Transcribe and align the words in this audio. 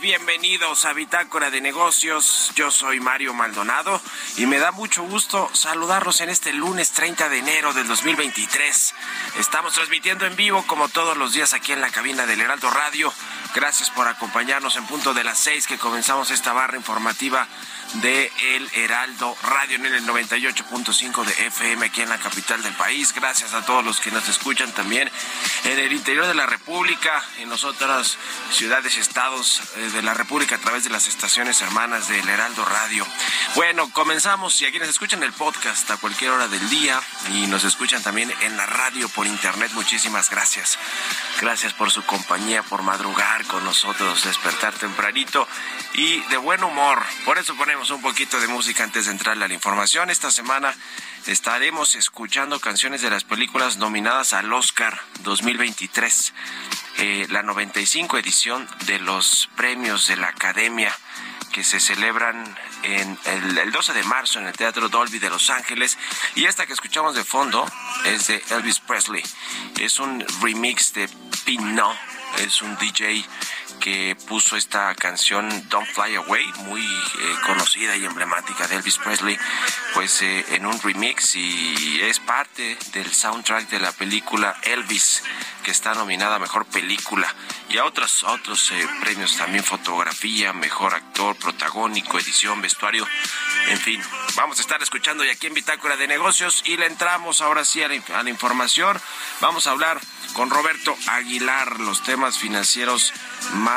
Bienvenidos 0.00 0.84
a 0.84 0.92
Bitácora 0.92 1.50
de 1.50 1.60
Negocios. 1.60 2.52
Yo 2.54 2.70
soy 2.70 3.00
Mario 3.00 3.34
Maldonado 3.34 4.00
y 4.36 4.46
me 4.46 4.60
da 4.60 4.70
mucho 4.70 5.02
gusto 5.02 5.50
saludarlos 5.54 6.20
en 6.20 6.28
este 6.28 6.52
lunes 6.52 6.92
30 6.92 7.28
de 7.28 7.38
enero 7.38 7.72
del 7.72 7.88
2023. 7.88 8.94
Estamos 9.40 9.72
transmitiendo 9.72 10.24
en 10.24 10.36
vivo 10.36 10.64
como 10.68 10.88
todos 10.88 11.16
los 11.16 11.32
días 11.32 11.52
aquí 11.52 11.72
en 11.72 11.80
la 11.80 11.90
cabina 11.90 12.26
del 12.26 12.40
Heraldo 12.40 12.70
Radio. 12.70 13.12
Gracias 13.56 13.90
por 13.90 14.06
acompañarnos 14.06 14.76
en 14.76 14.86
punto 14.86 15.14
de 15.14 15.24
las 15.24 15.38
seis 15.38 15.66
que 15.66 15.78
comenzamos 15.78 16.30
esta 16.30 16.52
barra 16.52 16.76
informativa 16.76 17.48
de 17.94 18.32
El 18.54 18.70
Heraldo 18.74 19.36
Radio 19.42 19.76
en 19.76 19.86
el 19.86 20.06
98.5 20.06 21.24
de 21.24 21.46
FM 21.46 21.86
aquí 21.86 22.00
en 22.00 22.08
la 22.08 22.18
capital 22.18 22.62
del 22.62 22.72
país. 22.74 23.12
Gracias 23.12 23.52
a 23.52 23.64
todos 23.64 23.84
los 23.84 24.00
que 24.00 24.10
nos 24.10 24.28
escuchan 24.28 24.72
también 24.72 25.10
en 25.64 25.78
el 25.78 25.92
interior 25.92 26.26
de 26.26 26.34
la 26.34 26.46
República, 26.46 27.22
en 27.38 27.50
las 27.50 27.64
otras 27.64 28.16
ciudades 28.50 28.96
y 28.96 29.00
estados 29.00 29.62
eh, 29.76 29.90
de 29.90 30.02
la 30.02 30.14
República 30.14 30.56
a 30.56 30.58
través 30.58 30.84
de 30.84 30.90
las 30.90 31.06
estaciones 31.06 31.60
hermanas 31.60 32.08
del 32.08 32.26
Heraldo 32.28 32.64
Radio. 32.64 33.06
Bueno, 33.54 33.90
comenzamos 33.92 34.60
y 34.62 34.66
a 34.66 34.70
quienes 34.70 34.88
escuchan 34.88 35.22
el 35.22 35.32
podcast 35.32 35.90
a 35.90 35.96
cualquier 35.98 36.30
hora 36.30 36.48
del 36.48 36.68
día 36.70 37.00
y 37.32 37.46
nos 37.46 37.64
escuchan 37.64 38.02
también 38.02 38.32
en 38.40 38.56
la 38.56 38.66
radio 38.66 39.08
por 39.10 39.26
internet, 39.26 39.70
muchísimas 39.74 40.30
gracias. 40.30 40.78
Gracias 41.40 41.74
por 41.74 41.90
su 41.90 42.04
compañía, 42.04 42.62
por 42.62 42.82
madrugar 42.82 43.44
con 43.46 43.64
nosotros, 43.64 44.24
despertar 44.24 44.72
tempranito 44.74 45.46
y 45.94 46.20
de 46.28 46.36
buen 46.36 46.62
humor. 46.64 47.02
Por 47.24 47.38
eso 47.38 47.54
ponemos 47.56 47.81
un 47.90 48.00
poquito 48.00 48.38
de 48.38 48.46
música 48.46 48.84
antes 48.84 49.06
de 49.06 49.12
entrar 49.12 49.36
a 49.36 49.48
la 49.48 49.52
información. 49.52 50.08
Esta 50.08 50.30
semana 50.30 50.74
estaremos 51.26 51.96
escuchando 51.96 52.60
canciones 52.60 53.02
de 53.02 53.10
las 53.10 53.24
películas 53.24 53.76
nominadas 53.76 54.34
al 54.34 54.52
Oscar 54.52 55.00
2023, 55.22 56.32
eh, 56.98 57.26
la 57.30 57.42
95 57.42 58.18
edición 58.18 58.68
de 58.86 59.00
los 59.00 59.48
premios 59.56 60.06
de 60.06 60.16
la 60.16 60.28
Academia 60.28 60.96
que 61.50 61.64
se 61.64 61.80
celebran 61.80 62.56
en 62.84 63.18
el, 63.24 63.58
el, 63.58 63.72
12 63.72 63.92
de 63.94 64.02
marzo 64.04 64.38
en 64.38 64.46
el 64.46 64.52
Teatro 64.52 64.88
Dolby 64.88 65.18
de 65.18 65.30
Los 65.30 65.50
Ángeles. 65.50 65.98
Y 66.36 66.44
esta 66.44 66.66
que 66.66 66.74
escuchamos 66.74 67.16
de 67.16 67.24
fondo 67.24 67.66
es 68.04 68.28
de 68.28 68.44
Elvis 68.50 68.78
Presley. 68.78 69.22
Es 69.80 69.98
un 69.98 70.24
remix 70.40 70.94
de 70.94 71.08
Pinot. 71.44 71.96
Es 72.38 72.62
un 72.62 72.76
DJ 72.78 73.24
que 73.80 74.16
puso 74.26 74.56
esta 74.56 74.94
canción 74.94 75.48
Don't 75.68 75.88
Fly 75.88 76.16
Away, 76.16 76.44
muy 76.64 76.82
eh, 76.82 77.34
conocida 77.46 77.96
y 77.96 78.04
emblemática 78.04 78.68
de 78.68 78.76
Elvis 78.76 78.98
Presley, 78.98 79.38
pues 79.94 80.22
eh, 80.22 80.44
en 80.50 80.66
un 80.66 80.80
remix 80.80 81.34
y 81.36 82.00
es 82.02 82.20
parte 82.20 82.78
del 82.92 83.12
soundtrack 83.12 83.68
de 83.68 83.80
la 83.80 83.92
película 83.92 84.56
Elvis, 84.62 85.22
que 85.64 85.70
está 85.70 85.94
nominada 85.94 86.36
a 86.36 86.38
Mejor 86.38 86.66
Película 86.66 87.34
y 87.68 87.78
a 87.78 87.84
otros, 87.84 88.24
otros 88.24 88.70
eh, 88.72 88.88
premios 89.00 89.36
también, 89.36 89.64
fotografía, 89.64 90.52
Mejor 90.52 90.94
Actor, 90.94 91.36
Protagónico, 91.36 92.18
Edición, 92.18 92.60
Vestuario, 92.60 93.06
en 93.68 93.78
fin. 93.78 94.02
Vamos 94.36 94.58
a 94.58 94.62
estar 94.62 94.82
escuchando 94.82 95.24
y 95.24 95.28
aquí 95.28 95.46
en 95.46 95.54
Bitácora 95.54 95.96
de 95.96 96.06
Negocios 96.06 96.62
y 96.66 96.76
le 96.76 96.86
entramos 96.86 97.40
ahora 97.40 97.64
sí 97.64 97.82
a 97.82 97.88
la 97.88 98.30
información. 98.30 99.00
Vamos 99.40 99.66
a 99.66 99.70
hablar 99.72 100.00
con 100.34 100.50
Roberto 100.50 100.96
Aguilar 101.08 101.80
los 101.80 102.02
temas 102.02 102.38
financieros 102.38 103.12
más 103.54 103.71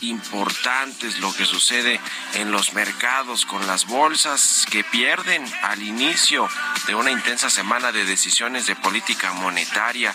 importantes, 0.00 1.18
lo 1.18 1.34
que 1.34 1.44
sucede 1.44 2.00
en 2.34 2.52
los 2.52 2.72
mercados 2.72 3.44
con 3.46 3.66
las 3.66 3.86
bolsas 3.86 4.64
que 4.70 4.84
pierden 4.84 5.44
al 5.62 5.82
inicio 5.82 6.48
de 6.86 6.94
una 6.94 7.10
intensa 7.10 7.50
semana 7.50 7.90
de 7.90 8.04
decisiones 8.04 8.66
de 8.66 8.76
política 8.76 9.32
monetaria. 9.32 10.14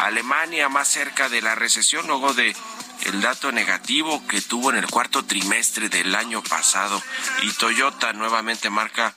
Alemania 0.00 0.68
más 0.68 0.88
cerca 0.88 1.28
de 1.28 1.40
la 1.40 1.54
recesión 1.54 2.06
luego 2.06 2.34
de 2.34 2.54
el 3.06 3.20
dato 3.20 3.52
negativo 3.52 4.26
que 4.26 4.40
tuvo 4.40 4.70
en 4.70 4.76
el 4.76 4.86
cuarto 4.86 5.24
trimestre 5.24 5.88
del 5.88 6.14
año 6.14 6.42
pasado 6.42 7.02
y 7.42 7.50
Toyota 7.52 8.12
nuevamente 8.12 8.68
marca 8.68 9.14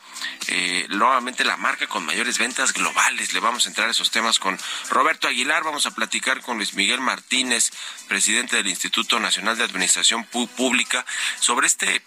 eh, 0.47 0.85
nuevamente 0.89 1.43
la 1.43 1.57
marca 1.57 1.87
con 1.87 2.05
mayores 2.05 2.37
ventas 2.37 2.73
globales. 2.73 3.33
Le 3.33 3.39
vamos 3.39 3.65
a 3.65 3.69
entrar 3.69 3.87
a 3.87 3.91
esos 3.91 4.11
temas 4.11 4.39
con 4.39 4.57
Roberto 4.89 5.27
Aguilar, 5.27 5.63
vamos 5.63 5.85
a 5.85 5.91
platicar 5.91 6.41
con 6.41 6.57
Luis 6.57 6.73
Miguel 6.73 7.01
Martínez, 7.01 7.71
presidente 8.07 8.57
del 8.57 8.67
Instituto 8.67 9.19
Nacional 9.19 9.57
de 9.57 9.63
Administración 9.63 10.23
Pública, 10.25 11.05
sobre 11.39 11.67
este 11.67 12.03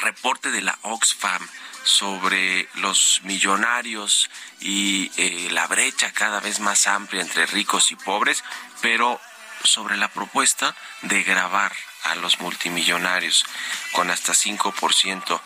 reporte 0.00 0.50
de 0.50 0.62
la 0.62 0.78
Oxfam 0.82 1.46
sobre 1.84 2.68
los 2.74 3.20
millonarios 3.24 4.30
y 4.60 5.10
eh, 5.16 5.48
la 5.50 5.66
brecha 5.66 6.12
cada 6.12 6.40
vez 6.40 6.60
más 6.60 6.86
amplia 6.86 7.22
entre 7.22 7.46
ricos 7.46 7.90
y 7.90 7.96
pobres, 7.96 8.44
pero 8.80 9.20
sobre 9.64 9.96
la 9.96 10.08
propuesta 10.08 10.74
de 11.02 11.22
grabar 11.22 11.72
a 12.04 12.14
los 12.16 12.40
multimillonarios 12.40 13.44
con 13.92 14.10
hasta 14.10 14.32
5% 14.32 15.40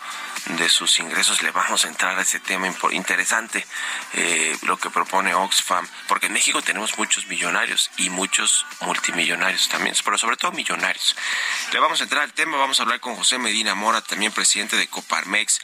de 0.57 0.69
sus 0.69 0.99
ingresos. 0.99 1.41
Le 1.43 1.51
vamos 1.51 1.85
a 1.85 1.87
entrar 1.87 2.17
a 2.17 2.21
ese 2.21 2.39
tema 2.39 2.67
interesante, 2.91 3.65
eh, 4.13 4.57
lo 4.63 4.77
que 4.77 4.89
propone 4.89 5.33
Oxfam, 5.35 5.87
porque 6.07 6.27
en 6.27 6.33
México 6.33 6.61
tenemos 6.61 6.97
muchos 6.97 7.27
millonarios 7.27 7.91
y 7.97 8.09
muchos 8.09 8.65
multimillonarios 8.81 9.69
también, 9.69 9.95
pero 10.03 10.17
sobre 10.17 10.37
todo 10.37 10.51
millonarios. 10.51 11.15
Le 11.71 11.79
vamos 11.79 11.99
a 11.99 12.03
entrar 12.03 12.23
al 12.23 12.33
tema, 12.33 12.57
vamos 12.57 12.79
a 12.79 12.83
hablar 12.83 12.99
con 12.99 13.15
José 13.15 13.37
Medina 13.37 13.75
Mora, 13.75 14.01
también 14.01 14.31
presidente 14.31 14.75
de 14.75 14.87
Coparmex. 14.87 15.61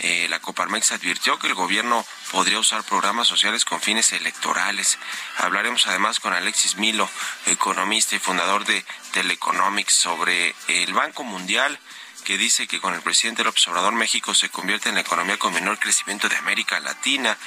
Eh, 0.00 0.26
la 0.28 0.40
Coparmex 0.40 0.92
advirtió 0.92 1.38
que 1.38 1.46
el 1.46 1.54
gobierno 1.54 2.04
podría 2.30 2.58
usar 2.58 2.82
programas 2.84 3.26
sociales 3.26 3.64
con 3.64 3.80
fines 3.80 4.12
electorales. 4.12 4.98
Hablaremos 5.38 5.86
además 5.86 6.20
con 6.20 6.32
Alexis 6.32 6.76
Milo, 6.76 7.08
economista 7.46 8.14
y 8.14 8.18
fundador 8.18 8.64
de 8.64 8.84
Teleconomics, 9.12 9.94
sobre 9.94 10.54
el 10.68 10.92
Banco 10.92 11.24
Mundial 11.24 11.78
que 12.26 12.36
dice 12.36 12.66
que 12.66 12.80
con 12.80 12.92
el 12.92 13.02
presidente 13.02 13.44
López 13.44 13.68
Obrador 13.68 13.92
México 13.92 14.34
se 14.34 14.48
convierte 14.48 14.88
en 14.88 14.96
la 14.96 15.02
economía 15.02 15.38
con 15.38 15.54
menor 15.54 15.78
crecimiento 15.78 16.28
de 16.28 16.34
América 16.34 16.80
Latina. 16.80 17.38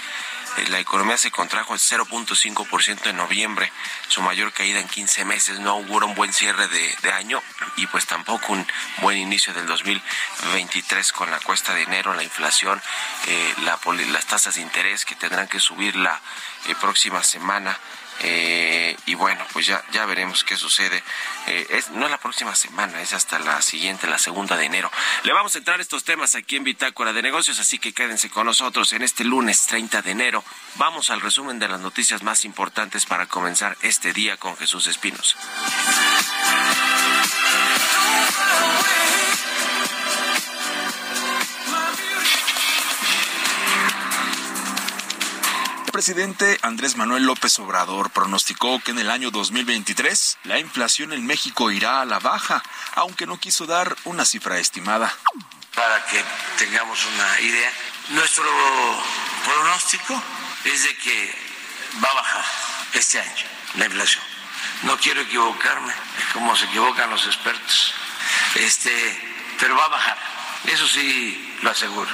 La 0.68 0.80
economía 0.80 1.18
se 1.18 1.32
contrajo 1.32 1.74
el 1.74 1.80
0.5% 1.80 3.10
en 3.10 3.18
noviembre, 3.18 3.72
su 4.08 4.22
mayor 4.22 4.52
caída 4.52 4.80
en 4.80 4.88
15 4.88 5.26
meses. 5.26 5.60
No 5.60 5.76
hubo 5.78 6.06
un 6.06 6.16
buen 6.16 6.34
cierre 6.34 6.68
de, 6.68 7.12
año 7.12 7.42
y 7.76 7.88
pues 7.88 8.06
tampoco 8.06 8.54
un 8.54 8.66
buen 9.02 9.18
inicio 9.18 9.54
del 9.54 9.66
2023 9.66 11.12
con 11.12 11.32
la 11.32 11.40
cuesta 11.40 11.74
de 11.74 11.84
enero, 11.84 12.14
la 12.14 12.24
inflación, 12.24 12.82
eh, 13.28 13.54
las 13.64 14.26
tasas 14.26 14.56
de 14.56 14.62
interés 14.62 15.06
que 15.06 15.16
tendrán 15.16 15.48
que 15.48 15.60
subir 15.60 15.96
la 15.96 16.22
eh, 16.68 16.76
próxima 16.80 17.24
semana. 17.24 17.78
Eh, 18.22 18.96
y 19.06 19.16
bueno, 19.16 19.46
pues 19.54 19.66
ya, 19.66 19.84
ya 19.92 20.06
veremos 20.06 20.44
qué 20.44 20.58
sucede. 20.58 21.04
Eh, 21.48 21.84
no 21.94 22.06
es 22.06 22.12
la 22.12 22.18
próxima 22.20 22.56
semana, 22.56 23.02
es 23.02 23.14
hasta 23.14 23.40
la 23.40 23.62
siguiente, 23.62 24.08
la 24.08 24.18
segunda 24.18 24.58
de 24.58 24.66
enero. 24.66 24.92
Le 25.24 25.34
vamos 25.34 25.56
a 25.56 25.60
entrar 25.60 25.80
estos 25.80 26.04
temas 26.04 26.36
aquí 26.36 26.56
en 26.56 26.64
Bitácora 26.64 27.14
de 27.14 27.22
Negocios, 27.22 27.60
así 27.60 27.80
que 27.80 27.94
quédense 27.94 28.30
con 28.30 28.46
nosotros 28.46 28.92
en 28.94 29.02
este 29.02 29.24
lunes 29.24 29.66
30 29.68 30.02
de 30.02 30.12
enero. 30.12 30.44
Vamos 30.76 31.10
al 31.10 31.22
resumen 31.22 31.60
de 31.60 31.68
las 31.68 31.80
noticias 31.80 32.24
más 32.24 32.46
importantes 32.46 33.06
para 33.06 33.26
comenzar 33.26 33.78
este 33.82 34.14
día 34.14 34.38
con 34.38 34.56
Jesús 34.58 34.88
Espinos. 34.88 35.36
Presidente 46.00 46.58
Andrés 46.62 46.96
Manuel 46.96 47.26
López 47.26 47.60
Obrador 47.60 48.10
pronosticó 48.12 48.80
que 48.80 48.92
en 48.92 49.00
el 49.00 49.12
año 49.12 49.32
2023 49.32 50.38
la 50.46 50.58
inflación 50.58 51.12
en 51.12 51.26
México 51.26 51.72
irá 51.72 52.00
a 52.00 52.06
la 52.06 52.20
baja, 52.20 52.64
aunque 52.96 53.28
no 53.28 53.38
quiso 53.38 53.66
dar 53.66 53.98
una 54.06 54.24
cifra 54.24 54.60
estimada. 54.60 55.14
Para 55.76 56.06
que 56.06 56.24
tengamos 56.58 57.06
una 57.06 57.42
idea, 57.42 57.70
nuestro 58.12 58.46
pronóstico 59.44 60.24
es 60.64 60.84
de 60.86 60.96
que 61.00 61.36
va 62.02 62.10
a 62.12 62.14
bajar 62.14 62.46
este 62.94 63.20
año 63.20 63.46
la 63.76 63.86
inflación. 63.88 64.24
No 64.84 64.98
quiero 65.00 65.20
equivocarme, 65.20 65.92
es 66.18 66.34
como 66.34 66.56
se 66.56 66.64
equivocan 66.64 67.10
los 67.10 67.26
expertos. 67.26 67.94
Este, 68.56 69.54
pero 69.60 69.76
va 69.76 69.84
a 69.84 69.90
bajar. 69.90 70.18
Eso 70.64 70.88
sí 70.88 71.58
lo 71.62 71.72
aseguro. 71.72 72.10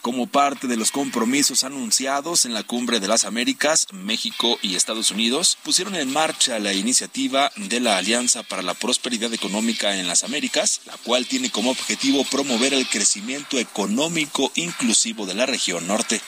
Como 0.00 0.28
parte 0.28 0.68
de 0.68 0.76
los 0.76 0.92
compromisos 0.92 1.64
anunciados 1.64 2.44
en 2.44 2.54
la 2.54 2.62
Cumbre 2.62 3.00
de 3.00 3.08
las 3.08 3.24
Américas, 3.24 3.86
México 3.92 4.58
y 4.62 4.76
Estados 4.76 5.10
Unidos 5.10 5.58
pusieron 5.64 5.96
en 5.96 6.12
marcha 6.12 6.58
la 6.60 6.72
iniciativa 6.72 7.50
de 7.56 7.80
la 7.80 7.98
Alianza 7.98 8.44
para 8.44 8.62
la 8.62 8.74
Prosperidad 8.74 9.34
Económica 9.34 9.96
en 9.96 10.06
las 10.06 10.22
Américas, 10.22 10.82
la 10.86 10.96
cual 10.98 11.26
tiene 11.26 11.50
como 11.50 11.72
objetivo 11.72 12.24
promover 12.24 12.74
el 12.74 12.88
crecimiento 12.88 13.58
económico 13.58 14.52
inclusivo 14.54 15.26
de 15.26 15.34
la 15.34 15.46
región 15.46 15.86
norte. 15.86 16.20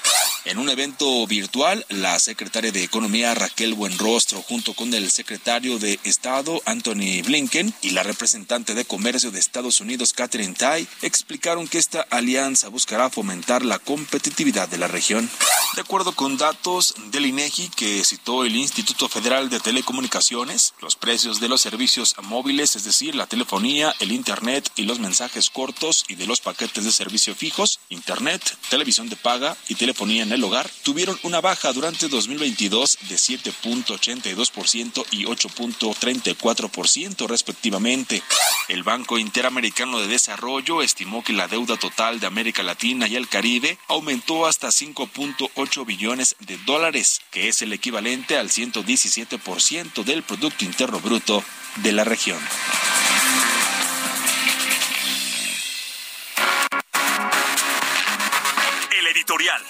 En 0.46 0.58
un 0.58 0.70
evento 0.70 1.26
virtual, 1.26 1.84
la 1.90 2.18
secretaria 2.18 2.72
de 2.72 2.82
Economía 2.82 3.34
Raquel 3.34 3.74
Buenrostro, 3.74 4.40
junto 4.40 4.72
con 4.74 4.94
el 4.94 5.10
secretario 5.10 5.78
de 5.78 6.00
Estado 6.02 6.62
Anthony 6.64 7.22
Blinken 7.22 7.74
y 7.82 7.90
la 7.90 8.02
representante 8.02 8.74
de 8.74 8.86
Comercio 8.86 9.30
de 9.30 9.38
Estados 9.38 9.80
Unidos 9.80 10.14
Catherine 10.14 10.54
Tai, 10.54 10.88
explicaron 11.02 11.68
que 11.68 11.76
esta 11.76 12.00
alianza 12.10 12.68
buscará 12.68 13.10
fomentar 13.10 13.59
la 13.64 13.78
competitividad 13.78 14.68
de 14.68 14.78
la 14.78 14.88
región. 14.88 15.30
De 15.76 15.82
acuerdo 15.82 16.12
con 16.12 16.36
datos 16.36 16.94
del 17.12 17.26
INEGI 17.26 17.68
que 17.68 18.04
citó 18.04 18.44
el 18.44 18.56
Instituto 18.56 19.08
Federal 19.08 19.50
de 19.50 19.60
Telecomunicaciones, 19.60 20.74
los 20.80 20.96
precios 20.96 21.38
de 21.38 21.48
los 21.48 21.60
servicios 21.60 22.16
móviles, 22.22 22.74
es 22.74 22.84
decir, 22.84 23.14
la 23.14 23.26
telefonía, 23.26 23.94
el 24.00 24.10
Internet 24.10 24.70
y 24.74 24.82
los 24.82 24.98
mensajes 24.98 25.50
cortos 25.50 26.04
y 26.08 26.16
de 26.16 26.26
los 26.26 26.40
paquetes 26.40 26.84
de 26.84 26.92
servicio 26.92 27.34
fijos, 27.34 27.78
Internet, 27.88 28.42
televisión 28.68 29.08
de 29.08 29.16
paga 29.16 29.56
y 29.68 29.76
telefonía 29.76 30.22
en 30.22 30.32
el 30.32 30.42
hogar, 30.42 30.68
tuvieron 30.82 31.18
una 31.22 31.40
baja 31.40 31.72
durante 31.72 32.08
2022 32.08 32.98
de 33.08 33.16
7.82% 33.16 35.04
y 35.12 35.24
8.34% 35.24 37.28
respectivamente. 37.28 38.22
El 38.68 38.82
Banco 38.82 39.18
Interamericano 39.18 40.00
de 40.00 40.06
Desarrollo 40.06 40.82
estimó 40.82 41.24
que 41.24 41.32
la 41.32 41.48
deuda 41.48 41.76
total 41.76 42.20
de 42.20 42.26
América 42.26 42.62
Latina 42.62 43.08
y 43.08 43.16
el 43.16 43.28
Caribe 43.28 43.49
aumentó 43.88 44.46
hasta 44.46 44.68
5.8 44.68 45.84
billones 45.84 46.36
de 46.40 46.56
dólares, 46.58 47.20
que 47.30 47.48
es 47.48 47.62
el 47.62 47.72
equivalente 47.72 48.36
al 48.36 48.48
117% 48.48 50.04
del 50.04 50.22
Producto 50.22 50.64
Interno 50.64 51.00
Bruto 51.00 51.42
de 51.76 51.92
la 51.92 52.04
región. 52.04 52.38
El 58.96 59.06
editorial. 59.08 59.62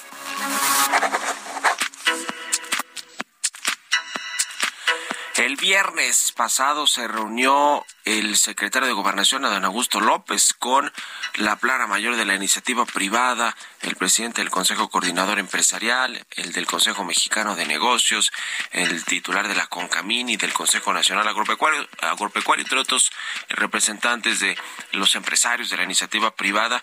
El 5.40 5.56
viernes 5.56 6.32
pasado 6.36 6.86
se 6.86 7.08
reunió 7.08 7.86
el 8.04 8.36
secretario 8.36 8.86
de 8.86 8.92
Gobernación, 8.92 9.42
Adán 9.46 9.64
Augusto 9.64 9.98
López, 9.98 10.52
con 10.52 10.92
la 11.36 11.56
plana 11.56 11.86
mayor 11.86 12.16
de 12.16 12.26
la 12.26 12.34
iniciativa 12.34 12.84
privada, 12.84 13.56
el 13.80 13.96
presidente 13.96 14.42
del 14.42 14.50
Consejo 14.50 14.90
Coordinador 14.90 15.38
Empresarial, 15.38 16.26
el 16.32 16.52
del 16.52 16.66
Consejo 16.66 17.04
Mexicano 17.04 17.56
de 17.56 17.64
Negocios, 17.64 18.32
el 18.72 19.02
titular 19.06 19.48
de 19.48 19.54
la 19.54 19.66
CONCAMIN 19.66 20.28
y 20.28 20.36
del 20.36 20.52
Consejo 20.52 20.92
Nacional 20.92 21.26
Agropecuario, 21.26 21.88
Agropecuario, 22.02 22.62
entre 22.64 22.78
otros 22.78 23.10
representantes 23.48 24.40
de 24.40 24.58
los 24.92 25.14
empresarios 25.14 25.70
de 25.70 25.78
la 25.78 25.84
iniciativa 25.84 26.34
privada, 26.34 26.82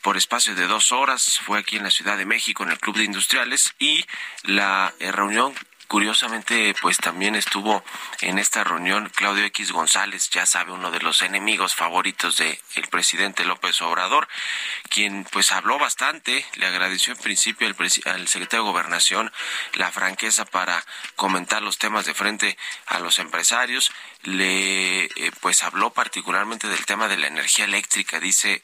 por 0.00 0.16
espacio 0.16 0.54
de 0.54 0.66
dos 0.66 0.92
horas. 0.92 1.40
Fue 1.44 1.58
aquí 1.58 1.76
en 1.76 1.82
la 1.82 1.90
Ciudad 1.90 2.16
de 2.16 2.24
México, 2.24 2.62
en 2.62 2.70
el 2.70 2.78
Club 2.78 2.96
de 2.96 3.04
Industriales, 3.04 3.74
y 3.78 4.06
la 4.44 4.94
eh, 4.98 5.12
reunión 5.12 5.54
Curiosamente, 5.88 6.74
pues 6.82 6.98
también 6.98 7.34
estuvo 7.34 7.82
en 8.20 8.38
esta 8.38 8.62
reunión 8.62 9.10
Claudio 9.14 9.46
X 9.46 9.72
González, 9.72 10.28
ya 10.28 10.44
sabe, 10.44 10.72
uno 10.72 10.90
de 10.90 11.00
los 11.00 11.22
enemigos 11.22 11.74
favoritos 11.74 12.36
del 12.36 12.58
presidente 12.90 13.46
López 13.46 13.80
Obrador, 13.80 14.28
quien 14.90 15.24
pues 15.24 15.50
habló 15.50 15.78
bastante, 15.78 16.44
le 16.56 16.66
agradeció 16.66 17.14
en 17.14 17.18
principio 17.20 17.66
al, 17.66 17.74
al 18.12 18.28
secretario 18.28 18.64
de 18.64 18.70
Gobernación 18.70 19.32
la 19.72 19.90
franqueza 19.90 20.44
para 20.44 20.84
comentar 21.16 21.62
los 21.62 21.78
temas 21.78 22.04
de 22.04 22.12
frente 22.12 22.58
a 22.86 22.98
los 22.98 23.18
empresarios, 23.18 23.90
le 24.24 25.04
eh, 25.04 25.32
pues 25.40 25.62
habló 25.62 25.90
particularmente 25.94 26.68
del 26.68 26.84
tema 26.84 27.08
de 27.08 27.16
la 27.16 27.28
energía 27.28 27.64
eléctrica, 27.64 28.20
dice 28.20 28.60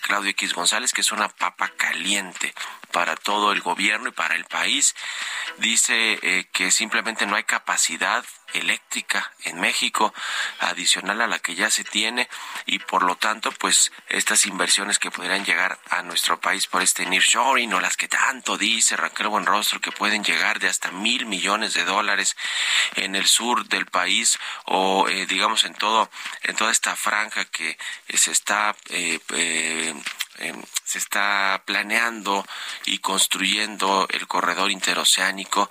Claudio 0.00 0.30
X 0.30 0.54
González, 0.54 0.92
que 0.92 1.02
es 1.02 1.12
una 1.12 1.28
papa 1.28 1.68
caliente 1.76 2.54
para 2.92 3.16
todo 3.16 3.52
el 3.52 3.60
gobierno 3.60 4.08
y 4.08 4.12
para 4.12 4.36
el 4.36 4.44
país. 4.44 4.94
Dice 5.58 6.18
eh, 6.22 6.46
que 6.52 6.70
simplemente 6.70 7.26
no 7.26 7.36
hay 7.36 7.44
capacidad 7.44 8.24
eléctrica 8.54 9.32
en 9.44 9.60
México 9.60 10.12
adicional 10.60 11.20
a 11.20 11.26
la 11.26 11.38
que 11.38 11.54
ya 11.54 11.70
se 11.70 11.84
tiene 11.84 12.28
y 12.66 12.78
por 12.80 13.02
lo 13.02 13.16
tanto 13.16 13.50
pues 13.52 13.92
estas 14.08 14.46
inversiones 14.46 14.98
que 14.98 15.10
podrían 15.10 15.44
llegar 15.44 15.78
a 15.90 16.02
nuestro 16.02 16.40
país 16.40 16.66
por 16.66 16.82
este 16.82 17.06
nearshoring 17.06 17.72
o 17.72 17.80
las 17.80 17.96
que 17.96 18.08
tanto 18.08 18.58
dice 18.58 18.96
Raquel 18.96 19.28
Buenrostro 19.28 19.80
que 19.80 19.92
pueden 19.92 20.22
llegar 20.22 20.58
de 20.58 20.68
hasta 20.68 20.90
mil 20.90 21.26
millones 21.26 21.74
de 21.74 21.84
dólares 21.84 22.36
en 22.96 23.16
el 23.16 23.26
sur 23.26 23.66
del 23.68 23.86
país 23.86 24.38
o 24.66 25.08
eh, 25.08 25.26
digamos 25.26 25.64
en 25.64 25.74
todo 25.74 26.10
en 26.42 26.54
toda 26.56 26.70
esta 26.70 26.94
franja 26.96 27.44
que 27.46 27.78
se 28.12 28.32
está 28.32 28.76
eh, 28.90 29.94
em, 30.42 30.62
se 30.84 30.98
está 30.98 31.62
planeando 31.64 32.46
y 32.84 32.98
construyendo 32.98 34.06
el 34.10 34.26
corredor 34.26 34.70
interoceánico, 34.70 35.70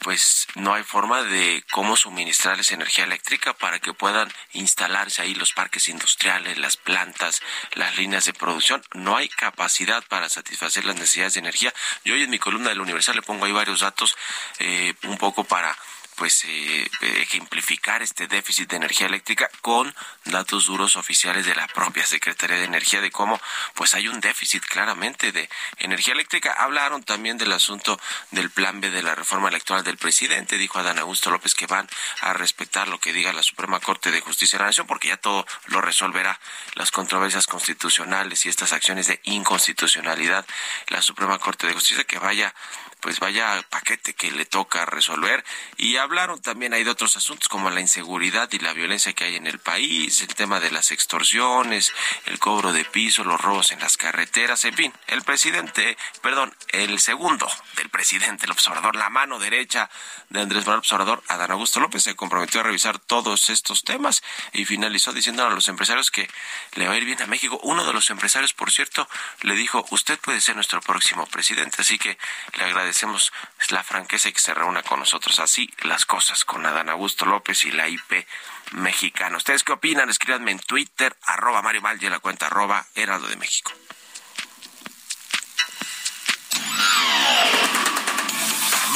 pues 0.00 0.46
no 0.54 0.74
hay 0.74 0.82
forma 0.82 1.22
de 1.22 1.64
cómo 1.70 1.96
suministrarles 1.96 2.72
energía 2.72 3.04
eléctrica 3.04 3.54
para 3.54 3.78
que 3.78 3.92
puedan 3.92 4.32
instalarse 4.52 5.22
ahí 5.22 5.34
los 5.34 5.52
parques 5.52 5.88
industriales, 5.88 6.58
las 6.58 6.76
plantas, 6.76 7.40
las 7.72 7.96
líneas 7.96 8.24
de 8.24 8.34
producción. 8.34 8.82
No 8.94 9.16
hay 9.16 9.28
capacidad 9.28 10.04
para 10.08 10.28
satisfacer 10.28 10.84
las 10.84 10.96
necesidades 10.96 11.34
de 11.34 11.40
energía. 11.40 11.74
Yo 12.04 12.14
hoy 12.14 12.22
en 12.22 12.30
mi 12.30 12.38
columna 12.38 12.70
del 12.70 12.80
Universal 12.80 13.16
le 13.16 13.22
pongo 13.22 13.46
ahí 13.46 13.52
varios 13.52 13.80
datos 13.80 14.16
eh, 14.58 14.94
un 15.04 15.18
poco 15.18 15.44
para 15.44 15.76
pues 16.18 16.44
eh, 16.44 16.90
ejemplificar 17.00 18.02
este 18.02 18.26
déficit 18.26 18.68
de 18.68 18.76
energía 18.76 19.06
eléctrica 19.06 19.48
con 19.62 19.94
datos 20.24 20.66
duros 20.66 20.96
oficiales 20.96 21.46
de 21.46 21.54
la 21.54 21.68
propia 21.68 22.04
Secretaría 22.04 22.56
de 22.56 22.64
Energía 22.64 23.00
de 23.00 23.12
cómo 23.12 23.40
pues 23.74 23.94
hay 23.94 24.08
un 24.08 24.20
déficit 24.20 24.64
claramente 24.64 25.30
de 25.30 25.48
energía 25.78 26.14
eléctrica. 26.14 26.52
Hablaron 26.58 27.04
también 27.04 27.38
del 27.38 27.52
asunto 27.52 28.00
del 28.32 28.50
plan 28.50 28.80
B 28.80 28.90
de 28.90 29.02
la 29.02 29.14
reforma 29.14 29.48
electoral 29.48 29.84
del 29.84 29.96
presidente, 29.96 30.58
dijo 30.58 30.80
Adán 30.80 30.98
Augusto 30.98 31.30
López 31.30 31.54
que 31.54 31.66
van 31.66 31.88
a 32.20 32.32
respetar 32.32 32.88
lo 32.88 32.98
que 32.98 33.12
diga 33.12 33.32
la 33.32 33.44
Suprema 33.44 33.78
Corte 33.78 34.10
de 34.10 34.20
Justicia 34.20 34.58
de 34.58 34.64
la 34.64 34.70
Nación 34.70 34.88
porque 34.88 35.08
ya 35.08 35.18
todo 35.18 35.46
lo 35.66 35.80
resolverá 35.80 36.40
las 36.74 36.90
controversias 36.90 37.46
constitucionales 37.46 38.44
y 38.44 38.48
estas 38.48 38.72
acciones 38.72 39.06
de 39.06 39.20
inconstitucionalidad 39.22 40.44
la 40.88 41.00
Suprema 41.00 41.38
Corte 41.38 41.68
de 41.68 41.74
Justicia 41.74 42.02
que 42.02 42.18
vaya 42.18 42.52
pues 43.00 43.20
vaya 43.20 43.64
paquete 43.70 44.14
que 44.14 44.30
le 44.30 44.44
toca 44.44 44.84
resolver. 44.86 45.44
Y 45.76 45.96
hablaron 46.08 46.40
también 46.40 46.72
hay 46.72 46.84
de 46.84 46.90
otros 46.90 47.18
asuntos 47.18 47.50
como 47.50 47.68
la 47.68 47.82
inseguridad 47.82 48.48
y 48.52 48.58
la 48.60 48.72
violencia 48.72 49.12
que 49.12 49.24
hay 49.24 49.36
en 49.36 49.46
el 49.46 49.58
país, 49.58 50.22
el 50.22 50.34
tema 50.34 50.58
de 50.58 50.70
las 50.70 50.90
extorsiones, 50.90 51.92
el 52.24 52.38
cobro 52.38 52.72
de 52.72 52.86
piso, 52.86 53.24
los 53.24 53.38
robos 53.38 53.72
en 53.72 53.80
las 53.80 53.98
carreteras, 53.98 54.64
en 54.64 54.74
fin, 54.74 54.92
el 55.06 55.20
presidente, 55.20 55.98
perdón, 56.22 56.54
el 56.68 56.98
segundo 56.98 57.46
del 57.76 57.90
presidente, 57.90 58.46
el 58.46 58.52
observador, 58.52 58.96
la 58.96 59.10
mano 59.10 59.38
derecha 59.38 59.90
de 60.30 60.40
Andrés 60.40 60.64
Manuel 60.64 60.78
Observador, 60.78 61.22
Adán 61.28 61.50
Augusto 61.50 61.78
López, 61.78 62.02
se 62.02 62.16
comprometió 62.16 62.60
a 62.60 62.64
revisar 62.64 62.98
todos 62.98 63.50
estos 63.50 63.84
temas 63.84 64.22
y 64.54 64.64
finalizó 64.64 65.12
diciendo 65.12 65.46
a 65.46 65.50
los 65.50 65.68
empresarios 65.68 66.10
que 66.10 66.30
le 66.74 66.88
va 66.88 66.94
a 66.94 66.96
ir 66.96 67.04
bien 67.04 67.20
a 67.20 67.26
México. 67.26 67.60
Uno 67.62 67.84
de 67.84 67.92
los 67.92 68.08
empresarios, 68.08 68.54
por 68.54 68.70
cierto, 68.70 69.06
le 69.42 69.54
dijo, 69.56 69.84
usted 69.90 70.18
puede 70.18 70.40
ser 70.40 70.54
nuestro 70.54 70.80
próximo 70.80 71.26
presidente, 71.26 71.82
así 71.82 71.98
que 71.98 72.16
le 72.56 72.64
agradecemos 72.64 73.30
la 73.68 73.82
franqueza 73.82 74.30
y 74.30 74.32
que 74.32 74.40
se 74.40 74.54
reúna 74.54 74.82
con 74.82 75.00
nosotros. 75.00 75.38
Así 75.38 75.70
las 75.98 76.06
cosas 76.06 76.44
con 76.44 76.64
Adán 76.64 76.90
Augusto 76.90 77.24
López 77.24 77.64
y 77.64 77.72
la 77.72 77.88
IP 77.88 78.24
mexicana. 78.70 79.36
¿Ustedes 79.36 79.64
qué 79.64 79.72
opinan? 79.72 80.08
Escríbanme 80.08 80.52
en 80.52 80.60
Twitter, 80.60 81.16
arroba 81.24 81.60
Mario 81.60 81.82
Mal 81.82 82.00
y 82.00 82.06
en 82.06 82.12
la 82.12 82.20
cuenta 82.20 82.46
arroba 82.46 82.86
Heraldo 82.94 83.26
de 83.26 83.34
México. 83.34 83.72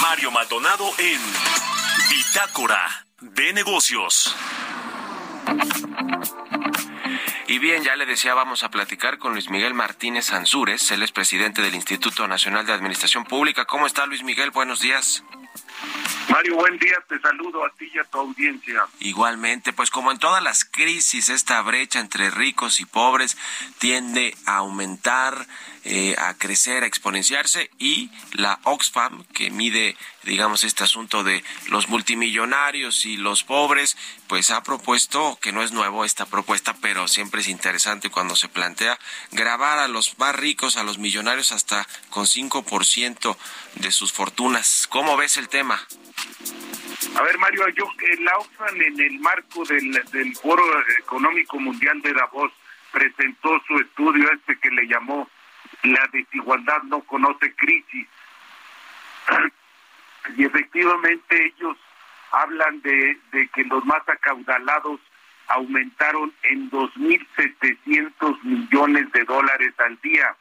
Mario 0.00 0.30
Maldonado 0.30 0.92
en 0.98 1.20
Bitácora 2.08 3.08
de 3.18 3.52
Negocios. 3.52 4.36
Y 7.48 7.58
bien, 7.58 7.82
ya 7.82 7.96
le 7.96 8.06
decía, 8.06 8.34
vamos 8.34 8.62
a 8.62 8.70
platicar 8.70 9.18
con 9.18 9.32
Luis 9.32 9.50
Miguel 9.50 9.74
Martínez 9.74 10.32
Ansúrez, 10.32 10.88
él 10.92 11.02
es 11.02 11.10
presidente 11.10 11.62
del 11.62 11.74
Instituto 11.74 12.28
Nacional 12.28 12.64
de 12.64 12.74
Administración 12.74 13.24
Pública. 13.24 13.64
¿Cómo 13.64 13.88
está 13.88 14.06
Luis 14.06 14.22
Miguel? 14.22 14.52
Buenos 14.52 14.78
días. 14.78 15.24
Mario, 16.28 16.56
buen 16.56 16.78
día, 16.78 16.96
te 17.08 17.20
saludo 17.20 17.64
a 17.64 17.70
ti 17.70 17.90
y 17.92 17.98
a 17.98 18.04
tu 18.04 18.18
audiencia. 18.18 18.84
Igualmente, 19.00 19.72
pues 19.72 19.90
como 19.90 20.10
en 20.10 20.18
todas 20.18 20.42
las 20.42 20.64
crisis, 20.64 21.28
esta 21.28 21.60
brecha 21.62 22.00
entre 22.00 22.30
ricos 22.30 22.80
y 22.80 22.86
pobres 22.86 23.36
tiende 23.78 24.34
a 24.46 24.56
aumentar, 24.56 25.46
eh, 25.84 26.14
a 26.16 26.34
crecer, 26.34 26.84
a 26.84 26.86
exponenciarse 26.86 27.70
y 27.78 28.10
la 28.34 28.60
Oxfam, 28.62 29.24
que 29.34 29.50
mide, 29.50 29.96
digamos, 30.22 30.62
este 30.62 30.84
asunto 30.84 31.24
de 31.24 31.42
los 31.70 31.88
multimillonarios 31.88 33.04
y 33.04 33.16
los 33.16 33.42
pobres, 33.42 33.96
pues 34.28 34.50
ha 34.50 34.62
propuesto, 34.62 35.38
que 35.40 35.50
no 35.50 35.62
es 35.62 35.72
nuevo 35.72 36.04
esta 36.04 36.26
propuesta, 36.26 36.76
pero 36.80 37.08
siempre 37.08 37.40
es 37.40 37.48
interesante 37.48 38.10
cuando 38.10 38.36
se 38.36 38.48
plantea 38.48 38.96
grabar 39.32 39.80
a 39.80 39.88
los 39.88 40.18
más 40.18 40.36
ricos, 40.36 40.76
a 40.76 40.84
los 40.84 40.98
millonarios 40.98 41.50
hasta 41.50 41.86
con 42.10 42.26
5% 42.26 43.36
de 43.76 43.90
sus 43.90 44.12
fortunas. 44.12 44.86
¿Cómo 44.88 45.16
ves 45.16 45.36
el 45.36 45.48
tema? 45.48 45.84
A 47.16 47.22
ver, 47.22 47.38
Mario, 47.38 47.68
yo 47.70 47.84
la 48.20 48.38
OXFAM 48.38 48.80
en 48.80 49.00
el 49.00 49.18
marco 49.18 49.64
del, 49.64 49.90
del 50.12 50.36
Foro 50.36 50.62
Económico 50.98 51.58
Mundial 51.58 52.00
de 52.02 52.12
Davos 52.12 52.52
presentó 52.92 53.60
su 53.66 53.76
estudio 53.78 54.30
este 54.32 54.58
que 54.60 54.70
le 54.70 54.86
llamó 54.86 55.28
La 55.82 56.08
desigualdad 56.12 56.82
no 56.84 57.00
conoce 57.02 57.54
crisis. 57.54 58.08
Y 60.36 60.44
efectivamente 60.44 61.46
ellos 61.46 61.76
hablan 62.30 62.80
de, 62.82 63.18
que 63.52 63.64
los 63.64 63.84
más 63.84 64.08
acaudalados 64.08 65.00
aumentaron 65.48 66.32
en 66.44 66.70
2.700 66.70 68.42
millones 68.42 69.10
de 69.12 69.24
dólares 69.24 69.74
al 69.78 70.00
día. 70.00 70.34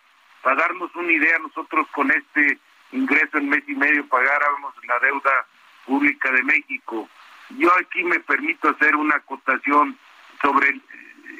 Para 0.44 0.62
darnos 0.62 0.96
una 0.96 1.12
idea, 1.12 1.38
nosotros 1.40 1.88
con 1.94 2.12
este 2.12 2.60
ingreso 2.92 3.38
en 3.38 3.50
mes 3.50 3.64
y 3.68 3.76
medio 3.76 4.06
pagáramos 4.08 4.74
la 4.86 5.00
deuda 5.00 5.46
Pública 5.86 6.32
de 6.32 6.44
México. 6.44 7.10
Yo 7.58 7.70
aquí 7.80 8.04
me 8.04 8.20
permito 8.20 8.70
hacer 8.70 8.96
una 8.96 9.16
acotación 9.16 9.98
sobre 10.42 10.70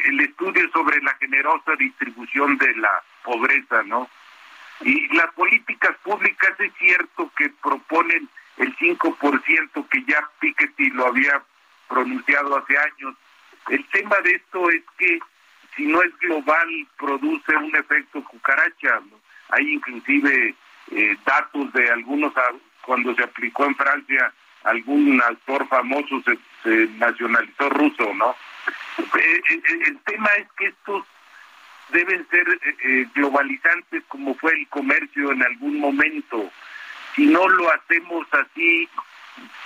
el, 0.06 0.20
estudio 0.20 0.70
sobre 0.72 1.02
la 1.02 1.14
generosa 1.16 1.76
distribución 1.78 2.58
de 2.58 2.76
la 2.76 3.04
pobreza, 3.24 3.84
¿no? 3.84 4.10
Y 4.82 5.08
las 5.16 5.32
políticas 5.34 5.96
públicas 6.04 6.52
es 6.60 6.72
cierto 6.80 7.32
que 7.38 7.50
proponen 7.62 8.28
el 8.58 8.76
5% 8.78 9.90
que 9.90 10.04
ya 10.06 10.28
Piketty 10.40 10.90
lo 10.92 11.08
había 11.08 11.42
pronunciado 11.88 12.58
hace 12.58 12.78
años. 12.78 13.16
El 13.70 13.86
tema 13.90 14.18
de 14.24 14.32
esto 14.34 14.70
es 14.70 14.82
que 14.98 15.20
si 15.76 15.86
no 15.86 16.02
es 16.02 16.18
global 16.20 16.88
produce 16.98 17.56
un 17.56 17.76
efecto 17.76 18.24
cucaracha. 18.24 19.02
Hay 19.50 19.74
inclusive 19.74 20.56
eh, 20.92 21.18
datos 21.26 21.72
de 21.74 21.90
algunos 21.90 22.34
cuando 22.82 23.14
se 23.16 23.24
aplicó 23.24 23.66
en 23.66 23.76
Francia, 23.76 24.34
algún 24.64 25.22
actor 25.22 25.68
famoso 25.68 26.22
se, 26.24 26.88
nacionalizó 26.98 27.70
ruso, 27.70 28.14
¿no? 28.14 28.36
Eh, 29.00 29.42
eh, 29.50 29.62
el, 29.88 29.98
tema 30.00 30.30
es 30.38 30.48
que 30.58 30.68
estos 30.68 31.06
deben 31.92 32.28
ser 32.30 32.60
globalizantes 33.14 34.04
como 34.08 34.36
fue 34.36 34.54
el 34.54 34.68
comercio 34.68 35.32
en 35.32 35.44
algún 35.44 35.80
momento. 35.80 36.52
Si 37.16 37.26
no 37.26 37.48
lo 37.48 37.72
hacemos 37.72 38.26
así, 38.32 38.88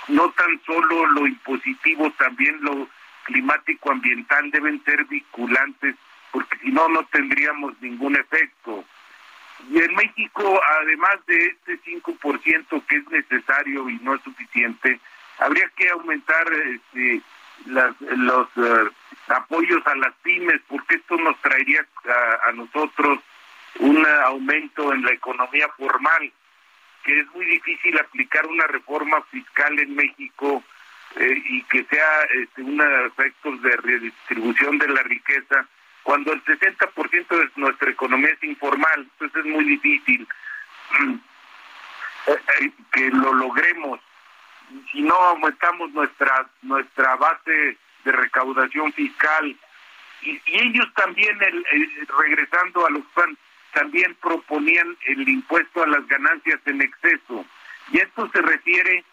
no 0.08 0.30
tan 0.30 0.60
solo 0.64 1.06
lo 1.06 1.26
impositivo, 1.26 2.10
también 2.12 2.58
lo 2.60 2.88
climático 3.24 3.90
ambiental 3.90 4.50
deben 4.50 4.82
ser 4.84 5.04
vinculantes, 5.04 5.96
porque 6.30 6.58
si 6.58 6.70
no, 6.70 6.88
no 6.88 7.04
tendríamos 7.06 7.74
ningún 7.80 8.16
efecto. 8.16 8.84
Y 9.70 9.78
en 9.78 9.94
México, 9.94 10.60
además 10.80 11.16
de 11.26 11.46
este 11.46 11.80
5% 11.82 12.86
que 12.86 12.96
es 12.96 13.08
necesario 13.08 13.88
y 13.88 13.98
no 14.02 14.14
es 14.14 14.22
suficiente, 14.22 15.00
habría 15.38 15.68
que 15.76 15.88
aumentar 15.88 16.46
este, 16.52 17.22
los 17.64 18.46
eh, 18.56 18.90
apoyos 19.28 19.86
a 19.86 19.94
las 19.96 20.14
pymes, 20.22 20.60
porque 20.68 20.96
esto 20.96 21.16
nos 21.16 21.40
traería 21.40 21.86
a, 22.46 22.52
nosotros 22.52 23.20
un 23.78 24.06
aumento 24.24 24.92
en 24.92 25.02
la 25.02 25.12
economía 25.12 25.68
formal, 25.76 26.32
que 27.04 27.20
es 27.20 27.26
muy 27.34 27.44
difícil 27.46 27.98
aplicar 27.98 28.46
una 28.46 28.66
reforma 28.66 29.20
fiscal 29.30 29.78
en 29.78 29.94
México 29.94 30.62
eh, 31.16 31.42
y 31.44 31.62
que 31.64 31.84
sea 31.84 32.22
este, 32.34 32.62
un 32.62 32.80
efecto 33.06 33.56
de 33.56 33.76
redistribución 33.76 34.78
de 34.78 34.88
la 34.88 35.02
riqueza 35.02 35.66
cuando 36.06 36.32
el 36.32 36.44
60% 36.44 37.28
de 37.28 37.50
nuestra 37.56 37.90
economía 37.90 38.30
es 38.30 38.42
informal, 38.44 39.08
entonces 39.12 39.44
es 39.44 39.52
muy 39.52 39.64
difícil 39.64 40.28
eh, 42.28 42.38
eh, 42.60 42.70
que 42.92 43.10
lo 43.10 43.34
logremos. 43.34 43.98
Si 44.90 45.02
no 45.02 45.14
aumentamos 45.14 45.92
nuestra 45.92 46.48
nuestra 46.62 47.16
base 47.16 47.76
de 48.04 48.12
recaudación 48.12 48.92
fiscal 48.92 49.56
y, 50.22 50.40
ellos 50.46 50.86
también, 50.94 51.38
regresando 52.18 52.86
a 52.86 52.90
los 52.90 53.04
PAN, 53.14 53.36
también 53.72 54.16
proponían 54.22 54.96
el 55.06 55.28
impuesto 55.28 55.82
a 55.82 55.86
las 55.86 56.06
ganancias 56.08 56.60
en 56.64 56.80
exceso. 56.80 57.44
Y 57.92 57.98
esto 57.98 58.28
se 58.32 58.40
refiere 58.42 59.04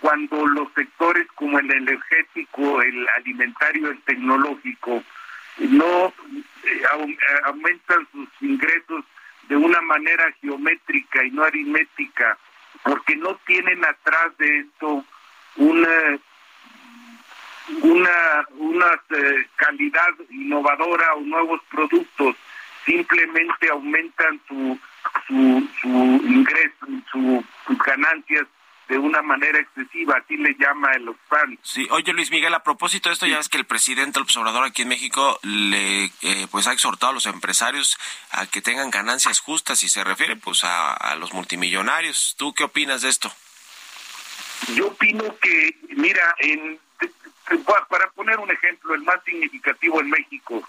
cuando 0.00 0.46
los 0.46 0.68
sectores 0.74 1.26
como 1.34 1.58
el 1.58 1.70
energético, 1.70 2.82
el 2.82 3.06
alimentario, 3.16 3.90
el 3.90 4.00
tecnológico, 4.02 5.02
no 5.58 6.06
eh, 6.06 6.12
eh, 6.64 6.82
aumentan 7.44 8.06
sus 8.12 8.28
ingresos 8.40 9.04
de 9.48 9.56
una 9.56 9.80
manera 9.82 10.32
geométrica 10.40 11.24
y 11.24 11.30
no 11.30 11.44
aritmética, 11.44 12.38
porque 12.84 13.16
no 13.16 13.34
tienen 13.46 13.84
atrás 13.84 14.36
de 14.38 14.60
esto 14.60 15.04
una 15.56 16.18
una 17.82 18.46
una 18.58 18.86
eh, 19.10 19.46
calidad 19.56 20.10
innovadora 20.30 21.14
o 21.14 21.20
nuevos 21.20 21.60
productos. 21.70 22.36
Simplemente 22.84 23.70
aumentan 23.70 24.38
su, 24.46 24.78
su, 25.26 25.68
su 25.80 25.88
ingreso, 25.88 26.86
su, 27.10 27.42
sus 27.66 27.78
ganancias 27.78 28.46
de 28.94 29.00
una 29.00 29.22
manera 29.22 29.58
excesiva, 29.58 30.18
así 30.18 30.36
le 30.36 30.54
llama 30.54 30.92
el 30.92 31.08
Oxfam. 31.08 31.58
Sí, 31.62 31.88
oye 31.90 32.12
Luis 32.12 32.30
Miguel, 32.30 32.54
a 32.54 32.62
propósito 32.62 33.08
de 33.08 33.14
esto, 33.14 33.26
ya 33.26 33.38
ves 33.38 33.48
que 33.48 33.58
el 33.58 33.64
presidente 33.64 34.20
el 34.20 34.22
observador 34.22 34.62
aquí 34.62 34.82
en 34.82 34.88
México 34.88 35.40
le 35.42 36.04
eh, 36.22 36.46
pues 36.48 36.68
ha 36.68 36.72
exhortado 36.72 37.10
a 37.10 37.14
los 37.14 37.26
empresarios 37.26 37.98
a 38.30 38.46
que 38.46 38.62
tengan 38.62 38.90
ganancias 38.90 39.40
justas 39.40 39.82
y 39.82 39.88
se 39.88 40.04
refiere 40.04 40.36
pues 40.36 40.62
a, 40.62 40.92
a 40.92 41.16
los 41.16 41.32
multimillonarios. 41.32 42.36
¿Tú 42.38 42.54
qué 42.54 42.62
opinas 42.62 43.02
de 43.02 43.08
esto? 43.08 43.32
Yo 44.76 44.86
opino 44.86 45.24
que, 45.42 45.76
mira, 45.88 46.36
en, 46.38 46.78
para 47.88 48.08
poner 48.10 48.38
un 48.38 48.52
ejemplo, 48.52 48.94
el 48.94 49.02
más 49.02 49.18
significativo 49.24 50.00
en 50.00 50.10
México, 50.10 50.62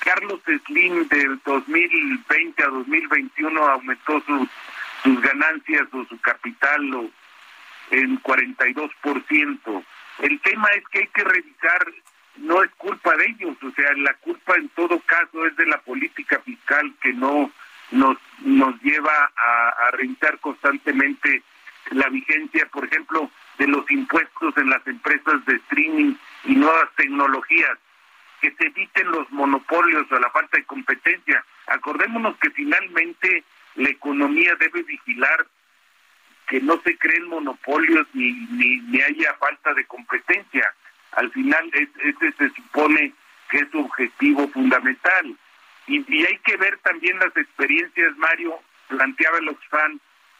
Carlos 0.00 0.40
Slim 0.66 1.08
del 1.08 1.40
2020 1.46 2.62
a 2.62 2.66
2021 2.68 3.66
aumentó 3.66 4.20
sus, 4.26 4.48
sus 5.02 5.22
ganancias 5.22 5.88
o 5.92 6.04
su 6.04 6.20
capital 6.20 6.94
o 6.94 7.10
en 7.90 8.20
42%. 8.22 9.84
El 10.20 10.40
tema 10.40 10.68
es 10.76 10.84
que 10.88 10.98
hay 11.00 11.06
que 11.08 11.24
revisar, 11.24 11.92
no 12.36 12.62
es 12.62 12.70
culpa 12.76 13.16
de 13.16 13.26
ellos, 13.26 13.56
o 13.62 13.70
sea, 13.72 13.92
la 13.96 14.14
culpa 14.14 14.56
en 14.56 14.68
todo 14.70 14.98
caso 15.00 15.46
es 15.46 15.56
de 15.56 15.66
la 15.66 15.80
política 15.82 16.40
fiscal 16.40 16.92
que 17.00 17.12
no 17.12 17.50
nos, 17.90 18.18
nos 18.40 18.80
lleva 18.82 19.30
a, 19.36 19.68
a 19.86 19.90
revisar 19.92 20.38
constantemente 20.40 21.42
la 21.90 22.08
vigencia, 22.08 22.66
por 22.66 22.84
ejemplo, 22.84 23.30
de 23.58 23.66
los 23.66 23.90
impuestos 23.90 24.56
en 24.56 24.70
las 24.70 24.86
empresas 24.86 25.44
de 25.46 25.56
streaming 25.56 26.14
y 26.44 26.54
nuevas 26.54 26.90
tecnologías, 26.96 27.78
que 28.40 28.52
se 28.52 28.66
eviten 28.66 29.10
los 29.10 29.30
monopolios 29.30 30.10
o 30.10 30.18
la 30.18 30.30
falta 30.30 30.58
de 30.58 30.64
competencia. 30.64 31.44
Acordémonos 31.66 32.36
que 32.38 32.50
finalmente 32.50 33.42
la 33.74 33.90
economía 33.90 34.54
debe 34.56 34.82
vigilar 34.82 35.46
que 36.48 36.60
no 36.60 36.80
se 36.82 36.96
creen 36.96 37.28
monopolios 37.28 38.06
ni, 38.14 38.32
ni, 38.32 38.80
ni 38.80 39.00
haya 39.02 39.34
falta 39.34 39.74
de 39.74 39.84
competencia. 39.84 40.72
Al 41.12 41.30
final 41.30 41.70
ese 41.74 42.32
se 42.32 42.50
supone 42.50 43.12
que 43.50 43.58
es 43.58 43.70
su 43.70 43.80
objetivo 43.80 44.48
fundamental. 44.48 45.36
Y, 45.86 46.04
y, 46.08 46.26
hay 46.26 46.38
que 46.38 46.56
ver 46.56 46.78
también 46.78 47.18
las 47.18 47.36
experiencias, 47.36 48.16
Mario, 48.16 48.58
planteaba 48.88 49.38
el 49.38 49.48
Oxfam, 49.48 49.98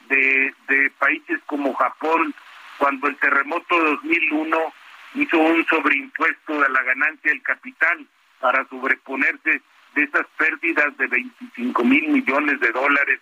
de, 0.09 0.55
de 0.69 0.91
países 0.99 1.41
como 1.47 1.75
Japón, 1.75 2.35
cuando 2.79 3.09
el 3.09 3.17
terremoto 3.17 3.83
de 3.83 3.91
2001 3.91 4.73
hizo 5.15 5.39
un 5.39 5.67
sobreimpuesto 5.67 6.61
de 6.61 6.69
la 6.71 6.83
ganancia 6.83 7.31
del 7.31 7.43
capital 7.43 8.07
para 8.41 8.67
sobreponerse 8.69 9.61
de 9.95 10.03
esas 10.03 10.27
pérdidas 10.37 10.97
de 10.97 11.07
25 11.07 11.85
mil 11.85 12.09
millones 12.09 12.61
de 12.61 12.73
dólares 12.73 13.21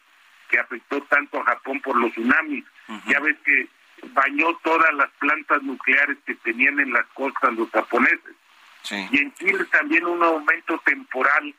que 0.49 0.59
afectó 0.59 1.01
tanto 1.03 1.41
a 1.41 1.45
Japón 1.45 1.81
por 1.81 1.97
los 1.97 2.13
tsunamis. 2.13 2.65
Uh 2.89 2.93
-huh. 2.93 3.13
Ya 3.13 3.21
ves 3.21 3.37
que 3.45 3.69
bañó 4.13 4.55
todas 4.63 4.93
las 4.95 5.11
plantas 5.19 5.63
nucleares 5.63 6.19
que 6.27 6.35
tenían 6.37 6.79
en 6.81 6.93
las 6.93 7.07
costas 7.15 7.55
los 7.55 7.71
japoneses. 7.71 8.35
Sí. 8.83 9.09
Y 9.11 9.19
en 9.19 9.35
Chile 9.35 9.65
también 9.71 10.07
un 10.07 10.23
aumento 10.23 10.79
temporal 10.85 11.55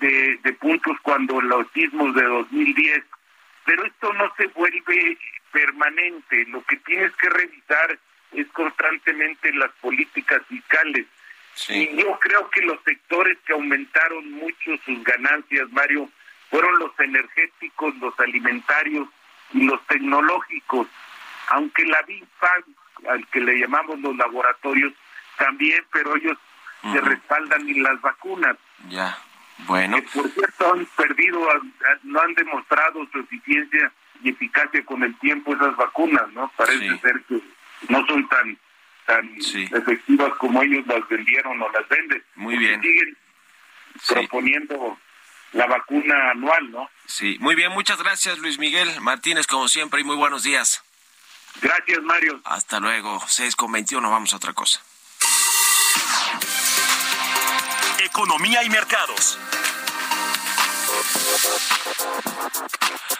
de, 0.00 0.38
de 0.42 0.52
puntos 0.54 0.96
cuando 1.02 1.40
los 1.40 1.66
sismos 1.72 2.14
de 2.14 2.22
2010. 2.22 3.04
Pero 3.64 3.84
esto 3.84 4.12
no 4.14 4.32
se 4.36 4.46
vuelve 4.48 5.18
permanente. 5.52 6.44
Lo 6.46 6.62
que 6.64 6.76
tienes 6.78 7.14
que 7.16 7.28
revisar 7.28 7.98
es 8.32 8.46
constantemente 8.48 9.52
las 9.54 9.70
políticas 9.80 10.42
fiscales. 10.48 11.06
Sí. 11.54 11.88
Y 11.90 12.02
yo 12.02 12.18
creo 12.20 12.48
que 12.50 12.62
los 12.62 12.78
sectores 12.84 13.36
que 13.44 13.52
aumentaron 13.52 14.30
mucho 14.32 14.76
sus 14.84 15.02
ganancias, 15.02 15.68
Mario, 15.72 16.08
fueron 16.50 16.78
los 16.78 16.92
energéticos, 16.98 17.94
los 17.96 18.18
alimentarios 18.20 19.08
y 19.52 19.64
los 19.64 19.84
tecnológicos. 19.86 20.86
Aunque 21.48 21.84
la 21.86 22.02
BIFAG, 22.02 22.64
al 23.10 23.26
que 23.28 23.40
le 23.40 23.58
llamamos 23.58 23.98
los 24.00 24.16
laboratorios, 24.16 24.92
también, 25.36 25.84
pero 25.92 26.16
ellos 26.16 26.36
uh 26.82 26.88
-huh. 26.88 26.92
se 26.92 27.00
respaldan 27.00 27.68
en 27.68 27.82
las 27.82 28.00
vacunas. 28.00 28.56
Ya, 28.88 29.16
bueno. 29.66 29.96
Que 29.96 30.02
por 30.02 30.28
cierto 30.30 30.74
han 30.74 30.86
perdido, 30.96 31.40
no 32.02 32.20
han 32.20 32.34
demostrado 32.34 33.06
su 33.12 33.20
eficiencia 33.20 33.92
y 34.22 34.30
eficacia 34.30 34.84
con 34.84 35.02
el 35.04 35.16
tiempo 35.18 35.54
esas 35.54 35.76
vacunas, 35.76 36.30
¿no? 36.32 36.50
Parece 36.56 36.90
sí. 36.90 36.98
ser 36.98 37.22
que 37.28 37.40
no 37.88 38.06
son 38.06 38.28
tan 38.28 38.58
tan 39.06 39.40
sí. 39.40 39.66
efectivas 39.72 40.34
como 40.34 40.62
ellos 40.62 40.86
las 40.86 41.08
vendieron 41.08 41.62
o 41.62 41.70
las 41.70 41.88
venden. 41.88 42.22
Muy 42.34 42.58
bien. 42.58 42.80
Siguen 42.82 43.16
sí. 44.00 44.14
proponiendo 44.14 44.98
la 45.52 45.66
vacuna 45.66 46.30
anual, 46.30 46.70
¿no? 46.70 46.90
Sí, 47.06 47.36
muy 47.40 47.54
bien, 47.54 47.72
muchas 47.72 47.98
gracias 47.98 48.38
Luis 48.38 48.58
Miguel 48.58 49.00
Martínez, 49.00 49.46
como 49.46 49.68
siempre, 49.68 50.00
y 50.00 50.04
muy 50.04 50.16
buenos 50.16 50.42
días. 50.42 50.82
Gracias, 51.60 52.02
Mario. 52.02 52.40
Hasta 52.44 52.78
luego, 52.78 53.20
6 53.26 53.56
con 53.56 53.72
21, 53.72 54.10
vamos 54.10 54.32
a 54.32 54.36
otra 54.36 54.52
cosa. 54.52 54.80
Economía 58.04 58.62
y 58.62 58.70
mercados. 58.70 59.38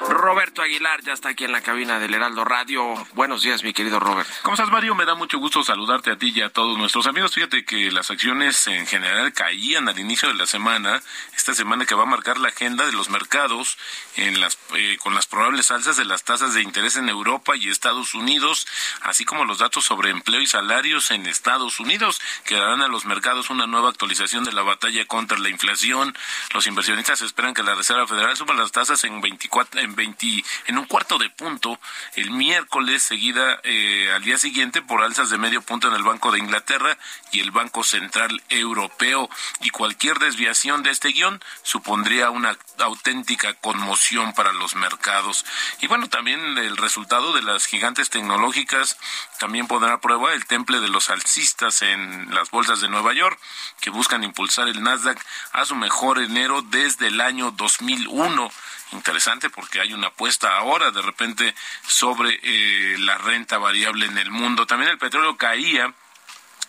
Roberto 0.08 0.62
Aguilar 0.62 1.02
ya 1.02 1.12
está 1.12 1.30
aquí 1.30 1.44
en 1.44 1.52
la 1.52 1.60
cabina 1.60 1.98
del 1.98 2.14
Heraldo 2.14 2.44
Radio. 2.44 2.94
Buenos 3.14 3.42
días, 3.42 3.62
mi 3.62 3.72
querido 3.72 4.00
Robert. 4.00 4.28
¿Cómo 4.42 4.54
estás, 4.54 4.70
Mario? 4.70 4.94
Me 4.94 5.04
da 5.04 5.14
mucho 5.14 5.38
gusto 5.38 5.62
saludarte 5.62 6.10
a 6.10 6.16
ti 6.16 6.32
y 6.34 6.40
a 6.40 6.50
todos 6.50 6.78
nuestros 6.78 7.06
amigos. 7.06 7.34
Fíjate 7.34 7.64
que 7.64 7.90
las 7.90 8.10
acciones 8.10 8.66
en 8.68 8.86
general 8.86 9.32
caían 9.32 9.88
al 9.88 9.98
inicio 9.98 10.28
de 10.28 10.34
la 10.34 10.46
semana, 10.46 11.02
esta 11.36 11.54
semana 11.54 11.84
que 11.84 11.94
va 11.94 12.04
a 12.04 12.06
marcar 12.06 12.38
la 12.38 12.48
agenda 12.48 12.86
de 12.86 12.92
los 12.92 13.10
mercados 13.10 13.78
en 14.16 14.40
las, 14.40 14.58
eh, 14.74 14.96
con 15.02 15.14
las 15.14 15.26
probables 15.26 15.70
alzas 15.70 15.96
de 15.96 16.04
las 16.04 16.24
tasas 16.24 16.54
de 16.54 16.62
interés 16.62 16.96
en 16.96 17.08
Europa 17.08 17.56
y 17.56 17.68
Estados 17.68 18.14
Unidos, 18.14 18.66
así 19.02 19.24
como 19.24 19.44
los 19.44 19.58
datos 19.58 19.84
sobre 19.84 20.10
empleo 20.10 20.40
y 20.40 20.46
salarios 20.46 21.10
en 21.10 21.26
Estados 21.26 21.80
Unidos, 21.80 22.20
que 22.44 22.54
darán 22.54 22.82
a 22.82 22.88
los 22.88 23.04
mercados 23.04 23.50
una 23.50 23.66
nueva 23.66 23.90
actualización 23.90 24.44
de 24.44 24.52
la 24.52 24.62
batalla 24.62 25.04
contra 25.06 25.38
la 25.38 25.48
inflación. 25.48 26.16
Los 26.54 26.66
inversionistas 26.66 27.20
esperan 27.22 27.54
que 27.54 27.62
la 27.68 27.74
Reserva 27.74 28.06
Federal 28.06 28.34
suba 28.34 28.54
las 28.54 28.72
tasas 28.72 29.04
en 29.04 29.20
24 29.20 29.80
en 29.82 29.94
20 29.94 30.42
en 30.68 30.78
un 30.78 30.86
cuarto 30.86 31.18
de 31.18 31.28
punto 31.28 31.78
el 32.16 32.30
miércoles 32.30 33.02
seguida 33.02 33.60
eh, 33.62 34.10
al 34.14 34.22
día 34.22 34.38
siguiente 34.38 34.80
por 34.80 35.02
alzas 35.02 35.28
de 35.28 35.36
medio 35.36 35.60
punto 35.60 35.88
en 35.88 35.94
el 35.94 36.02
Banco 36.02 36.32
de 36.32 36.38
Inglaterra 36.38 36.96
y 37.30 37.40
el 37.40 37.50
Banco 37.50 37.84
Central 37.84 38.42
Europeo. 38.48 39.28
Y 39.60 39.68
cualquier 39.68 40.18
desviación 40.18 40.82
de 40.82 40.90
este 40.90 41.10
guion 41.10 41.42
supondría 41.62 42.30
una 42.30 42.56
auténtica 42.78 43.52
conmoción 43.54 44.32
para 44.32 44.52
los 44.52 44.74
mercados. 44.74 45.44
Y 45.80 45.88
bueno 45.88 46.08
también 46.08 46.40
el 46.56 46.76
resultado 46.78 47.34
de 47.34 47.42
las 47.42 47.66
gigantes 47.66 48.08
tecnológicas 48.08 48.96
también 49.38 49.66
pondrá 49.66 50.00
prueba 50.00 50.32
el 50.32 50.46
temple 50.46 50.80
de 50.80 50.88
los 50.88 51.10
alcistas 51.10 51.82
en 51.82 52.34
las 52.34 52.50
bolsas 52.50 52.80
de 52.80 52.88
Nueva 52.88 53.12
York 53.12 53.38
que 53.80 53.90
buscan 53.90 54.24
impulsar 54.24 54.68
el 54.68 54.82
Nasdaq 54.82 55.22
a 55.52 55.66
su 55.66 55.76
mejor 55.76 56.18
enero 56.18 56.62
desde 56.62 57.08
el 57.08 57.20
año 57.20 57.52
2001 57.58 58.50
interesante 58.92 59.50
porque 59.50 59.80
hay 59.80 59.92
una 59.92 60.06
apuesta 60.06 60.56
ahora 60.56 60.90
de 60.90 61.02
repente 61.02 61.54
sobre 61.86 62.40
eh, 62.42 62.96
la 62.98 63.18
renta 63.18 63.58
variable 63.58 64.06
en 64.06 64.16
el 64.16 64.30
mundo. 64.30 64.66
También 64.66 64.90
el 64.90 64.98
petróleo 64.98 65.36
caía 65.36 65.92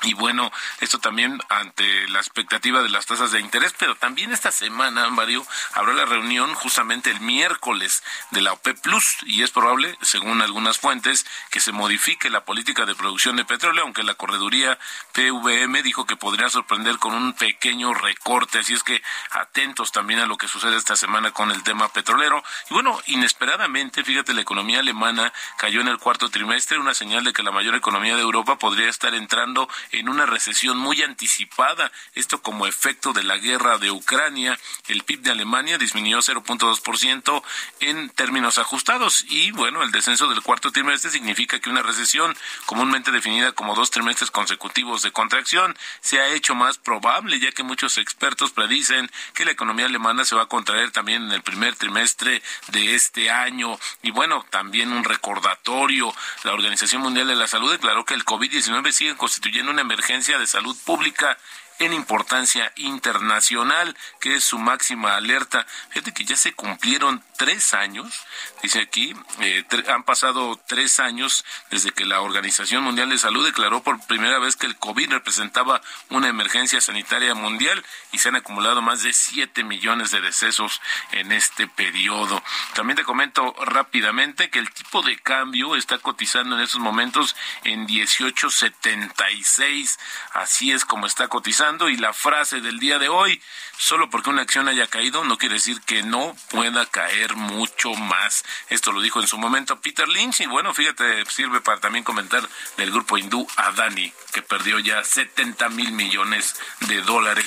y 0.03 0.13
bueno, 0.13 0.51
esto 0.79 0.99
también 0.99 1.39
ante 1.49 2.07
la 2.09 2.19
expectativa 2.19 2.81
de 2.81 2.89
las 2.89 3.05
tasas 3.05 3.31
de 3.31 3.39
interés, 3.39 3.73
pero 3.77 3.95
también 3.95 4.31
esta 4.31 4.51
semana, 4.51 5.09
Mario, 5.09 5.45
habrá 5.73 5.93
la 5.93 6.05
reunión 6.05 6.53
justamente 6.53 7.11
el 7.11 7.19
miércoles 7.19 8.03
de 8.31 8.41
la 8.41 8.53
OPEP 8.53 8.79
Plus 8.79 9.17
y 9.23 9.43
es 9.43 9.51
probable, 9.51 9.97
según 10.01 10.41
algunas 10.41 10.77
fuentes, 10.77 11.25
que 11.49 11.59
se 11.59 11.71
modifique 11.71 12.29
la 12.29 12.45
política 12.45 12.85
de 12.85 12.95
producción 12.95 13.35
de 13.35 13.45
petróleo, 13.45 13.83
aunque 13.83 14.03
la 14.03 14.13
correduría 14.13 14.79
PVM 15.13 15.83
dijo 15.83 16.05
que 16.05 16.15
podría 16.15 16.49
sorprender 16.49 16.97
con 16.97 17.13
un 17.13 17.33
pequeño 17.33 17.93
recorte, 17.93 18.59
así 18.59 18.73
es 18.73 18.83
que 18.83 19.01
atentos 19.31 19.91
también 19.91 20.19
a 20.19 20.25
lo 20.25 20.37
que 20.37 20.47
sucede 20.47 20.77
esta 20.77 20.95
semana 20.95 21.31
con 21.31 21.51
el 21.51 21.63
tema 21.63 21.89
petrolero. 21.89 22.43
Y 22.69 22.73
bueno, 22.73 22.99
inesperadamente, 23.07 24.03
fíjate, 24.03 24.33
la 24.33 24.41
economía 24.41 24.79
alemana 24.79 25.33
cayó 25.57 25.81
en 25.81 25.87
el 25.87 25.97
cuarto 25.97 26.29
trimestre, 26.29 26.79
una 26.79 26.93
señal 26.93 27.23
de 27.23 27.33
que 27.33 27.43
la 27.43 27.51
mayor 27.51 27.75
economía 27.75 28.15
de 28.15 28.21
Europa 28.21 28.57
podría 28.57 28.89
estar 28.89 29.13
entrando 29.13 29.67
en 29.91 30.09
una 30.09 30.25
recesión 30.25 30.77
muy 30.77 31.01
anticipada, 31.01 31.91
esto 32.13 32.41
como 32.41 32.65
efecto 32.67 33.13
de 33.13 33.23
la 33.23 33.37
guerra 33.37 33.77
de 33.77 33.91
Ucrania. 33.91 34.59
El 34.87 35.03
PIB 35.03 35.21
de 35.21 35.31
Alemania 35.31 35.77
disminuyó 35.77 36.19
0.2% 36.19 37.43
en 37.81 38.09
términos 38.09 38.57
ajustados 38.57 39.25
y 39.27 39.51
bueno, 39.51 39.83
el 39.83 39.91
descenso 39.91 40.27
del 40.27 40.41
cuarto 40.41 40.71
trimestre 40.71 41.11
significa 41.11 41.59
que 41.59 41.69
una 41.69 41.81
recesión 41.81 42.35
comúnmente 42.65 43.11
definida 43.11 43.51
como 43.51 43.75
dos 43.75 43.91
trimestres 43.91 44.31
consecutivos 44.31 45.01
de 45.01 45.11
contracción 45.11 45.77
se 46.01 46.19
ha 46.19 46.29
hecho 46.29 46.55
más 46.55 46.77
probable 46.77 47.39
ya 47.39 47.51
que 47.51 47.63
muchos 47.63 47.97
expertos 47.97 48.51
predicen 48.51 49.09
que 49.33 49.45
la 49.45 49.51
economía 49.51 49.85
alemana 49.85 50.25
se 50.25 50.35
va 50.35 50.43
a 50.43 50.47
contraer 50.47 50.91
también 50.91 51.23
en 51.23 51.31
el 51.31 51.41
primer 51.41 51.75
trimestre 51.75 52.41
de 52.67 52.95
este 52.95 53.29
año 53.29 53.77
y 54.01 54.11
bueno, 54.11 54.45
también 54.49 54.91
un 54.91 55.03
recordatorio. 55.03 56.13
La 56.43 56.53
Organización 56.53 57.01
Mundial 57.01 57.27
de 57.27 57.35
la 57.35 57.47
Salud 57.47 57.71
declaró 57.71 58.05
que 58.05 58.13
el 58.13 58.25
COVID-19 58.25 58.91
sigue 58.91 59.15
constituyendo 59.15 59.71
una 59.71 59.78
emergencia 59.81 60.37
de 60.37 60.47
salud 60.47 60.77
pública 60.85 61.37
en 61.79 61.93
importancia 61.93 62.71
internacional, 62.75 63.95
que 64.19 64.35
es 64.35 64.43
su 64.43 64.59
máxima 64.59 65.15
alerta. 65.15 65.65
Fíjate 65.89 66.13
que 66.13 66.25
ya 66.25 66.35
se 66.35 66.53
cumplieron 66.53 67.23
tres 67.39 67.73
años, 67.73 68.13
dice 68.61 68.81
aquí, 68.81 69.15
eh, 69.39 69.63
han 69.87 70.03
pasado 70.03 70.61
tres 70.67 70.99
años 70.99 71.45
desde 71.71 71.91
que 71.91 72.05
la 72.05 72.19
Organización 72.19 72.83
Mundial 72.83 73.09
de 73.09 73.17
Salud 73.17 73.45
declaró 73.45 73.81
por 73.81 74.05
primera 74.07 74.39
vez 74.39 74.57
que 74.57 74.65
el 74.65 74.75
COVID 74.75 75.09
representaba 75.09 75.81
una 76.09 76.27
emergencia 76.27 76.81
sanitaria 76.81 77.33
mundial 77.35 77.81
y 78.11 78.17
se 78.17 78.27
han 78.27 78.35
acumulado 78.35 78.81
más 78.81 79.03
de 79.03 79.13
7 79.13 79.63
millones 79.63 80.11
de 80.11 80.19
decesos 80.19 80.81
en 81.13 81.31
este 81.31 81.67
periodo. 81.67 82.43
También 82.73 82.97
te 82.97 83.05
comento 83.05 83.55
rápidamente 83.63 84.49
que 84.49 84.59
el 84.59 84.69
tipo 84.71 85.01
de 85.01 85.17
cambio 85.17 85.77
está 85.77 85.97
cotizando 85.97 86.57
en 86.57 86.61
estos 86.61 86.81
momentos 86.81 87.37
en 87.63 87.87
18.76. 87.87 89.97
Así 90.33 90.73
es 90.73 90.83
como 90.83 91.05
está 91.05 91.29
cotizando 91.29 91.87
y 91.87 91.95
la 91.95 92.11
frase 92.11 92.59
del 92.59 92.79
día 92.79 92.99
de 92.99 93.07
hoy, 93.07 93.41
solo 93.77 94.09
porque 94.09 94.29
una 94.29 94.41
acción 94.41 94.67
haya 94.67 94.87
caído 94.87 95.23
no 95.23 95.37
quiere 95.37 95.55
decir 95.55 95.79
que 95.83 96.03
no 96.03 96.35
pueda 96.51 96.85
caer 96.85 97.28
mucho 97.35 97.93
más. 97.93 98.43
Esto 98.69 98.91
lo 98.91 99.01
dijo 99.01 99.21
en 99.21 99.27
su 99.27 99.37
momento 99.37 99.79
Peter 99.79 100.07
Lynch 100.07 100.41
y 100.41 100.45
bueno, 100.45 100.73
fíjate, 100.73 101.25
sirve 101.25 101.61
para 101.61 101.79
también 101.79 102.03
comentar 102.03 102.47
del 102.77 102.91
grupo 102.91 103.17
hindú 103.17 103.47
Adani, 103.57 104.11
que 104.33 104.41
perdió 104.41 104.79
ya 104.79 105.03
70 105.03 105.69
mil 105.69 105.91
millones 105.91 106.55
de 106.81 107.01
dólares 107.01 107.45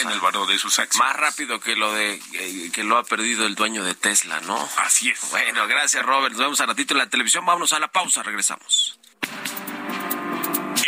en 0.00 0.10
el 0.10 0.20
valor 0.20 0.48
de 0.48 0.58
sus 0.58 0.78
acciones. 0.78 1.08
Más 1.08 1.16
rápido 1.16 1.60
que 1.60 1.76
lo 1.76 1.92
de 1.92 2.20
eh, 2.32 2.70
que 2.72 2.84
lo 2.84 2.98
ha 2.98 3.04
perdido 3.04 3.46
el 3.46 3.54
dueño 3.54 3.84
de 3.84 3.94
Tesla, 3.94 4.40
¿no? 4.40 4.68
Así 4.78 5.10
es. 5.10 5.30
Bueno, 5.30 5.66
gracias 5.66 6.04
Robert. 6.04 6.32
Nos 6.32 6.40
vemos 6.40 6.60
a 6.60 6.66
ratito 6.66 6.94
en 6.94 6.98
la 6.98 7.08
televisión. 7.08 7.44
Vámonos 7.44 7.72
a 7.72 7.78
la 7.78 7.88
pausa, 7.88 8.22
regresamos. 8.22 8.98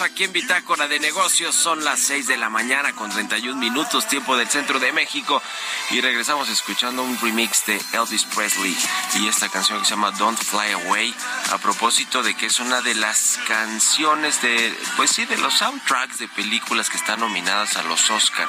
Aquí 0.00 0.24
en 0.24 0.32
Bitácora 0.32 0.88
de 0.88 0.98
Negocios. 0.98 1.54
Son 1.54 1.84
las 1.84 2.00
6 2.00 2.26
de 2.26 2.36
la 2.36 2.50
mañana 2.50 2.92
con 2.92 3.10
31 3.10 3.58
minutos, 3.58 4.06
tiempo 4.08 4.36
del 4.36 4.48
centro 4.48 4.78
de 4.78 4.92
México. 4.92 5.42
Y 5.90 6.00
regresamos 6.00 6.48
escuchando 6.48 7.02
un 7.02 7.18
remix 7.20 7.64
de 7.66 7.80
Elvis 7.92 8.24
Presley 8.24 8.76
y 9.14 9.28
esta 9.28 9.48
canción 9.48 9.78
que 9.78 9.84
se 9.84 9.92
llama 9.92 10.10
Don't 10.12 10.38
Fly 10.38 10.72
Away. 10.72 11.14
A 11.52 11.58
propósito 11.58 12.22
de 12.22 12.34
que 12.34 12.46
es 12.46 12.60
una 12.60 12.80
de 12.82 12.94
las 12.94 13.38
canciones 13.46 14.42
de, 14.42 14.76
pues 14.96 15.10
sí, 15.10 15.24
de 15.24 15.38
los 15.38 15.54
soundtracks 15.54 16.18
de 16.18 16.28
películas 16.28 16.90
que 16.90 16.96
están 16.96 17.20
nominadas 17.20 17.76
a 17.76 17.82
los 17.84 18.10
Oscar, 18.10 18.48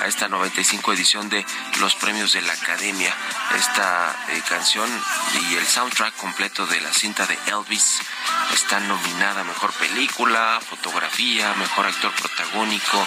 a 0.00 0.06
esta 0.06 0.28
95 0.28 0.92
edición 0.92 1.28
de 1.28 1.44
los 1.80 1.94
premios 1.94 2.32
de 2.32 2.42
la 2.42 2.52
Academia. 2.52 3.14
Esta 3.56 4.14
eh, 4.28 4.42
canción 4.48 4.88
y 5.50 5.54
el 5.54 5.66
soundtrack 5.66 6.14
completo 6.16 6.66
de 6.66 6.80
la 6.80 6.92
cinta 6.92 7.26
de 7.26 7.38
Elvis 7.46 8.00
está 8.52 8.80
nominada 8.80 9.40
a 9.40 9.44
mejor 9.44 9.72
película, 9.74 10.60
fotografía, 10.68 11.54
mejor 11.54 11.86
actor 11.86 12.12
protagónico, 12.14 13.06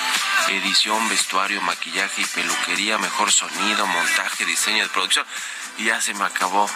edición, 0.49 1.07
vestuario, 1.09 1.61
maquillaje 1.61 2.21
y 2.21 2.25
peluquería, 2.25 2.97
mejor 2.97 3.31
sonido, 3.31 3.85
montaje, 3.85 4.45
diseño 4.45 4.83
de 4.83 4.89
producción. 4.89 5.25
Ya 5.79 6.01
se 6.01 6.13
me 6.13 6.25
acabó 6.25 6.69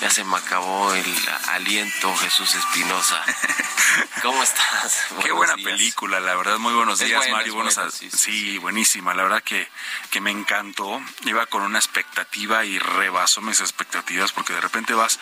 ya 0.00 0.10
se 0.10 0.24
me 0.24 0.36
acabó 0.36 0.92
el 0.94 1.28
aliento, 1.48 2.14
Jesús 2.16 2.54
Espinosa. 2.54 3.22
¿Cómo 4.22 4.42
estás? 4.42 5.04
Qué 5.22 5.30
buena 5.32 5.54
película, 5.56 6.20
la 6.20 6.34
verdad. 6.34 6.58
Muy 6.58 6.74
buenos 6.74 6.98
días, 6.98 7.28
Mario. 7.30 7.54
Buenos 7.54 7.78
sí, 8.12 8.58
buenísima. 8.58 9.14
La 9.14 9.22
verdad 9.22 9.42
que, 9.42 9.68
que 10.10 10.20
me 10.20 10.30
encantó. 10.30 11.00
Iba 11.24 11.46
con 11.46 11.62
una 11.62 11.78
expectativa 11.78 12.64
y 12.64 12.78
rebasó 12.78 13.40
mis 13.42 13.60
expectativas 13.60 14.32
porque 14.32 14.52
de 14.54 14.60
repente 14.60 14.94
vas 14.94 15.20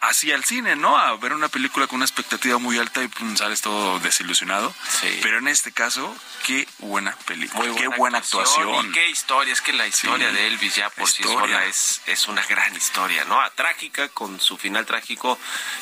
así 0.00 0.30
al 0.32 0.44
cine, 0.44 0.76
¿no? 0.76 0.96
A 0.96 1.16
ver 1.16 1.32
una 1.32 1.48
película 1.48 1.86
con 1.86 1.96
una 1.96 2.04
expectativa 2.04 2.58
muy 2.58 2.78
alta 2.78 3.02
y 3.02 3.08
pum, 3.08 3.36
sales 3.36 3.62
todo 3.62 3.98
desilusionado. 4.00 4.74
Sí. 5.00 5.18
Pero 5.22 5.38
en 5.38 5.48
este 5.48 5.72
caso, 5.72 6.14
qué 6.44 6.68
buena 6.78 7.16
película. 7.26 7.74
qué 7.74 7.88
buena 7.88 8.18
actuación. 8.18 8.88
Y 8.88 8.92
qué 8.92 9.10
historia. 9.10 9.52
Es 9.52 9.62
que 9.62 9.72
la 9.72 9.86
historia 9.86 10.30
de 10.30 10.46
Elvis 10.46 10.76
ya 10.76 10.90
por 10.90 11.08
sí 11.08 11.22
sola 11.22 11.64
es, 11.64 12.02
es 12.06 12.28
una 12.28 12.42
gran 12.48 12.74
historia, 12.74 13.24
¿no? 13.24 13.40
Ah, 13.40 13.52
trágica 13.54 14.08
con 14.08 14.40
su 14.40 14.56
final 14.56 14.86
trágico 14.86 15.38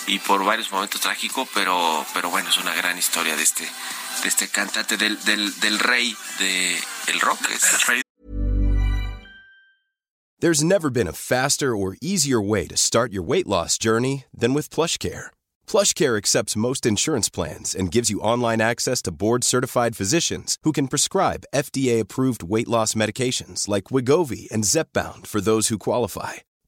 y 0.07 0.18
por 0.18 0.44
varios 0.44 0.70
momentos 0.70 1.00
trágico, 1.00 1.48
pero, 1.55 2.05
pero 2.14 2.31
bueno, 2.31 2.48
es 2.48 2.59
una 2.59 2.74
gran 2.74 2.98
historia 2.98 3.37
de 3.37 3.42
este, 3.42 3.64
de 3.64 4.29
este 4.29 4.48
cantante 4.48 4.96
del, 4.96 5.22
del, 5.24 5.59
del 5.61 5.79
rey 5.79 6.16
de 6.38 6.79
el 7.09 7.20
rock. 7.20 7.38
There's 10.40 10.62
never 10.62 10.90
been 10.90 11.09
a 11.09 11.12
faster 11.12 11.74
or 11.74 11.96
easier 12.03 12.40
way 12.40 12.66
to 12.66 12.77
start 12.77 13.12
your 13.12 13.22
weight 13.22 13.46
loss 13.46 13.79
journey 13.79 14.24
than 14.37 14.53
with 14.53 14.68
PlushCare. 14.68 15.31
PlushCare 15.66 16.18
accepts 16.18 16.57
most 16.57 16.85
insurance 16.85 17.31
plans 17.31 17.74
and 17.74 17.90
gives 17.90 18.11
you 18.11 18.20
online 18.20 18.61
access 18.61 19.00
to 19.03 19.12
board-certified 19.12 19.96
physicians 19.96 20.59
who 20.62 20.72
can 20.72 20.88
prescribe 20.88 21.46
FDA-approved 21.55 22.42
weight 22.42 22.68
loss 22.68 22.94
medications 22.94 23.68
like 23.68 23.85
Wigovi 23.85 24.50
and 24.50 24.64
Zepbound 24.64 25.27
for 25.27 25.40
those 25.40 25.68
who 25.68 25.79
qualify. 25.79 26.44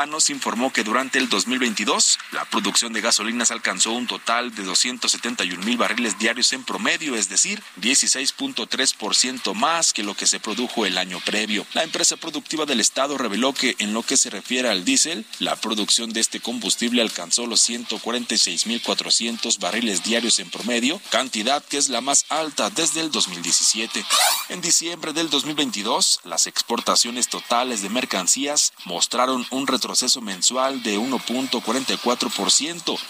Mexicanos 0.05 0.29
informó 0.29 0.71
que 0.71 0.83
durante 0.83 1.17
el 1.17 1.29
2022 1.29 2.19
la 2.45 2.51
producción 2.51 2.93
de 2.93 3.01
gasolinas 3.01 3.49
alcanzó 3.49 3.91
un 3.91 4.05
total 4.05 4.53
de 4.53 4.63
271 4.63 5.65
mil 5.65 5.77
barriles 5.77 6.19
diarios 6.19 6.53
en 6.53 6.63
promedio, 6.63 7.15
es 7.15 7.27
decir, 7.27 7.61
16.3% 7.81 9.53
más 9.55 9.93
que 9.93 10.03
lo 10.03 10.13
que 10.15 10.27
se 10.27 10.39
produjo 10.39 10.85
el 10.85 10.99
año 10.99 11.19
previo. 11.25 11.65
La 11.73 11.83
empresa 11.83 12.17
productiva 12.17 12.65
del 12.65 12.79
estado 12.79 13.17
reveló 13.17 13.53
que 13.53 13.75
en 13.79 13.93
lo 13.93 14.03
que 14.03 14.15
se 14.15 14.29
refiere 14.29 14.69
al 14.69 14.85
diésel, 14.85 15.25
la 15.39 15.55
producción 15.55 16.13
de 16.13 16.19
este 16.19 16.39
combustible 16.39 17.01
alcanzó 17.01 17.47
los 17.47 17.61
146 17.61 18.67
mil 18.67 18.81
400 18.81 19.57
barriles 19.57 20.03
diarios 20.03 20.37
en 20.37 20.51
promedio, 20.51 21.01
cantidad 21.09 21.63
que 21.65 21.77
es 21.77 21.89
la 21.89 22.01
más 22.01 22.25
alta 22.29 22.69
desde 22.69 23.01
el 23.01 23.09
2017. 23.09 24.05
En 24.49 24.61
diciembre 24.61 25.13
del 25.13 25.31
2022, 25.31 26.19
las 26.23 26.45
exportaciones 26.45 27.27
totales 27.27 27.81
de 27.81 27.89
mercancías 27.89 28.71
mostraron 28.85 29.47
un 29.49 29.65
retroceso 29.65 30.21
mensual 30.21 30.83
de 30.83 30.99
1.44%, 30.99 32.34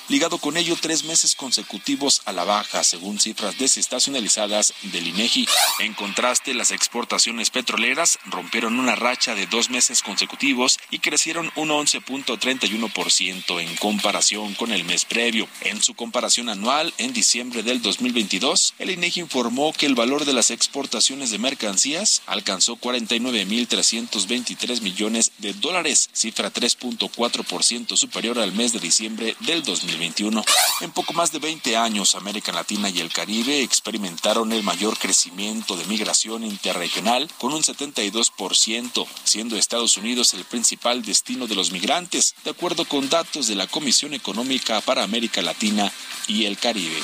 ligado 0.07 0.37
con 0.37 0.55
ello 0.55 0.77
tres 0.79 1.03
meses 1.03 1.33
consecutivos 1.35 2.21
a 2.25 2.31
la 2.31 2.43
baja, 2.43 2.83
según 2.83 3.19
cifras 3.19 3.57
desestacionalizadas 3.57 4.75
del 4.83 5.07
INEGI. 5.07 5.47
En 5.79 5.95
contraste, 5.95 6.53
las 6.53 6.69
exportaciones 6.71 7.49
petroleras 7.49 8.19
rompieron 8.25 8.77
una 8.79 8.95
racha 8.95 9.33
de 9.33 9.47
dos 9.47 9.69
meses 9.69 10.03
consecutivos 10.03 10.77
y 10.91 10.99
crecieron 10.99 11.51
un 11.55 11.69
11.31% 11.69 13.61
en 13.61 13.75
comparación 13.77 14.53
con 14.53 14.71
el 14.71 14.83
mes 14.83 15.05
previo. 15.05 15.47
En 15.61 15.81
su 15.81 15.95
comparación 15.95 16.49
anual, 16.49 16.93
en 16.97 17.13
diciembre 17.13 17.63
del 17.63 17.81
2022, 17.81 18.75
el 18.77 18.91
INEGI 18.91 19.21
informó 19.21 19.73
que 19.73 19.87
el 19.87 19.95
valor 19.95 20.25
de 20.25 20.33
las 20.33 20.51
exportaciones 20.51 21.31
de 21.31 21.39
mercancías 21.39 22.21
alcanzó 22.27 22.77
49.323 22.77 24.81
millones 24.81 25.31
de 25.39 25.53
dólares 25.53 26.09
cifra 26.13 26.53
3.4% 26.53 27.97
superior 27.97 28.37
al 28.39 28.51
mes 28.51 28.73
de 28.73 28.79
diciembre 28.79 29.14
del 29.15 29.63
2021. 29.63 30.43
En 30.81 30.91
poco 30.91 31.13
más 31.13 31.31
de 31.31 31.39
20 31.39 31.77
años, 31.77 32.15
América 32.15 32.51
Latina 32.51 32.89
y 32.89 32.99
el 32.99 33.11
Caribe 33.11 33.61
experimentaron 33.61 34.51
el 34.51 34.63
mayor 34.63 34.97
crecimiento 34.97 35.77
de 35.77 35.85
migración 35.85 36.43
interregional 36.43 37.29
con 37.37 37.53
un 37.53 37.63
72%, 37.63 39.07
siendo 39.23 39.57
Estados 39.57 39.97
Unidos 39.97 40.33
el 40.33 40.43
principal 40.45 41.03
destino 41.03 41.47
de 41.47 41.55
los 41.55 41.71
migrantes, 41.71 42.35
de 42.43 42.51
acuerdo 42.51 42.85
con 42.85 43.09
datos 43.09 43.47
de 43.47 43.55
la 43.55 43.67
Comisión 43.67 44.13
Económica 44.13 44.81
para 44.81 45.03
América 45.03 45.41
Latina 45.41 45.91
y 46.27 46.45
el 46.45 46.57
Caribe. 46.57 47.01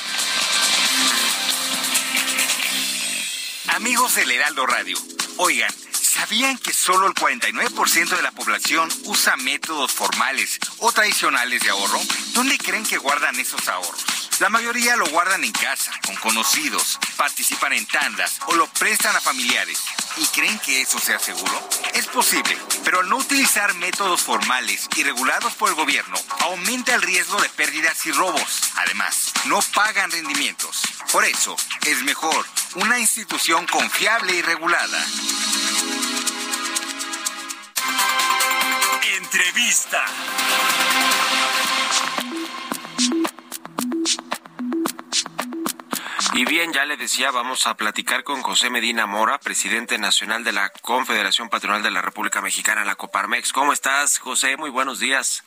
Amigos 3.68 4.16
del 4.16 4.32
Heraldo 4.32 4.66
Radio, 4.66 4.98
oigan, 5.38 5.74
¿Sabían 6.14 6.58
que 6.58 6.74
solo 6.74 7.08
el 7.08 7.14
49% 7.14 8.18
de 8.18 8.22
la 8.22 8.34
población 8.34 8.90
usa 9.06 9.38
métodos 9.38 9.94
formales 9.94 10.60
o 10.80 10.92
tradicionales 10.92 11.62
de 11.62 11.70
ahorro? 11.70 12.02
¿Dónde 12.34 12.58
creen 12.58 12.84
que 12.84 12.98
guardan 12.98 13.40
esos 13.40 13.66
ahorros? 13.70 14.31
La 14.40 14.50
mayoría 14.50 14.96
lo 14.96 15.08
guardan 15.10 15.44
en 15.44 15.52
casa, 15.52 15.92
con 16.06 16.16
conocidos, 16.16 17.00
participan 17.16 17.74
en 17.74 17.86
tandas 17.86 18.40
o 18.48 18.56
lo 18.56 18.68
prestan 18.68 19.16
a 19.16 19.22
familiares. 19.22 19.80
¿Y 20.18 20.26
creen 20.28 20.58
que 20.60 20.82
eso 20.82 21.00
sea 21.00 21.20
seguro? 21.20 21.70
Es 21.94 22.08
posible, 22.08 22.58
pero 22.84 23.02
al 23.02 23.10
no 23.10 23.18
utilizar 23.18 23.74
métodos 23.76 24.22
formales 24.22 24.88
y 24.96 25.04
regulados 25.04 25.54
por 25.54 25.70
el 25.70 25.76
gobierno, 25.76 26.18
aumenta 26.40 26.96
el 26.96 27.02
riesgo 27.02 27.40
de 27.42 27.50
pérdidas 27.50 28.06
y 28.06 28.12
robos. 28.12 28.62
Además, 28.78 29.32
no 29.46 29.60
pagan 29.74 30.12
rendimientos. 30.12 30.82
Por 31.12 31.24
eso, 31.26 31.56
es 31.86 32.02
mejor 32.04 32.46
una 32.76 33.00
institución 33.00 33.68
confiable 33.68 34.34
y 34.34 34.42
regulada. 34.42 35.06
Entrevista. 39.18 40.04
Y 46.34 46.46
bien, 46.46 46.72
ya 46.72 46.86
le 46.86 46.96
decía, 46.96 47.30
vamos 47.30 47.68
a 47.68 47.76
platicar 47.76 48.24
con 48.24 48.42
José 48.42 48.70
Medina 48.70 49.06
Mora, 49.06 49.38
presidente 49.38 49.98
nacional 49.98 50.46
de 50.46 50.54
la 50.54 50.70
Confederación 50.82 51.50
Patronal 51.50 51.84
de 51.84 51.92
la 51.92 52.02
República 52.02 52.42
Mexicana, 52.42 52.86
la 52.86 52.96
Coparmex. 52.96 53.52
¿Cómo 53.52 53.74
estás, 53.74 54.18
José? 54.18 54.56
Muy 54.56 54.70
buenos 54.70 55.00
días. 55.00 55.44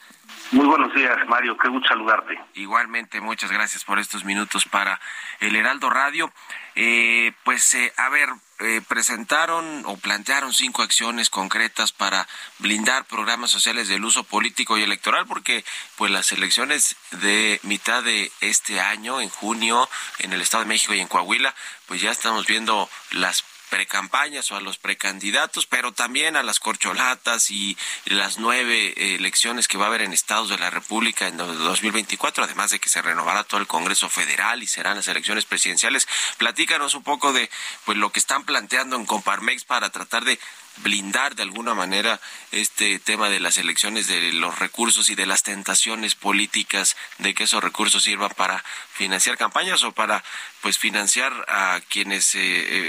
Muy 0.53 0.67
buenos 0.67 0.95
días, 0.95 1.17
Mario. 1.27 1.57
Qué 1.57 1.69
gusto 1.69 1.89
saludarte. 1.89 2.39
Igualmente, 2.53 3.23
muchas 3.23 3.51
gracias 3.51 3.83
por 3.83 3.99
estos 3.99 4.27
minutos 4.27 4.67
para 4.67 5.01
el 5.41 5.57
Heraldo 5.57 5.89
Radio. 5.89 6.31
Eh, 6.75 7.33
pues, 7.45 7.73
eh, 7.73 7.91
a 7.97 8.11
ver, 8.11 8.29
eh, 8.61 8.81
presentaron 8.87 9.83
o 9.87 9.97
plantearon 9.97 10.53
cinco 10.53 10.83
acciones 10.83 11.29
concretas 11.29 11.93
para 11.93 12.29
blindar 12.59 13.05
programas 13.07 13.51
sociales 13.51 13.89
del 13.89 14.05
uso 14.05 14.25
político 14.25 14.79
y 14.79 14.83
electoral, 14.83 15.27
porque 15.27 15.65
pues 15.97 16.13
las 16.13 16.31
elecciones 16.33 16.97
de 17.11 17.59
mitad 17.65 18.03
de 18.03 18.31
este 18.41 18.81
año, 18.81 19.21
en 19.21 19.29
junio, 19.29 19.89
en 20.19 20.33
el 20.33 20.41
Estado 20.41 20.63
de 20.63 20.69
México 20.69 20.95
y 20.95 21.01
en 21.01 21.09
Coahuila, 21.09 21.55
pues 21.87 22.01
ya 22.01 22.11
estamos 22.11 22.47
viendo 22.47 22.89
las 23.11 23.45
precampañas 23.71 24.51
o 24.53 24.57
a 24.57 24.61
los 24.61 24.79
precandidatos, 24.79 25.67
pero 25.67 25.93
también 25.93 26.37
a 26.37 26.43
las 26.43 26.61
corcholatas 26.61 27.51
y 27.51 27.77
las 28.07 28.39
nueve 28.39 29.15
elecciones 29.15 29.69
que 29.69 29.79
va 29.79 29.87
a 29.87 29.89
haber 29.89 30.03
en 30.03 30.13
estados 30.13 30.49
de 30.49 30.59
la 30.59 30.71
República 30.71 31.27
en 31.29 31.37
2024, 31.37 32.45
además 32.45 32.71
de 32.71 32.79
que 32.79 32.89
se 32.89 33.03
renovará 33.03 33.45
todo 33.45 33.61
el 33.61 33.67
Congreso 33.67 34.09
Federal 34.09 34.63
y 34.63 34.67
serán 34.67 34.97
las 34.97 35.09
elecciones 35.09 35.45
presidenciales. 35.45 36.09
Platícanos 36.39 36.95
un 36.95 37.03
poco 37.03 37.33
de 37.33 37.51
pues 37.85 37.99
lo 37.99 38.11
que 38.11 38.21
están 38.21 38.45
planteando 38.45 38.97
en 38.97 39.07
Comparmex 39.07 39.65
para 39.65 39.91
tratar 39.91 40.25
de 40.25 40.39
blindar 40.79 41.35
de 41.35 41.43
alguna 41.43 41.75
manera 41.75 42.21
este 42.53 42.99
tema 42.99 43.29
de 43.29 43.41
las 43.41 43.57
elecciones, 43.57 44.09
de 44.09 44.33
los 44.33 44.59
recursos 44.59 45.11
y 45.11 45.15
de 45.15 45.27
las 45.27 45.43
tentaciones 45.43 46.15
políticas, 46.15 46.97
de 47.19 47.35
que 47.35 47.45
esos 47.45 47.63
recursos 47.63 48.03
sirvan 48.03 48.31
para 48.37 48.63
financiar 48.93 49.37
campañas 49.37 49.85
o 49.85 49.93
para 49.93 50.23
pues 50.63 50.79
financiar 50.79 51.33
a 51.49 51.81
quienes, 51.89 52.35
eh, 52.35 52.41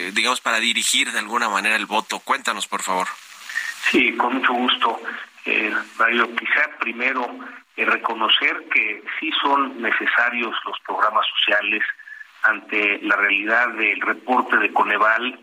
eh, 0.07 0.11
digamos, 0.13 0.41
para 0.41 0.59
dirigir 0.59 1.11
de 1.11 1.19
alguna 1.19 1.49
manera 1.49 1.75
el 1.75 1.85
voto. 1.85 2.19
Cuéntanos, 2.19 2.67
por 2.67 2.81
favor. 2.81 3.07
Sí, 3.91 4.15
con 4.15 4.35
mucho 4.35 4.53
gusto. 4.53 5.01
Eh, 5.45 5.73
Mario, 5.99 6.35
quizá 6.35 6.69
primero 6.79 7.37
reconocer 7.77 8.63
que 8.73 9.03
sí 9.19 9.29
son 9.41 9.81
necesarios 9.81 10.55
los 10.65 10.79
programas 10.79 11.25
sociales 11.39 11.83
ante 12.43 12.99
la 13.01 13.15
realidad 13.15 13.69
del 13.69 13.99
reporte 14.01 14.57
de 14.57 14.71
Coneval 14.71 15.39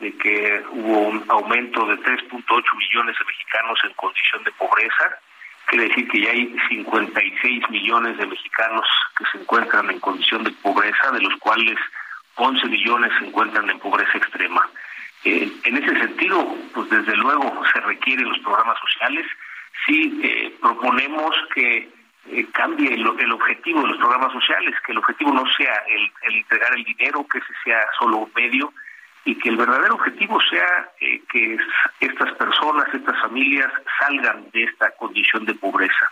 de 0.00 0.16
que 0.16 0.62
hubo 0.70 0.98
un 1.08 1.24
aumento 1.28 1.86
de 1.86 1.96
3.8 1.98 2.76
millones 2.76 3.16
de 3.18 3.24
mexicanos 3.24 3.78
en 3.84 3.92
condición 3.94 4.44
de 4.44 4.52
pobreza. 4.52 5.18
Quiere 5.66 5.88
decir 5.88 6.08
que 6.08 6.20
ya 6.20 6.30
hay 6.30 6.56
56 6.68 7.70
millones 7.70 8.16
de 8.18 8.26
mexicanos 8.26 8.86
que 9.16 9.24
se 9.32 9.38
encuentran 9.38 9.90
en 9.90 10.00
condición 10.00 10.44
de 10.44 10.52
pobreza, 10.52 11.10
de 11.12 11.20
los 11.20 11.34
cuales 11.36 11.76
11 12.36 12.66
millones 12.68 13.12
se 13.18 13.26
encuentran 13.26 13.68
en 13.70 13.78
pobreza 13.78 14.18
extrema. 14.18 14.68
Eh, 15.24 15.50
en 15.64 15.76
ese 15.76 15.98
sentido, 15.98 16.54
pues 16.72 16.88
desde 16.90 17.16
luego 17.16 17.62
se 17.72 17.80
requieren 17.80 18.28
los 18.28 18.38
programas 18.38 18.78
sociales. 18.78 19.26
Sí 19.86 20.20
eh, 20.22 20.54
proponemos 20.60 21.34
que 21.54 21.90
eh, 22.30 22.46
cambie 22.52 22.92
el, 22.94 23.06
objetivo 23.06 23.82
de 23.82 23.88
los 23.88 23.98
programas 23.98 24.32
sociales, 24.32 24.74
que 24.84 24.92
el 24.92 24.98
objetivo 24.98 25.32
no 25.32 25.44
sea 25.56 25.74
el, 25.88 26.36
entregar 26.36 26.74
el 26.76 26.84
dinero, 26.84 27.26
que 27.28 27.38
ese 27.38 27.52
sea 27.64 27.80
solo 27.98 28.18
un 28.18 28.32
medio, 28.34 28.72
y 29.26 29.34
que 29.34 29.48
el 29.48 29.56
verdadero 29.56 29.96
objetivo 29.96 30.40
sea 30.48 30.88
eh, 31.00 31.20
que 31.30 31.58
estas 32.00 32.32
personas, 32.34 32.86
estas 32.94 33.20
familias 33.20 33.70
salgan 34.00 34.48
de 34.52 34.62
esta 34.62 34.92
condición 34.92 35.44
de 35.44 35.54
pobreza. 35.54 36.10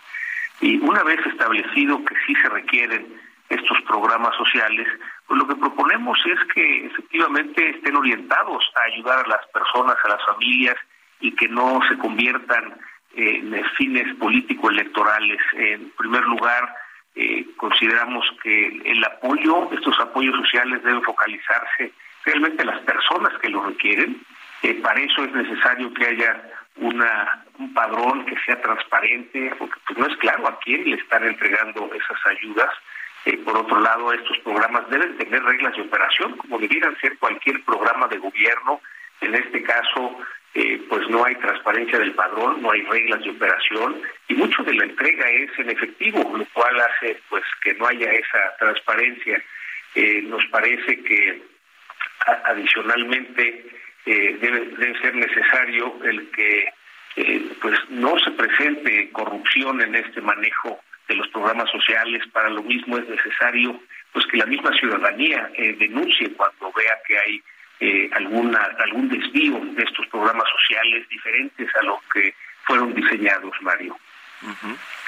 Y 0.59 0.77
una 0.79 1.01
vez 1.03 1.25
establecido 1.25 2.03
que 2.03 2.13
sí 2.27 2.35
se 2.35 2.49
requieren 2.49 3.07
estos 3.47 3.81
programas 3.87 4.35
sociales, 4.35 4.87
pues 5.27 5.39
lo 5.39 5.47
que 5.47 5.55
proponemos 5.55 6.19
es 6.25 6.39
que 6.53 6.87
efectivamente 6.87 7.69
estén 7.69 7.95
orientados 7.95 8.69
a 8.75 8.93
ayudar 8.93 9.25
a 9.25 9.29
las 9.29 9.47
personas, 9.47 9.95
a 10.03 10.09
las 10.09 10.25
familias 10.25 10.75
y 11.21 11.31
que 11.31 11.47
no 11.47 11.79
se 11.87 11.97
conviertan 11.97 12.75
en 13.15 13.63
fines 13.77 14.13
político-electorales. 14.15 15.39
En 15.53 15.89
primer 15.91 16.25
lugar, 16.25 16.75
eh, 17.15 17.45
consideramos 17.55 18.25
que 18.43 18.81
el 18.83 19.01
apoyo, 19.05 19.71
estos 19.71 19.97
apoyos 20.01 20.35
sociales 20.35 20.83
deben 20.83 21.01
focalizarse 21.01 21.93
realmente 22.25 22.61
en 22.61 22.69
las 22.69 22.81
personas 22.81 23.33
que 23.39 23.49
lo 23.49 23.63
requieren. 23.63 24.21
Eh, 24.63 24.73
para 24.81 24.99
eso 24.99 25.23
es 25.23 25.31
necesario 25.31 25.93
que 25.93 26.05
haya 26.05 26.41
una, 26.77 27.45
un 27.59 27.73
padrón 27.73 28.25
que 28.25 28.35
sea 28.45 28.61
transparente, 28.61 29.53
porque 29.57 29.75
pues, 29.87 29.99
no 29.99 30.07
es 30.07 30.17
claro 30.17 30.47
a 30.47 30.59
quién 30.59 30.89
le 30.89 30.97
están 30.97 31.23
entregando 31.23 31.89
esas 31.93 32.25
ayudas. 32.25 32.69
Eh, 33.25 33.37
por 33.37 33.57
otro 33.57 33.79
lado, 33.79 34.13
estos 34.13 34.37
programas 34.39 34.89
deben 34.89 35.17
tener 35.17 35.43
reglas 35.43 35.75
de 35.75 35.81
operación, 35.81 36.37
como 36.37 36.59
debieran 36.59 36.95
ser 36.99 37.17
cualquier 37.17 37.63
programa 37.63 38.07
de 38.07 38.17
gobierno. 38.17 38.81
En 39.21 39.33
este 39.33 39.63
caso, 39.63 40.19
eh, 40.53 40.81
pues 40.87 41.07
no 41.09 41.25
hay 41.25 41.35
transparencia 41.35 41.99
del 41.99 42.13
padrón, 42.13 42.61
no 42.61 42.71
hay 42.71 42.81
reglas 42.83 43.21
de 43.23 43.31
operación 43.31 44.01
y 44.29 44.35
mucho 44.35 44.63
de 44.63 44.73
la 44.73 44.85
entrega 44.85 45.29
es 45.29 45.49
en 45.59 45.69
efectivo, 45.69 46.37
lo 46.37 46.45
cual 46.53 46.79
hace 46.79 47.19
pues 47.29 47.43
que 47.61 47.73
no 47.73 47.87
haya 47.87 48.11
esa 48.13 48.55
transparencia. 48.57 49.43
Eh, 49.95 50.21
nos 50.23 50.45
parece 50.47 51.03
que 51.03 51.41
adicionalmente 52.25 53.65
eh, 54.05 54.37
debe, 54.39 54.99
ser 55.01 55.15
necesario 55.15 55.97
el 56.03 56.29
que 56.31 56.73
pues 57.61 57.79
no 57.89 58.19
se 58.19 58.31
presente 58.31 59.09
corrupción 59.11 59.81
en 59.81 59.95
este 59.95 60.19
manejo 60.19 60.81
de 61.07 61.15
los 61.15 61.27
programas 61.29 61.69
sociales. 61.71 62.21
Para 62.33 62.49
lo 62.49 62.61
mismo 62.61 62.97
es 62.97 63.07
necesario 63.07 63.79
pues 64.11 64.25
que 64.27 64.37
la 64.37 64.45
misma 64.45 64.73
ciudadanía 64.73 65.49
denuncie 65.77 66.33
cuando 66.33 66.73
vea 66.73 66.97
que 67.07 67.17
hay 67.17 67.41
eh, 67.81 68.09
alguna 68.13 68.59
algún 68.79 69.09
desvío 69.09 69.59
de 69.59 69.83
estos 69.83 70.07
programas 70.07 70.47
sociales 70.49 71.07
diferentes 71.09 71.67
a 71.75 71.83
los 71.83 71.99
que 72.13 72.33
fueron 72.63 72.93
diseñados, 72.93 73.51
Mario. 73.61 73.97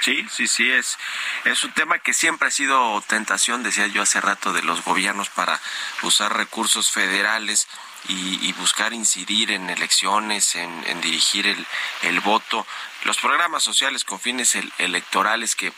Sí, 0.00 0.26
sí, 0.30 0.46
sí, 0.46 0.70
es, 0.70 0.96
es 1.44 1.64
un 1.64 1.72
tema 1.72 1.98
que 1.98 2.14
siempre 2.14 2.48
ha 2.48 2.50
sido 2.50 3.00
tentación, 3.02 3.62
decía 3.62 3.86
yo 3.88 4.02
hace 4.02 4.20
rato, 4.20 4.52
de 4.52 4.62
los 4.62 4.84
gobiernos 4.84 5.28
para 5.28 5.60
usar 6.02 6.36
recursos 6.36 6.90
federales 6.90 7.68
y, 8.08 8.52
buscar 8.52 8.92
incidir 8.92 9.52
en 9.52 9.70
elecciones, 9.70 10.54
en, 10.56 11.00
dirigir 11.00 11.46
el, 11.46 11.66
el 12.02 12.20
voto. 12.20 12.66
Los 13.04 13.18
programas 13.18 13.62
sociales 13.62 14.04
con 14.04 14.18
fines 14.18 14.56
electorales 14.78 15.54
que, 15.54 15.72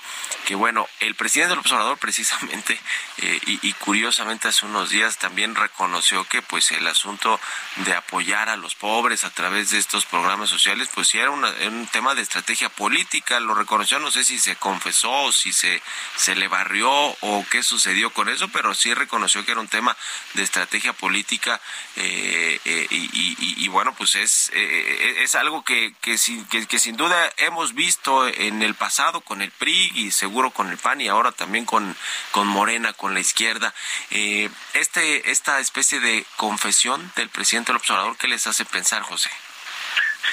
que 0.47 0.55
bueno, 0.55 0.89
el 1.01 1.15
presidente 1.15 1.51
del 1.51 1.59
observador 1.59 1.99
precisamente 2.01 2.81
eh, 3.19 3.39
y, 3.45 3.73
curiosamente 3.75 4.49
hace 4.49 4.65
unos 4.65 4.91
días 4.91 5.19
también 5.19 5.55
reconoció 5.55 6.25
que 6.25 6.41
pues 6.43 6.71
el 6.71 6.87
asunto 6.87 7.39
de 7.77 7.95
apoyar 7.95 8.49
a 8.49 8.57
los 8.57 8.75
pobres 8.75 9.25
a 9.25 9.31
través 9.31 9.71
de 9.71 9.79
estos 9.79 10.07
programas 10.07 10.49
sociales 10.49 10.89
pues 10.95 11.09
sí 11.09 11.19
era, 11.19 11.31
un 11.31 11.89
tema 11.93 12.15
de 12.15 12.23
estrategia 12.23 12.69
política, 12.69 13.39
lo 13.41 13.55
reconoció, 13.55 13.99
no 13.99 14.11
sé 14.11 14.25
si 14.25 14.39
se 14.39 14.57
confesó 14.57 15.31
si 15.33 15.53
se, 15.53 15.83
se 16.17 16.35
le 16.35 16.49
barrió 16.49 16.91
o 16.91 17.45
qué 17.51 17.63
sucedió 17.63 18.11
con 18.11 18.29
eso, 18.29 18.49
pero 18.49 18.75
sí 18.75 18.95
reconoció 18.95 19.45
que 19.45 19.53
era 19.53 19.61
un 19.61 19.69
tema 19.69 19.97
de 20.35 20.43
estrategia 20.43 20.93
política 20.93 21.61
eh, 21.97 22.10
eh, 22.11 22.87
y, 22.91 23.69
bueno 23.69 23.95
pues 23.97 24.17
es, 24.17 24.51
es 24.53 25.35
algo 25.37 25.63
que, 25.65 25.95
que, 26.01 26.17
que, 26.51 26.67
que 26.67 26.79
sin 26.79 26.97
duda 26.97 27.31
hemos 27.37 27.75
visto 27.75 28.27
en 28.27 28.63
el 28.63 28.75
pasado 28.75 29.21
con 29.21 29.43
el 29.43 29.51
PRI 29.53 29.93
y 29.95 30.11
seguro 30.11 30.51
con 30.51 30.69
el 30.69 30.77
PAN 30.77 31.01
y 31.01 31.09
ahora 31.09 31.33
también 31.33 31.65
con, 31.65 31.95
con 32.33 32.47
Morena, 32.47 32.93
con 32.93 33.15
la 33.15 33.21
izquierda. 33.21 33.73
Eh, 34.11 34.49
este, 34.75 35.31
esta 35.31 35.61
especie 35.61 36.01
de 36.01 36.25
confesión 36.37 37.13
del 37.17 37.29
presidente 37.29 37.73
del 37.73 37.77
observador, 37.77 38.17
¿qué 38.19 38.29
les 38.29 38.47
hace 38.47 38.65
pensar, 38.65 39.03
José? 39.03 39.31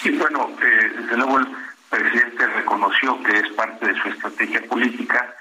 Sí, 0.02 0.12
bueno, 0.12 0.56
eh, 0.62 0.92
desde 0.98 1.18
luego 1.18 1.40
el 1.40 1.48
presidente 1.90 2.48
reconoció 2.48 3.22
que 3.24 3.38
es 3.40 3.50
parte 3.54 3.88
de 3.88 4.02
su 4.02 4.10
estrategia 4.10 4.62
política. 4.68 5.36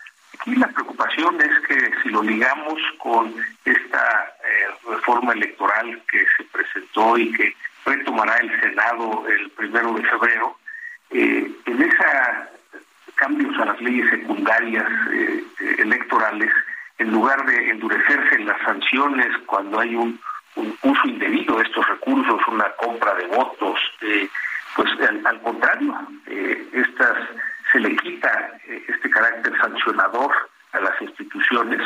Aquí 0.46 0.54
la 0.54 0.68
preocupación 0.68 1.40
es 1.40 1.66
que 1.66 1.90
si 2.00 2.08
lo 2.08 2.22
ligamos 2.22 2.80
con 2.98 3.34
esta 3.64 4.32
eh, 4.44 4.88
reforma 4.88 5.32
electoral 5.32 6.00
que 6.08 6.24
se 6.36 6.44
presentó 6.44 7.18
y 7.18 7.32
que 7.32 7.52
retomará 7.84 8.36
el 8.36 8.60
Senado 8.60 9.24
el 9.26 9.50
primero 9.50 9.92
de 9.94 10.04
febrero, 10.04 10.56
eh, 11.10 11.50
en 11.64 11.82
esos 11.82 12.06
cambios 13.16 13.58
a 13.58 13.64
las 13.64 13.80
leyes 13.80 14.08
secundarias 14.08 14.86
eh, 15.12 15.44
electorales, 15.78 16.52
en 16.98 17.10
lugar 17.10 17.44
de 17.44 17.70
endurecerse 17.70 18.38
las 18.38 18.60
sanciones 18.62 19.26
cuando 19.46 19.80
hay 19.80 19.96
un, 19.96 20.20
uso 20.54 21.08
indebido 21.08 21.56
de 21.56 21.64
estos 21.64 21.88
recursos, 21.88 22.40
una 22.46 22.70
compra 22.76 23.14
de 23.16 23.26
votos, 23.26 23.80
pues 24.76 24.88
al, 25.24 25.40
contrario, 25.42 25.92
estas 26.72 27.18
se 27.72 27.80
le 27.80 27.96
quita 27.96 28.52
este 28.88 29.10
carácter 29.10 29.52
sancionador 29.58 30.32
a 30.72 30.80
las 30.80 31.00
instituciones 31.00 31.80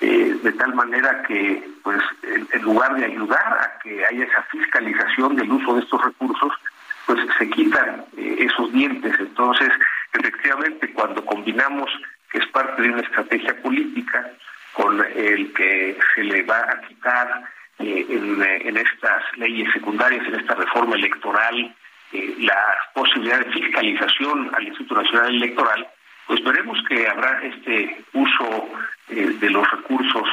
de 0.00 0.52
tal 0.52 0.74
manera 0.74 1.22
que 1.24 1.62
pues 1.82 2.00
en, 2.22 2.62
lugar 2.62 2.94
de 2.94 3.06
ayudar 3.06 3.58
a 3.60 3.78
que 3.82 4.04
haya 4.06 4.24
esa 4.24 4.42
fiscalización 4.44 5.36
del 5.36 5.50
uso 5.50 5.74
de 5.74 5.80
estos 5.80 6.04
recursos 6.04 6.52
pues 7.08 7.20
se 7.38 7.48
quitan 7.48 8.04
eh, 8.16 8.36
esos 8.40 8.70
dientes. 8.70 9.14
Entonces, 9.18 9.70
efectivamente, 10.12 10.92
cuando 10.92 11.24
combinamos 11.24 11.90
que 12.30 12.38
es 12.38 12.46
parte 12.48 12.82
de 12.82 12.90
una 12.90 13.00
estrategia 13.00 13.60
política 13.62 14.30
con 14.74 15.02
el 15.16 15.52
que 15.54 15.98
se 16.14 16.22
le 16.22 16.42
va 16.42 16.58
a 16.58 16.80
quitar 16.82 17.44
eh, 17.78 18.06
en, 18.10 18.76
estas 18.76 19.22
leyes 19.38 19.72
secundarias, 19.72 20.26
en 20.26 20.34
esta 20.34 20.54
reforma 20.54 20.96
electoral, 20.96 21.74
eh, 22.12 22.34
la 22.38 22.74
posibilidad 22.94 23.38
de 23.40 23.52
fiscalización 23.52 24.50
al 24.54 24.66
Instituto 24.66 25.02
Nacional 25.02 25.34
Electoral, 25.34 25.88
pues 26.26 26.42
veremos 26.44 26.78
que 26.88 27.08
habrá 27.08 27.40
este 27.42 28.04
uso 28.12 28.68
de 29.08 29.50
los 29.50 29.70
recursos 29.70 30.28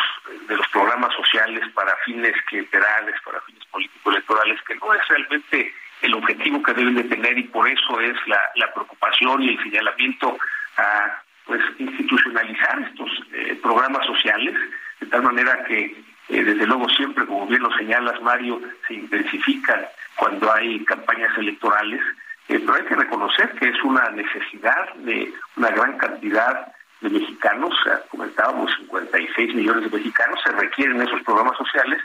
de 0.49 0.57
los 0.57 0.67
programas 0.67 1.13
sociales 1.15 1.63
para 1.73 1.95
fines 2.03 2.33
clienterales, 2.47 3.15
para 3.23 3.39
fines 3.41 3.63
político-electorales, 3.71 4.61
que 4.67 4.75
no 4.75 4.93
es 4.93 5.07
realmente 5.07 5.73
el 6.01 6.13
objetivo 6.13 6.61
que 6.61 6.73
deben 6.73 6.95
de 6.95 7.03
tener 7.03 7.37
y 7.37 7.43
por 7.43 7.67
eso 7.67 7.99
es 7.99 8.15
la, 8.27 8.73
preocupación 8.73 9.43
y 9.43 9.49
el 9.49 9.63
señalamiento 9.63 10.37
a 10.77 11.21
pues 11.45 11.61
institucionalizar 11.77 12.81
estos 12.81 13.09
eh, 13.33 13.57
programas 13.61 14.05
sociales 14.05 14.55
de 14.99 15.07
tal 15.07 15.21
manera 15.23 15.63
que 15.65 15.95
eh, 16.29 16.43
desde 16.43 16.65
luego 16.65 16.89
siempre 16.89 17.25
como 17.25 17.47
bien 17.47 17.61
lo 17.61 17.75
señalas 17.77 18.21
Mario 18.21 18.61
se 18.87 18.95
intensifican 18.95 19.85
cuando 20.15 20.51
hay 20.51 20.83
campañas 20.85 21.37
electorales 21.37 22.01
eh, 22.47 22.59
pero 22.59 22.75
hay 22.75 22.83
que 22.83 22.95
reconocer 22.95 23.51
que 23.53 23.69
es 23.69 23.83
una 23.83 24.09
necesidad 24.09 24.93
de 24.95 25.33
una 25.57 25.69
gran 25.69 25.97
cantidad 25.97 26.67
de 27.01 27.09
mexicanos, 27.09 27.75
comentábamos 28.09 28.71
56 28.79 29.53
millones 29.53 29.83
de 29.83 29.97
mexicanos, 29.97 30.39
se 30.43 30.51
requieren 30.51 31.01
esos 31.01 31.21
programas 31.23 31.57
sociales 31.57 32.01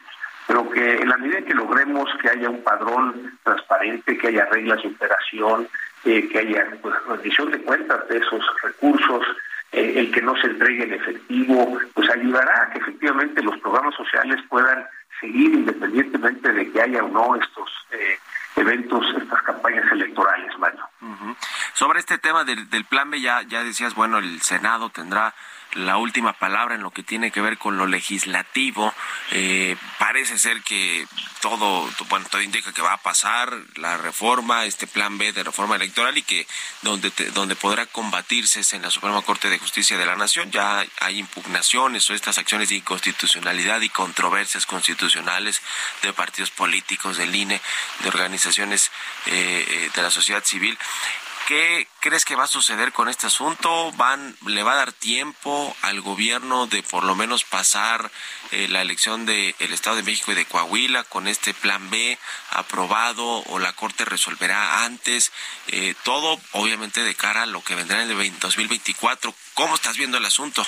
pero 0.50 0.68
que 0.68 0.94
en 0.96 1.08
la 1.08 1.16
medida 1.16 1.38
en 1.38 1.44
que 1.44 1.54
logremos 1.54 2.10
que 2.20 2.28
haya 2.28 2.50
un 2.50 2.60
padrón 2.64 3.38
transparente, 3.44 4.18
que 4.18 4.26
haya 4.26 4.46
reglas 4.46 4.82
de 4.82 4.88
operación, 4.88 5.68
eh, 6.04 6.28
que 6.28 6.38
haya 6.40 6.66
pues, 6.82 6.92
rendición 7.06 7.52
de 7.52 7.60
cuentas 7.62 8.08
de 8.08 8.18
esos 8.18 8.44
recursos, 8.60 9.24
eh, 9.72 9.92
el 9.96 10.10
que 10.10 10.22
no 10.22 10.36
se 10.36 10.48
entregue 10.48 10.84
en 10.84 10.94
efectivo, 10.94 11.78
pues 11.94 12.10
ayudará 12.10 12.62
a 12.62 12.70
que 12.70 12.78
efectivamente 12.78 13.42
los 13.42 13.58
programas 13.58 13.94
sociales 13.94 14.40
puedan 14.48 14.84
seguir 15.20 15.52
independientemente 15.52 16.52
de 16.52 16.70
que 16.72 16.80
haya 16.80 17.04
o 17.04 17.08
no 17.08 17.36
estos 17.36 17.70
eh, 17.92 18.18
eventos, 18.56 19.06
estas 19.16 19.42
campañas 19.42 19.90
electorales, 19.92 20.58
Mario. 20.58 20.88
Sobre 21.74 22.00
este 22.00 22.18
tema 22.18 22.44
del, 22.44 22.68
del 22.68 22.84
plan 22.84 23.10
B, 23.10 23.20
ya, 23.20 23.42
ya 23.42 23.62
decías, 23.62 23.94
bueno, 23.94 24.18
el 24.18 24.40
Senado 24.40 24.90
tendrá 24.90 25.34
la 25.74 25.96
última 25.96 26.32
palabra 26.32 26.74
en 26.74 26.82
lo 26.82 26.90
que 26.90 27.02
tiene 27.02 27.30
que 27.30 27.40
ver 27.40 27.58
con 27.58 27.76
lo 27.76 27.86
legislativo. 27.86 28.92
Eh, 29.30 29.76
parece 29.98 30.38
ser 30.38 30.62
que 30.62 31.06
todo, 31.40 31.88
bueno, 32.08 32.26
todo 32.30 32.42
indica 32.42 32.72
que 32.72 32.82
va 32.82 32.94
a 32.94 33.02
pasar 33.02 33.52
la 33.76 33.96
reforma, 33.96 34.64
este 34.64 34.86
plan 34.86 35.16
B 35.16 35.32
de 35.32 35.42
reforma 35.42 35.76
electoral 35.76 36.16
y 36.18 36.22
que 36.22 36.46
donde, 36.82 37.10
donde 37.32 37.56
podrá 37.56 37.86
combatirse 37.86 38.60
es 38.60 38.72
en 38.72 38.82
la 38.82 38.90
Suprema 38.90 39.22
Corte 39.22 39.48
de 39.48 39.58
Justicia 39.58 39.96
de 39.96 40.06
la 40.06 40.16
Nación. 40.16 40.50
Ya 40.50 40.84
hay 41.00 41.18
impugnaciones 41.18 42.08
o 42.10 42.14
estas 42.14 42.38
acciones 42.38 42.68
de 42.68 42.76
inconstitucionalidad 42.76 43.80
y 43.80 43.88
controversias 43.88 44.66
constitucionales 44.66 45.62
de 46.02 46.12
partidos 46.12 46.50
políticos, 46.50 47.16
del 47.16 47.34
INE, 47.34 47.60
de 48.00 48.08
organizaciones 48.08 48.90
eh, 49.26 49.64
eh, 49.68 49.90
de 49.94 50.02
la 50.02 50.10
sociedad 50.10 50.44
civil. 50.44 50.78
¿Qué 51.50 51.88
crees 51.98 52.24
que 52.24 52.36
va 52.36 52.44
a 52.44 52.46
suceder 52.46 52.92
con 52.92 53.08
este 53.08 53.26
asunto? 53.26 53.90
¿Van, 53.96 54.36
¿Le 54.46 54.62
va 54.62 54.74
a 54.74 54.76
dar 54.76 54.92
tiempo 54.92 55.76
al 55.82 56.00
gobierno 56.00 56.68
de 56.68 56.84
por 56.84 57.02
lo 57.02 57.16
menos 57.16 57.42
pasar 57.42 58.08
eh, 58.52 58.68
la 58.68 58.82
elección 58.82 59.26
del 59.26 59.56
Estado 59.58 59.96
de 59.96 60.04
México 60.04 60.30
y 60.30 60.36
de 60.36 60.44
Coahuila 60.44 61.02
con 61.02 61.26
este 61.26 61.52
plan 61.52 61.90
B 61.90 62.16
aprobado 62.52 63.42
o 63.46 63.58
la 63.58 63.72
Corte 63.72 64.04
resolverá 64.04 64.84
antes? 64.84 65.32
Eh, 65.66 65.96
todo 66.04 66.40
obviamente 66.52 67.02
de 67.02 67.16
cara 67.16 67.42
a 67.42 67.46
lo 67.46 67.64
que 67.64 67.74
vendrá 67.74 68.00
en 68.00 68.12
el 68.12 68.38
2024. 68.38 69.34
¿Cómo 69.54 69.74
estás 69.74 69.96
viendo 69.96 70.18
el 70.18 70.26
asunto? 70.26 70.64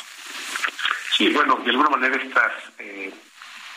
Sí, 1.16 1.28
bueno, 1.28 1.61
de 1.64 1.70
alguna 1.70 1.90
manera 1.90 2.20
estas 2.20 2.52
eh, 2.80 3.14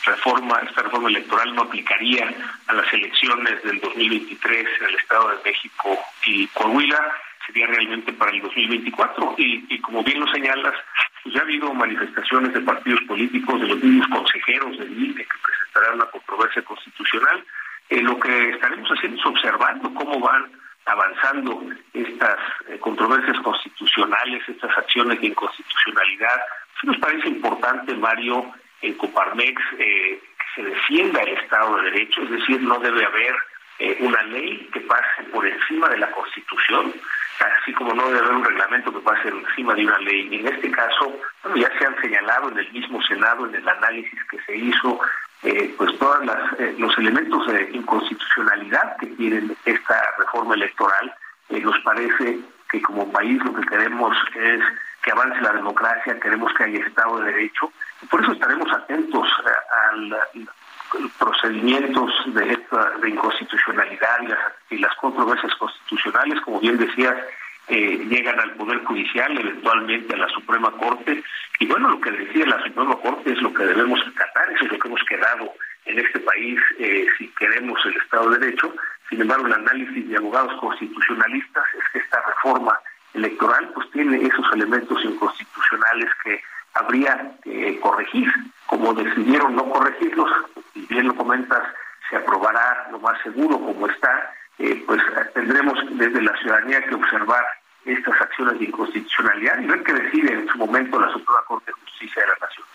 reforma, 0.06 0.60
esta 0.66 0.82
reforma 0.82 1.08
electoral 1.08 1.54
no 1.54 1.62
aplicaría 1.62 2.32
a 2.66 2.72
las 2.72 2.92
elecciones 2.92 3.62
del 3.62 3.80
2023 3.80 4.66
en 4.80 4.86
el 4.86 4.94
Estado 4.94 5.30
de 5.30 5.44
México 5.44 5.98
y 6.24 6.46
Coahuila, 6.48 7.12
sería 7.46 7.66
realmente 7.66 8.12
para 8.12 8.32
el 8.32 8.40
2024. 8.42 9.34
Y, 9.38 9.66
y 9.68 9.80
como 9.80 10.02
bien 10.02 10.20
lo 10.20 10.26
señalas, 10.32 10.74
pues 11.22 11.34
ya 11.34 11.40
ha 11.40 11.44
habido 11.44 11.74
manifestaciones 11.74 12.52
de 12.54 12.60
partidos 12.60 13.00
políticos, 13.02 13.60
de 13.60 13.68
los 13.68 13.82
mismos 13.82 14.06
consejeros 14.08 14.78
del 14.78 14.92
INE 14.92 15.24
que 15.24 15.38
presentarán 15.42 15.94
una 15.96 16.06
controversia 16.06 16.62
constitucional. 16.62 17.44
Eh, 17.88 18.00
lo 18.00 18.18
que 18.18 18.50
estaremos 18.50 18.88
haciendo 18.90 19.20
es 19.20 19.26
observando 19.26 19.92
cómo 19.94 20.20
van 20.20 20.50
avanzando 20.86 21.62
estas 21.92 22.38
eh, 22.68 22.78
controversias 22.78 23.36
constitucionales, 23.40 24.48
estas 24.48 24.76
acciones 24.78 25.20
de 25.20 25.26
inconstitucionalidad. 25.26 26.40
Nos 26.84 26.96
parece 26.98 27.28
importante, 27.28 27.94
Mario, 27.94 28.52
en 28.86 28.94
Coparmex 28.94 29.60
eh, 29.78 30.20
se 30.54 30.62
defienda 30.62 31.20
el 31.22 31.36
Estado 31.36 31.76
de 31.76 31.90
Derecho, 31.90 32.22
es 32.22 32.30
decir, 32.30 32.60
no 32.62 32.78
debe 32.78 33.04
haber 33.04 33.34
eh, 33.78 33.96
una 34.00 34.22
ley 34.22 34.68
que 34.72 34.80
pase 34.80 35.24
por 35.32 35.46
encima 35.46 35.88
de 35.88 35.98
la 35.98 36.10
Constitución, 36.12 36.94
así 37.60 37.72
como 37.74 37.92
no 37.94 38.06
debe 38.06 38.20
haber 38.20 38.32
un 38.32 38.44
reglamento 38.44 38.92
que 38.92 39.00
pase 39.00 39.28
encima 39.28 39.74
de 39.74 39.86
una 39.86 39.98
ley. 39.98 40.28
Y 40.30 40.40
en 40.40 40.48
este 40.48 40.70
caso, 40.70 41.18
ya 41.54 41.70
se 41.78 41.86
han 41.86 42.00
señalado 42.00 42.48
en 42.50 42.58
el 42.58 42.72
mismo 42.72 43.02
Senado, 43.02 43.46
en 43.46 43.54
el 43.56 43.68
análisis 43.68 44.18
que 44.30 44.40
se 44.42 44.56
hizo, 44.56 45.00
eh, 45.42 45.74
pues 45.76 45.98
todos 45.98 46.24
los 46.78 46.98
elementos 46.98 47.46
de 47.48 47.70
inconstitucionalidad 47.72 48.96
que 48.98 49.06
tiene 49.08 49.54
esta 49.64 50.14
reforma 50.18 50.54
electoral, 50.54 51.14
nos 51.50 51.78
parece 51.80 52.38
que 52.70 52.82
como 52.82 53.10
país 53.12 53.42
lo 53.44 53.54
que 53.54 53.66
queremos 53.66 54.16
es 54.34 54.60
que 55.02 55.12
avance 55.12 55.40
la 55.40 55.52
democracia, 55.52 56.18
queremos 56.18 56.52
que 56.54 56.64
haya 56.64 56.84
Estado 56.84 57.20
de 57.20 57.32
Derecho, 57.32 57.72
por 58.10 58.22
eso 58.22 58.32
estaremos 58.32 58.70
atentos 58.72 59.28
a, 59.44 59.96
los 59.96 61.12
procedimientos 61.18 62.12
de, 62.26 62.58
de 63.00 63.10
inconstitucionalidad 63.10 64.20
y 64.70 64.78
las, 64.78 64.94
controversias 64.96 65.54
constitucionales, 65.56 66.40
como 66.42 66.60
bien 66.60 66.78
decías, 66.78 67.14
eh, 67.68 68.06
llegan 68.08 68.38
al 68.38 68.52
Poder 68.52 68.84
Judicial, 68.84 69.36
eventualmente 69.36 70.14
a 70.14 70.18
la 70.18 70.28
Suprema 70.28 70.70
Corte. 70.72 71.22
Y 71.58 71.66
bueno, 71.66 71.88
lo 71.88 72.00
que 72.00 72.12
decía 72.12 72.46
la 72.46 72.62
Suprema 72.62 72.96
Corte 72.96 73.32
es 73.32 73.42
lo 73.42 73.52
que 73.52 73.64
debemos 73.64 74.00
acatar, 74.06 74.50
eso 74.52 74.66
es 74.66 74.72
lo 74.72 74.78
que 74.78 74.88
hemos 74.88 75.02
quedado 75.04 75.52
en 75.86 75.98
este 75.98 76.20
país 76.20 76.60
eh, 76.78 77.06
si 77.18 77.28
queremos 77.38 77.78
el 77.86 77.96
Estado 77.96 78.30
de 78.30 78.38
Derecho. 78.38 78.72
Sin 79.08 79.20
embargo, 79.20 79.46
el 79.46 79.54
análisis 79.54 80.08
de 80.08 80.16
abogados 80.16 80.52
constitucionalistas 80.60 81.64
es 81.74 81.84
que 81.92 81.98
esta 81.98 82.20
reforma 82.26 82.78
electoral 83.14 83.68
pues 83.74 83.90
tiene 83.90 84.16
esos 84.24 84.46
elementos 84.52 85.04
inconstitucionales 85.04 86.10
que 86.22 86.40
habría 86.78 87.32
que 87.42 87.78
corregir. 87.80 88.32
Como 88.66 88.94
decidieron 88.94 89.54
no 89.54 89.68
corregirlos, 89.70 90.30
y 90.74 90.86
bien 90.86 91.08
lo 91.08 91.14
comentas, 91.14 91.62
se 92.10 92.16
aprobará 92.16 92.88
lo 92.90 92.98
más 92.98 93.20
seguro 93.22 93.58
como 93.58 93.86
está, 93.86 94.32
eh, 94.58 94.82
pues 94.86 95.00
tendremos 95.34 95.78
desde 95.90 96.22
la 96.22 96.36
ciudadanía 96.38 96.82
que 96.82 96.94
observar 96.94 97.44
estas 97.84 98.20
acciones 98.20 98.58
de 98.58 98.64
inconstitucionalidad 98.66 99.60
y 99.60 99.66
ver 99.66 99.82
qué 99.84 99.92
decide 99.92 100.32
en 100.32 100.48
su 100.48 100.58
momento 100.58 101.00
la 101.00 101.12
Suprema 101.12 101.40
Corte 101.46 101.70
de 101.70 101.80
Justicia 101.84 102.22
de 102.22 102.28
la 102.28 102.46
Nación. 102.46 102.66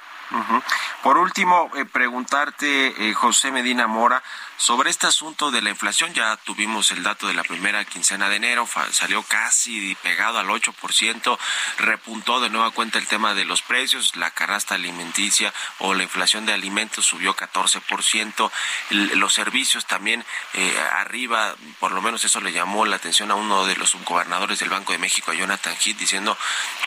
Por 1.03 1.17
último, 1.17 1.69
eh, 1.75 1.85
preguntarte, 1.85 3.09
eh, 3.09 3.13
José 3.13 3.51
Medina 3.51 3.87
Mora, 3.87 4.23
sobre 4.61 4.91
este 4.91 5.07
asunto 5.07 5.49
de 5.49 5.61
la 5.61 5.71
inflación. 5.71 6.13
Ya 6.13 6.37
tuvimos 6.37 6.91
el 6.91 7.01
dato 7.01 7.27
de 7.27 7.33
la 7.33 7.43
primera 7.43 7.83
quincena 7.85 8.29
de 8.29 8.35
enero, 8.35 8.67
salió 8.91 9.23
casi 9.23 9.95
pegado 10.03 10.37
al 10.37 10.49
8%, 10.49 11.39
repuntó 11.79 12.39
de 12.39 12.49
nueva 12.49 12.69
cuenta 12.69 12.99
el 12.99 13.07
tema 13.07 13.33
de 13.33 13.45
los 13.45 13.63
precios, 13.63 14.15
la 14.15 14.29
canasta 14.29 14.75
alimenticia 14.75 15.51
o 15.79 15.95
la 15.95 16.03
inflación 16.03 16.45
de 16.45 16.53
alimentos 16.53 17.07
subió 17.07 17.35
14%, 17.35 18.51
los 18.89 19.33
servicios 19.33 19.87
también 19.87 20.23
eh, 20.53 20.79
arriba, 20.93 21.55
por 21.79 21.91
lo 21.91 22.01
menos 22.01 22.23
eso 22.23 22.39
le 22.41 22.51
llamó 22.51 22.85
la 22.85 22.97
atención 22.97 23.31
a 23.31 23.35
uno 23.35 23.65
de 23.65 23.75
los 23.75 23.89
subgobernadores 23.89 24.59
del 24.59 24.69
Banco 24.69 24.91
de 24.91 24.99
México, 24.99 25.31
a 25.31 25.33
Jonathan 25.33 25.73
Heath, 25.73 25.97
diciendo 25.97 26.37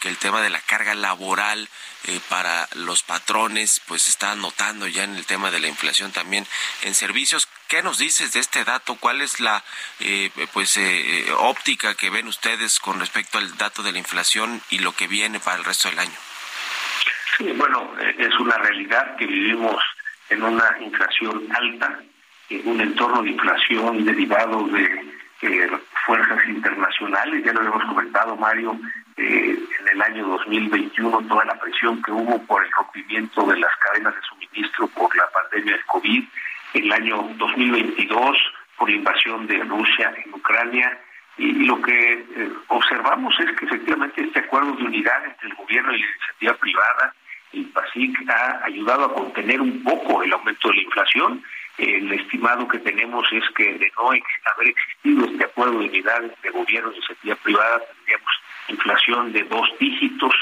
que 0.01 0.09
el 0.09 0.19
tema 0.19 0.41
de 0.41 0.51
la 0.51 0.61
carga 0.61 0.95
laboral 0.95 1.69
eh, 2.07 2.21
para 2.29 2.69
los 2.75 3.03
patrones, 3.03 3.34
pues 3.89 4.09
está 4.09 4.37
notando 4.37 4.87
ya 4.87 5.03
en 5.03 5.17
el 5.17 5.27
tema 5.27 5.51
de 5.51 5.59
la 5.59 5.67
inflación 5.67 6.13
también 6.13 6.47
en 6.83 6.95
servicios. 6.95 7.49
¿Qué 7.69 7.83
nos 7.83 7.99
dices 7.99 8.33
de 8.33 8.41
este 8.41 8.65
dato? 8.65 8.95
¿Cuál 8.95 9.23
es 9.23 9.41
la 9.41 9.65
eh, 9.99 10.31
pues 10.53 10.77
eh, 10.77 11.27
óptica 11.39 11.97
que 11.97 12.11
ven 12.11 12.29
ustedes 12.29 12.79
con 12.79 13.01
respecto 13.01 13.39
al 13.39 13.57
dato 13.57 13.83
de 13.83 13.91
la 13.91 13.99
inflación 13.99 14.63
y 14.71 14.79
lo 14.79 14.93
que 14.93 15.09
viene 15.09 15.41
para 15.41 15.57
el 15.57 15.65
resto 15.65 15.89
del 15.89 15.99
año? 15.99 16.17
Sí, 17.37 17.51
bueno, 17.57 17.93
es 18.19 18.39
una 18.39 18.57
realidad 18.57 19.17
que 19.17 19.27
vivimos 19.27 19.83
en 20.31 20.43
una 20.45 20.79
inflación 20.81 21.49
alta, 21.51 22.01
en 22.51 22.69
un 22.69 22.81
entorno 22.81 23.23
de 23.23 23.31
inflación 23.31 24.05
derivado 24.05 24.69
de 24.69 25.14
fuerzas 26.07 26.39
internacionales, 26.49 27.45
ya 27.45 27.53
lo 27.53 27.63
hemos 27.63 27.85
comentado 27.85 28.37
Mario, 28.37 28.79
eh, 29.17 29.59
en 29.81 29.89
el 29.89 30.03
año 30.03 30.27
2021 30.27 31.23
toda 31.29 31.45
la 31.45 31.59
presión 31.59 32.03
que 32.03 32.13
hubo 32.13 32.43
por 32.47 32.65
el 32.65 32.71
rompimiento 32.73 33.47
de 33.47 33.59
las 33.59 33.71
cadenas 33.77 34.15
de 34.15 34.21
suministro 34.23 34.89
por 34.89 35.15
la 35.17 35.29
pandemia 35.31 35.73
del 35.73 35.85
COVID, 35.87 36.25
el 36.75 36.93
año 36.93 37.29
2022 37.39 38.37
por 38.77 38.91
invasión 38.91 39.47
de 39.47 39.63
Rusia 39.65 40.13
en 40.25 40.35
Ucrania, 40.35 40.99
y, 41.37 41.53
lo 41.65 41.81
que 41.83 42.13
eh, 42.13 42.53
observamos 42.69 43.35
es 43.41 43.57
que 43.57 43.67
efectivamente 43.67 44.23
este 44.23 44.41
acuerdo 44.41 44.73
de 44.73 44.85
unidad 44.85 45.25
entre 45.25 45.49
el 45.49 45.55
gobierno 45.55 45.93
y 45.95 46.01
la 46.01 46.07
iniciativa 46.07 46.55
privada, 46.55 47.15
el 47.53 47.65
PASIC, 47.67 48.31
ha 48.31 48.65
ayudado 48.65 49.05
a 49.07 49.15
contener 49.15 49.61
un 49.61 49.83
poco 49.83 50.23
el 50.23 50.33
aumento 50.33 50.69
de 50.69 50.75
la 50.77 50.83
inflación. 50.83 51.43
El 51.79 52.13
estimado 52.13 52.69
que 52.69 52.79
tenemos 52.79 53.27
es 53.33 53.43
que 53.57 53.75
de 53.75 53.91
no 53.97 54.11
haber 54.11 54.69
existido 54.69 55.27
este 55.27 55.45
acuerdo 55.45 55.81
de 55.81 55.89
unidad 55.89 56.25
entre 56.25 56.51
gobierno 56.51 56.93
y 56.93 56.97
iniciativa 56.97 57.35
privada, 57.37 57.83
tendríamos 57.97 58.33
inflación 58.69 59.33
de 59.33 59.43
dos 59.45 59.69
dígitos, 59.81 60.35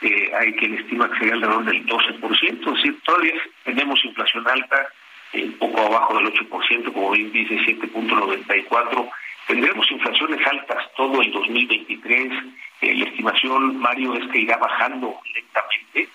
eh, 0.00 0.30
hay 0.38 0.52
quien 0.54 0.74
estima 0.74 1.10
que 1.10 1.18
sería 1.18 1.34
alrededor 1.34 1.64
del 1.64 1.86
12%, 1.86 2.68
es 2.68 2.74
decir, 2.74 3.00
todavía 3.04 3.34
tenemos 3.64 4.04
inflación 4.04 4.48
alta, 4.48 4.88
eh, 5.32 5.44
un 5.44 5.52
poco 5.58 5.80
abajo 5.80 6.16
del 6.16 6.32
8%, 6.32 6.92
como 6.92 7.10
bien 7.10 7.32
dice 7.32 7.54
7.94%, 7.66 9.10
tendremos 9.46 9.90
inflaciones 9.90 10.46
altas 10.46 10.84
todo 10.96 11.20
el 11.20 11.32
2023, 11.32 12.32
eh, 12.80 12.94
la 12.94 13.04
estimación, 13.04 13.78
Mario, 13.78 14.14
es 14.14 14.26
que 14.30 14.38
irá 14.38 14.56
bajando 14.56 15.18
lentamente, 15.34 16.08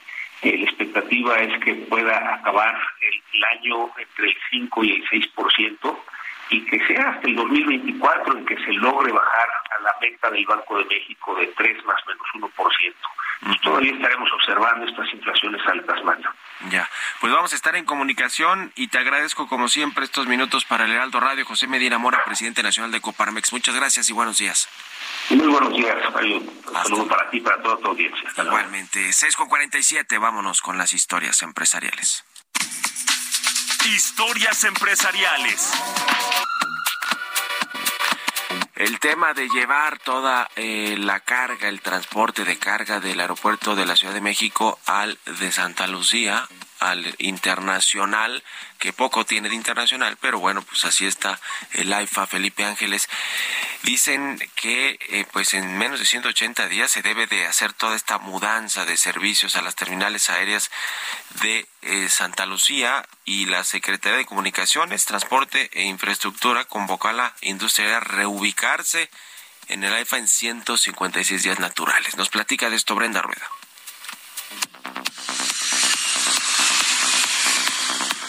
la 0.52 0.64
expectativa 0.66 1.36
es 1.38 1.64
que 1.64 1.76
pueda 1.76 2.36
acabar 2.36 2.76
el, 3.02 3.44
año 3.44 3.90
entre 3.98 4.28
el 4.28 4.36
5 4.52 4.84
y 4.84 4.92
el 4.92 5.06
6%, 5.10 5.98
y 6.50 6.66
que 6.66 6.86
sea 6.88 7.10
hasta 7.10 7.28
el 7.28 7.36
2024 7.36 8.38
en 8.38 8.46
que 8.46 8.56
se 8.58 8.74
logre 8.74 9.12
bajar 9.12 9.48
a 9.78 9.82
la 9.82 9.96
meta 10.02 10.30
del 10.30 10.46
Banco 10.46 10.78
de 10.78 10.86
México 10.86 11.36
de 11.36 11.48
3 11.48 11.86
más 11.86 12.00
menos 12.08 12.52
1%. 12.52 12.94
Y 13.46 13.60
todavía 13.60 13.92
estaremos 13.92 14.32
observando 14.32 14.86
estas 14.86 15.12
inflaciones 15.14 15.62
altas, 15.68 16.04
Mario. 16.06 16.30
Ya, 16.70 16.90
pues 17.20 17.34
vamos 17.34 17.52
a 17.52 17.56
estar 17.58 17.76
en 17.76 17.84
comunicación 17.84 18.72
y 18.76 18.88
te 18.88 19.00
agradezco 19.00 19.48
como 19.48 19.68
siempre 19.68 20.06
estos 20.06 20.28
minutos 20.28 20.64
para 20.64 20.86
el 20.86 20.94
Heraldo 20.94 21.20
Radio. 21.20 21.46
José 21.46 21.68
Medina 21.68 21.98
Mora, 21.98 22.24
presidente 22.24 22.64
nacional 22.64 22.92
de 22.92 23.02
Coparmex. 23.02 23.52
Muchas 23.52 23.76
gracias 23.76 24.10
y 24.10 24.14
buenos 24.14 24.38
días. 24.38 24.70
Muy 25.30 25.48
buenos 25.48 25.74
días, 25.74 25.98
Mario. 26.14 26.38
Un 26.38 26.74
saludo 26.74 27.08
para 27.08 27.30
ti 27.30 27.38
y 27.38 27.42
para 27.42 27.62
toda 27.62 27.78
tu 27.78 27.88
audiencia. 27.88 28.30
Igualmente, 28.38 29.12
6 29.12 29.36
con 29.36 29.50
47, 29.50 30.18
vámonos 30.18 30.62
con 30.62 30.78
las 30.78 30.94
historias 30.94 31.42
empresariales. 31.42 32.24
Historias 33.86 34.64
empresariales. 34.64 35.72
El 38.76 39.00
tema 39.00 39.34
de 39.34 39.50
llevar 39.50 40.00
toda 40.00 40.50
eh, 40.56 40.96
la 40.98 41.20
carga, 41.20 41.68
el 41.68 41.82
transporte 41.82 42.46
de 42.46 42.58
carga 42.58 43.02
del 43.02 43.20
aeropuerto 43.20 43.76
de 43.76 43.86
la 43.86 43.98
Ciudad 43.98 44.14
de 44.14 44.22
México 44.22 44.80
al 44.86 45.20
de 45.40 45.52
Santa 45.52 45.88
Lucía 45.88 46.48
al 46.90 47.16
internacional, 47.18 48.44
que 48.80 48.94
poco 48.94 49.26
tiene 49.26 49.50
de 49.50 49.56
internacional, 49.56 50.18
pero 50.20 50.40
bueno, 50.40 50.62
pues 50.62 50.86
así 50.86 51.06
está 51.06 51.40
el 51.72 51.92
AIFA 51.94 52.28
Felipe 52.28 52.66
Ángeles. 52.66 53.08
Dicen 53.84 54.40
que 54.56 54.98
eh, 55.10 55.26
pues 55.32 55.54
en 55.54 55.78
menos 55.78 56.00
de 56.00 56.06
180 56.06 56.68
días 56.68 56.92
se 56.92 57.02
debe 57.02 57.28
de 57.28 57.48
hacer 57.48 57.74
toda 57.74 57.96
esta 57.96 58.18
mudanza 58.18 58.86
de 58.86 58.98
servicios 58.98 59.56
a 59.56 59.62
las 59.62 59.76
terminales 59.76 60.30
aéreas 60.30 60.72
de 61.42 61.68
eh, 61.82 62.10
Santa 62.10 62.46
Lucía 62.46 63.06
y 63.26 63.46
la 63.46 63.64
Secretaría 63.64 64.18
de 64.18 64.26
Comunicaciones, 64.26 65.06
Transporte 65.06 65.70
e 65.74 65.84
Infraestructura 65.84 66.66
convocó 66.66 67.08
a 67.10 67.14
la 67.14 67.36
industria 67.42 67.98
a 67.98 68.00
reubicarse 68.00 69.10
en 69.68 69.84
el 69.84 69.94
AIFA 69.94 70.18
en 70.18 70.28
156 70.28 71.44
días 71.44 71.60
naturales. 71.60 72.18
Nos 72.18 72.30
platica 72.30 72.70
de 72.70 72.76
esto 72.76 72.96
Brenda 72.96 73.22
Rueda. 73.22 73.50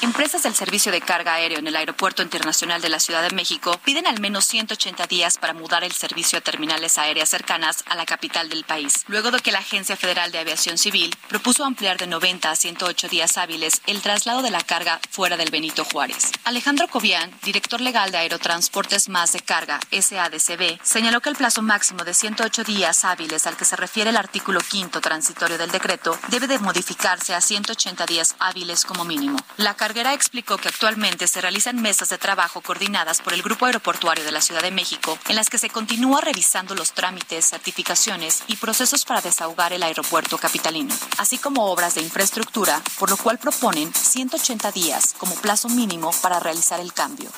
Empresas 0.05 0.43
del 0.43 0.55
servicio 0.55 0.93
de 0.93 1.01
carga 1.01 1.33
aéreo 1.33 1.59
en 1.59 1.67
el 1.67 1.77
Aeropuerto 1.77 2.23
Internacional 2.23 2.83
de 2.83 2.91
la 2.91 3.01
Ciudad 3.01 3.23
de 3.23 3.35
México 3.35 3.81
piden 3.87 4.07
al 4.07 4.21
menos 4.21 4.45
180 4.45 5.07
días 5.07 5.39
para 5.39 5.55
mudar 5.55 5.83
el 5.83 5.93
servicio 5.93 6.39
a 6.39 6.43
terminales 6.43 6.99
aéreas 6.99 7.31
cercanas 7.31 7.83
a 7.87 7.95
la 7.95 8.05
capital 8.05 8.51
del 8.51 8.65
país, 8.65 9.07
luego 9.09 9.31
de 9.31 9.39
que 9.39 9.51
la 9.51 9.61
Agencia 9.61 9.97
Federal 9.97 10.31
de 10.31 10.41
Aviación 10.41 10.77
Civil 10.77 11.17
propuso 11.27 11.65
ampliar 11.65 11.97
de 11.97 12.07
90 12.07 12.51
a 12.51 12.55
108 12.55 13.09
días 13.09 13.39
hábiles 13.39 13.81
el 13.87 14.03
traslado 14.03 14.43
de 14.43 14.51
la 14.51 14.61
carga 14.61 15.01
fuera 15.09 15.39
del 15.39 15.51
Benito 15.51 15.87
Juárez. 15.87 16.33
Alejandro 16.45 16.87
Cobian, 16.89 17.33
director 17.43 17.81
legal 17.81 18.11
de 18.13 18.19
Aerotransportes 18.19 19.09
Más 19.09 19.33
de 19.33 19.41
Carga, 19.41 19.81
SADCB, 19.91 20.81
señaló 20.83 21.23
que 21.23 21.31
el 21.31 21.37
plazo 21.37 21.63
máximo 21.63 22.05
de 22.05 22.13
108 22.13 22.63
días 22.65 23.07
hábiles 23.07 23.47
al 23.47 23.57
que 23.57 23.65
se 23.65 23.77
refiere 23.77 24.11
el 24.11 24.19
artículo 24.19 24.61
quinto 24.61 25.01
transitorio 25.01 25.57
del 25.57 25.71
decreto 25.71 26.19
debe 26.29 26.47
de 26.47 26.59
modificarse 26.59 27.35
a 27.35 27.41
180 27.41 28.05
días 28.05 28.37
hábiles 28.39 28.85
como 28.85 29.07
mínimo. 29.07 29.39
La 29.57 29.73
carga 29.73 29.94
explicó 30.03 30.57
que 30.57 30.69
actualmente 30.69 31.29
se 31.29 31.41
realizan 31.41 31.81
mesas 31.81 32.09
de 32.09 32.19
trabajo 32.19 32.61
coordinadas 32.61 33.23
por 33.23 33.33
el 33.33 33.43
Grupo 33.43 33.67
Aeroportuario 33.67 34.25
de 34.25 34.33
la 34.33 34.41
Ciudad 34.41 34.63
de 34.63 34.73
México, 34.73 35.17
en 35.29 35.37
las 35.37 35.49
que 35.49 35.59
se 35.59 35.71
continúa 35.71 36.21
revisando 36.21 36.75
los 36.75 36.93
trámites, 36.93 37.49
certificaciones 37.51 38.43
y 38.49 38.57
procesos 38.57 39.05
para 39.05 39.21
desahogar 39.21 39.73
el 39.73 39.85
aeropuerto 39.85 40.37
capitalino, 40.37 40.95
así 41.19 41.39
como 41.39 41.67
obras 41.67 41.95
de 41.95 42.03
infraestructura, 42.03 42.83
por 42.99 43.09
lo 43.09 43.17
cual 43.17 43.39
proponen 43.39 43.95
180 43.95 44.73
días 44.73 45.15
como 45.17 45.37
plazo 45.37 45.69
mínimo 45.69 46.11
para 46.23 46.41
realizar 46.41 46.81
el 46.81 46.93
cambio. 46.93 47.31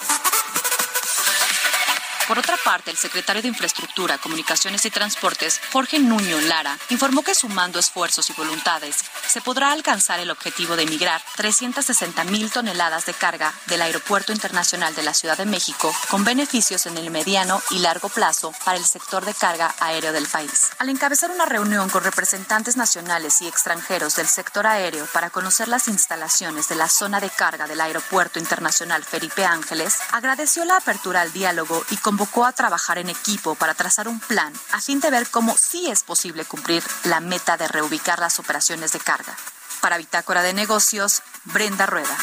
Por 2.28 2.40
otra 2.40 2.56
parte, 2.56 2.90
el 2.90 2.96
secretario 2.96 3.40
de 3.40 3.46
Infraestructura, 3.46 4.18
Comunicaciones 4.18 4.84
y 4.84 4.90
Transportes, 4.90 5.60
Jorge 5.72 6.00
Nuño 6.00 6.40
Lara, 6.40 6.76
informó 6.90 7.22
que 7.22 7.36
sumando 7.36 7.78
esfuerzos 7.78 8.28
y 8.30 8.32
voluntades, 8.32 8.96
se 9.28 9.40
podrá 9.40 9.70
alcanzar 9.70 10.18
el 10.18 10.32
objetivo 10.32 10.74
de 10.74 10.86
migrar 10.86 11.22
360 11.36 12.24
mil 12.24 12.50
toneladas 12.50 13.06
de 13.06 13.14
carga 13.14 13.54
del 13.66 13.80
Aeropuerto 13.80 14.32
Internacional 14.32 14.92
de 14.96 15.04
la 15.04 15.14
Ciudad 15.14 15.38
de 15.38 15.46
México, 15.46 15.94
con 16.10 16.24
beneficios 16.24 16.86
en 16.86 16.96
el 16.96 17.12
mediano 17.12 17.62
y 17.70 17.78
largo 17.78 18.08
plazo 18.08 18.52
para 18.64 18.76
el 18.76 18.84
sector 18.84 19.24
de 19.24 19.32
carga 19.32 19.72
aéreo 19.78 20.12
del 20.12 20.26
país. 20.26 20.70
Al 20.78 20.88
encabezar 20.88 21.30
una 21.30 21.46
reunión 21.46 21.88
con 21.90 22.02
representantes 22.02 22.76
nacionales 22.76 23.40
y 23.40 23.46
extranjeros 23.46 24.16
del 24.16 24.26
sector 24.26 24.66
aéreo 24.66 25.06
para 25.12 25.30
conocer 25.30 25.68
las 25.68 25.86
instalaciones 25.86 26.68
de 26.68 26.74
la 26.74 26.88
zona 26.88 27.20
de 27.20 27.30
carga 27.30 27.68
del 27.68 27.80
Aeropuerto 27.80 28.40
Internacional 28.40 29.04
Felipe 29.04 29.44
Ángeles, 29.44 29.98
agradeció 30.10 30.64
la 30.64 30.78
apertura 30.78 31.20
al 31.20 31.32
diálogo 31.32 31.84
y 31.90 31.96
convocó 32.16 32.46
a 32.46 32.52
trabajar 32.52 32.96
en 32.96 33.10
equipo 33.10 33.56
para 33.56 33.74
trazar 33.74 34.08
un 34.08 34.18
plan 34.20 34.50
a 34.72 34.80
fin 34.80 35.00
de 35.00 35.10
ver 35.10 35.28
cómo 35.28 35.54
sí 35.54 35.90
es 35.90 36.02
posible 36.02 36.46
cumplir 36.46 36.82
la 37.04 37.20
meta 37.20 37.58
de 37.58 37.68
reubicar 37.68 38.20
las 38.20 38.38
operaciones 38.38 38.92
de 38.92 39.00
carga. 39.00 39.36
Para 39.82 39.98
Bitácora 39.98 40.40
de 40.42 40.54
Negocios, 40.54 41.22
Brenda 41.44 41.84
Rueda. 41.84 42.16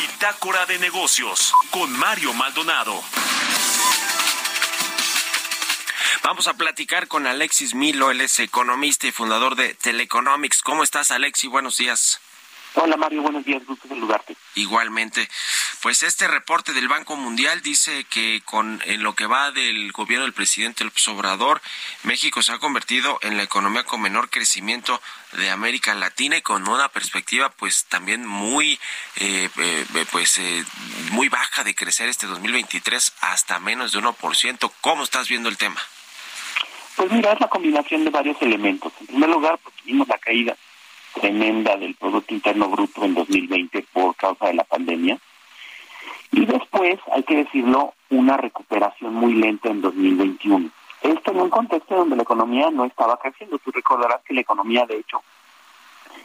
Bitácora 0.00 0.64
de 0.64 0.78
Negocios 0.78 1.52
con 1.70 1.92
Mario 1.98 2.32
Maldonado. 2.32 2.98
Vamos 6.22 6.46
a 6.46 6.54
platicar 6.54 7.08
con 7.08 7.26
Alexis 7.26 7.74
Milo, 7.74 8.10
él 8.10 8.22
es 8.22 8.40
economista 8.40 9.06
y 9.06 9.12
fundador 9.12 9.54
de 9.54 9.74
Teleconomics. 9.74 10.62
¿Cómo 10.62 10.82
estás, 10.82 11.10
Alexis? 11.10 11.50
Buenos 11.50 11.76
días. 11.76 12.20
Hola 12.74 12.96
Mario, 12.96 13.22
buenos 13.22 13.44
días, 13.44 13.64
gusto 13.66 13.88
saludarte. 13.88 14.36
Igualmente, 14.54 15.28
pues 15.82 16.02
este 16.02 16.28
reporte 16.28 16.72
del 16.72 16.88
Banco 16.88 17.16
Mundial 17.16 17.62
dice 17.62 18.04
que 18.04 18.42
con 18.44 18.80
en 18.84 19.02
lo 19.02 19.14
que 19.14 19.26
va 19.26 19.50
del 19.50 19.90
gobierno 19.92 20.24
del 20.24 20.34
presidente 20.34 20.84
López 20.84 21.08
Obrador, 21.08 21.60
México 22.02 22.42
se 22.42 22.52
ha 22.52 22.58
convertido 22.58 23.18
en 23.22 23.36
la 23.36 23.42
economía 23.42 23.84
con 23.84 24.02
menor 24.02 24.28
crecimiento 24.28 25.00
de 25.32 25.50
América 25.50 25.94
Latina 25.94 26.36
y 26.36 26.42
con 26.42 26.68
una 26.68 26.88
perspectiva 26.88 27.50
pues 27.50 27.86
también 27.86 28.26
muy 28.26 28.78
eh, 29.16 29.48
eh, 29.56 30.06
pues 30.12 30.38
eh, 30.38 30.64
muy 31.12 31.28
baja 31.28 31.64
de 31.64 31.74
crecer 31.74 32.08
este 32.08 32.26
2023 32.26 33.14
hasta 33.22 33.58
menos 33.60 33.92
de 33.92 34.00
1%. 34.00 34.72
¿Cómo 34.80 35.04
estás 35.04 35.28
viendo 35.28 35.48
el 35.48 35.56
tema? 35.56 35.80
Pues 36.96 37.10
mira, 37.12 37.32
es 37.32 37.40
la 37.40 37.48
combinación 37.48 38.04
de 38.04 38.10
varios 38.10 38.40
elementos. 38.42 38.92
En 39.00 39.06
primer 39.06 39.30
lugar, 39.30 39.58
pues 39.62 39.74
tuvimos 39.76 40.08
la 40.08 40.18
caída 40.18 40.56
tremenda 41.20 41.76
del 41.76 41.94
Producto 41.94 42.34
Interno 42.34 42.68
Bruto 42.68 43.04
en 43.04 43.14
2020 43.14 43.86
por 43.92 44.14
causa 44.16 44.46
de 44.46 44.54
la 44.54 44.64
pandemia. 44.64 45.18
Y 46.32 46.44
después, 46.44 46.98
hay 47.12 47.22
que 47.22 47.36
decirlo, 47.36 47.94
una 48.10 48.36
recuperación 48.36 49.14
muy 49.14 49.34
lenta 49.34 49.68
en 49.68 49.80
2021. 49.80 50.70
Esto 51.02 51.30
en 51.30 51.40
un 51.40 51.50
contexto 51.50 51.96
donde 51.96 52.16
la 52.16 52.22
economía 52.22 52.70
no 52.70 52.84
estaba 52.84 53.16
creciendo. 53.18 53.58
Tú 53.58 53.70
recordarás 53.70 54.22
que 54.24 54.34
la 54.34 54.40
economía, 54.40 54.84
de 54.86 54.98
hecho, 54.98 55.22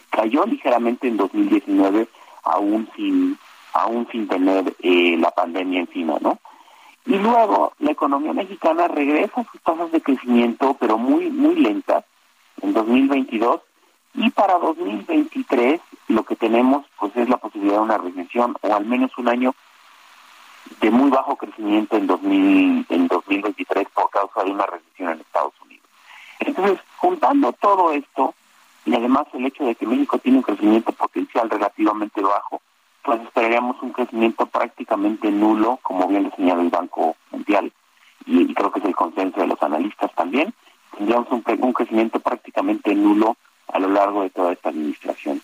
cayó 0.10 0.46
ligeramente 0.46 1.08
en 1.08 1.18
2019, 1.18 2.08
aún 2.44 2.89
sin, 2.96 3.38
aún 3.74 4.08
sin 4.12 4.28
tener 4.28 4.76
eh, 4.80 5.16
la 5.18 5.32
pandemia 5.32 5.82
encima, 5.82 6.18
¿no? 6.22 6.39
Y 7.06 7.16
luego 7.16 7.74
la 7.80 7.91
economía 7.91 8.34
mexicana 8.34 8.88
regresa 8.88 9.41
a 9.41 9.52
sus 9.52 9.62
tasas 9.62 9.91
de 9.91 10.02
crecimiento, 10.02 10.76
pero 10.80 10.98
muy, 10.98 11.30
muy 11.30 11.56
lentas, 11.56 12.06
en 12.62 12.74
2022, 12.74 13.62
y 14.16 14.30
para 14.30 14.57
2023 14.59 15.82
lo 16.07 16.24
que 16.24 16.36
tenemos 16.36 16.86
pues 16.99 17.16
es 17.16 17.30
la 17.30 17.38
posibilidad 17.38 17.78
de 17.78 17.82
una 17.82 17.97
recesión 17.97 18.55
o 18.61 18.76
al 18.76 18.86
menos 18.86 19.11
un 19.18 19.28
año 19.28 19.55
de 20.80 20.91
muy 20.91 21.09
bajo 21.09 21.36
crecimiento 21.36 21.97
en 21.97 22.07
2000 22.07 22.86
en 22.89 23.07
2023 23.07 23.88
por 23.93 24.09
causa 24.09 24.43
de 24.43 24.51
una 24.51 24.66
recesión 24.66 25.11
en 25.11 25.20
Estados 25.20 25.53
Unidos. 25.66 25.86
Entonces, 26.39 26.80
juntando 26.97 27.53
todo 27.53 27.91
esto 27.91 28.34
y 28.86 28.95
además 28.95 29.26
el 29.34 29.45
hecho 29.45 29.66
de 29.66 29.76
que 29.76 29.88
México 29.88 30.18
tiene 30.18 30.39
un 30.39 30.43
crecimiento 30.43 30.91
potencial 30.91 31.49
relativamente 31.49 32.22
bajo, 32.22 32.61
pues 33.03 33.22
esperaríamos 33.22 33.82
un 33.82 33.91
crecimiento 33.91 34.45
prácticamente 34.45 35.32
nulo, 35.32 35.80
como 35.82 36.07
bien 36.07 36.24
lo 36.24 36.32
señala 36.36 36.61
el 36.61 36.70
Banco 36.70 37.16
Mundial, 37.32 37.72
y, 38.26 38.53
creo 38.53 38.72
que 38.72 38.80
es 38.80 38.86
el 38.86 38.95
consenso 38.95 39.41
de 39.41 39.47
los 39.47 39.61
analistas 39.61 40.14
también, 40.16 40.53
tendríamos 40.97 41.30
un, 41.32 41.43
un 41.59 41.74
crecimiento 41.74 42.20
prácticamente 42.20 42.95
nulo 42.95 43.38
a 43.74 43.80
lo 43.80 43.89
largo 43.89 44.24
de 44.24 44.30
toda 44.30 44.53
esta 44.53 44.69
administración. 44.69 45.41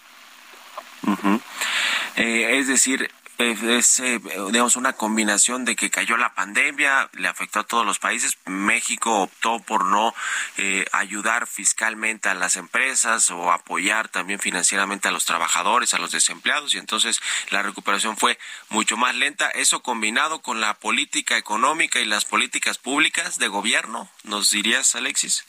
Eh, 2.15 2.59
es 2.59 2.67
decir, 2.67 3.09
es, 3.39 3.99
eh, 3.99 4.19
digamos 4.51 4.75
una 4.75 4.93
combinación 4.93 5.63
de 5.63 5.75
que 5.75 5.89
cayó 5.89 6.17
la 6.17 6.33
pandemia, 6.35 7.09
le 7.13 7.27
afectó 7.27 7.61
a 7.61 7.63
todos 7.63 7.85
los 7.85 7.97
países. 7.97 8.37
México 8.45 9.21
optó 9.21 9.59
por 9.59 9.85
no 9.85 10.13
eh, 10.57 10.85
ayudar 10.91 11.47
fiscalmente 11.47 12.29
a 12.29 12.33
las 12.33 12.57
empresas 12.57 13.31
o 13.31 13.51
apoyar 13.51 14.09
también 14.09 14.39
financieramente 14.39 15.07
a 15.07 15.11
los 15.11 15.25
trabajadores, 15.25 15.93
a 15.93 15.99
los 15.99 16.11
desempleados, 16.11 16.75
y 16.75 16.77
entonces 16.77 17.21
la 17.49 17.63
recuperación 17.63 18.17
fue 18.17 18.37
mucho 18.69 18.97
más 18.97 19.15
lenta. 19.15 19.49
Eso 19.49 19.81
combinado 19.81 20.41
con 20.41 20.59
la 20.59 20.75
política 20.75 21.37
económica 21.37 21.99
y 21.99 22.05
las 22.05 22.25
políticas 22.25 22.77
públicas 22.77 23.39
de 23.39 23.47
gobierno, 23.47 24.09
¿nos 24.23 24.51
dirías, 24.51 24.95
Alexis? 24.95 25.45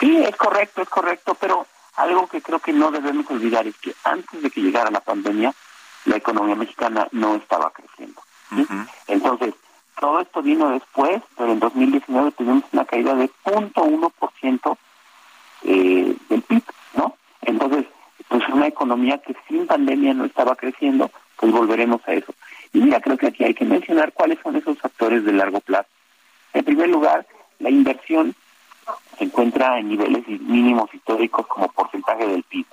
Sí, 0.00 0.16
es 0.26 0.36
correcto, 0.36 0.82
es 0.82 0.88
correcto, 0.88 1.34
pero 1.34 1.66
algo 1.96 2.26
que 2.26 2.42
creo 2.42 2.58
que 2.58 2.72
no 2.72 2.90
debemos 2.90 3.30
olvidar 3.30 3.66
es 3.66 3.76
que 3.78 3.94
antes 4.04 4.42
de 4.42 4.50
que 4.50 4.60
llegara 4.60 4.90
la 4.90 5.00
pandemia, 5.00 5.54
la 6.06 6.16
economía 6.16 6.54
mexicana 6.54 7.08
no 7.12 7.36
estaba 7.36 7.70
creciendo. 7.70 8.20
Entonces, 9.06 9.54
todo 9.98 10.20
esto 10.20 10.42
vino 10.42 10.70
después, 10.70 11.22
pero 11.36 11.52
en 11.52 11.60
2019 11.60 12.32
tuvimos 12.32 12.64
una 12.72 12.84
caída 12.84 13.14
de 13.14 13.30
0.1% 13.44 14.76
eh, 15.62 16.16
del 16.28 16.42
PIB, 16.42 16.62
¿no? 16.94 17.16
Entonces, 17.42 17.86
pues 18.28 18.42
una 18.48 18.66
economía 18.66 19.18
que 19.18 19.36
sin 19.48 19.66
pandemia 19.66 20.14
no 20.14 20.24
estaba 20.24 20.56
creciendo, 20.56 21.10
pues 21.36 21.52
volveremos 21.52 22.00
a 22.06 22.12
eso. 22.12 22.34
Y 22.72 22.80
mira, 22.80 23.00
creo 23.00 23.16
que 23.16 23.28
aquí 23.28 23.44
hay 23.44 23.54
que 23.54 23.64
mencionar 23.64 24.12
cuáles 24.12 24.38
son 24.42 24.56
esos 24.56 24.78
factores 24.78 25.24
de 25.24 25.32
largo 25.32 25.60
plazo. 25.60 25.88
En 26.52 26.64
primer 26.64 26.88
lugar, 26.88 27.26
la 27.58 27.70
inversión 27.70 28.34
se 29.18 29.24
encuentra 29.24 29.78
en 29.78 29.88
niveles 29.88 30.26
mínimos 30.28 30.92
históricos 30.92 31.46
como 31.46 31.68
porcentaje 31.68 32.26
del 32.26 32.42
PIB. 32.42 32.66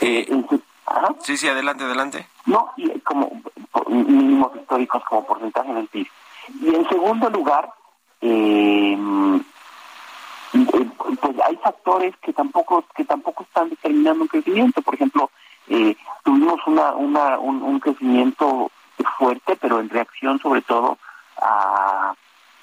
Eh, 0.00 0.44
sí, 1.20 1.36
sí, 1.36 1.48
adelante, 1.48 1.84
adelante. 1.84 2.28
No, 2.46 2.72
y 2.76 2.98
como 3.00 3.40
mínimos 3.88 4.54
históricos 4.56 5.02
como 5.04 5.24
porcentaje 5.24 5.72
del 5.72 5.88
PIB. 5.88 6.06
Y 6.60 6.74
en 6.74 6.88
segundo 6.88 7.30
lugar, 7.30 7.72
eh, 8.20 8.98
pues 10.52 11.36
hay 11.46 11.56
factores 11.56 12.14
que 12.18 12.32
tampoco 12.32 12.84
que 12.94 13.04
tampoco 13.04 13.44
están 13.44 13.70
determinando 13.70 14.22
un 14.22 14.28
crecimiento. 14.28 14.82
Por 14.82 14.94
ejemplo, 14.94 15.30
eh, 15.68 15.96
tuvimos 16.22 16.60
una, 16.66 16.92
una 16.92 17.38
un 17.38 17.80
crecimiento 17.80 18.70
fuerte, 19.18 19.56
pero 19.56 19.80
en 19.80 19.88
reacción 19.88 20.38
sobre 20.38 20.62
todo 20.62 20.98
a 21.40 22.14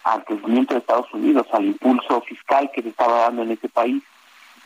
al 0.04 0.24
crecimiento 0.26 0.74
de 0.74 0.80
Estados 0.80 1.14
Unidos, 1.14 1.48
al 1.52 1.66
impulso 1.66 2.22
fiscal 2.22 2.70
que 2.74 2.82
se 2.82 2.90
estaba 2.90 3.20
dando 3.20 3.44
en 3.44 3.52
ese 3.52 3.70
país. 3.70 4.04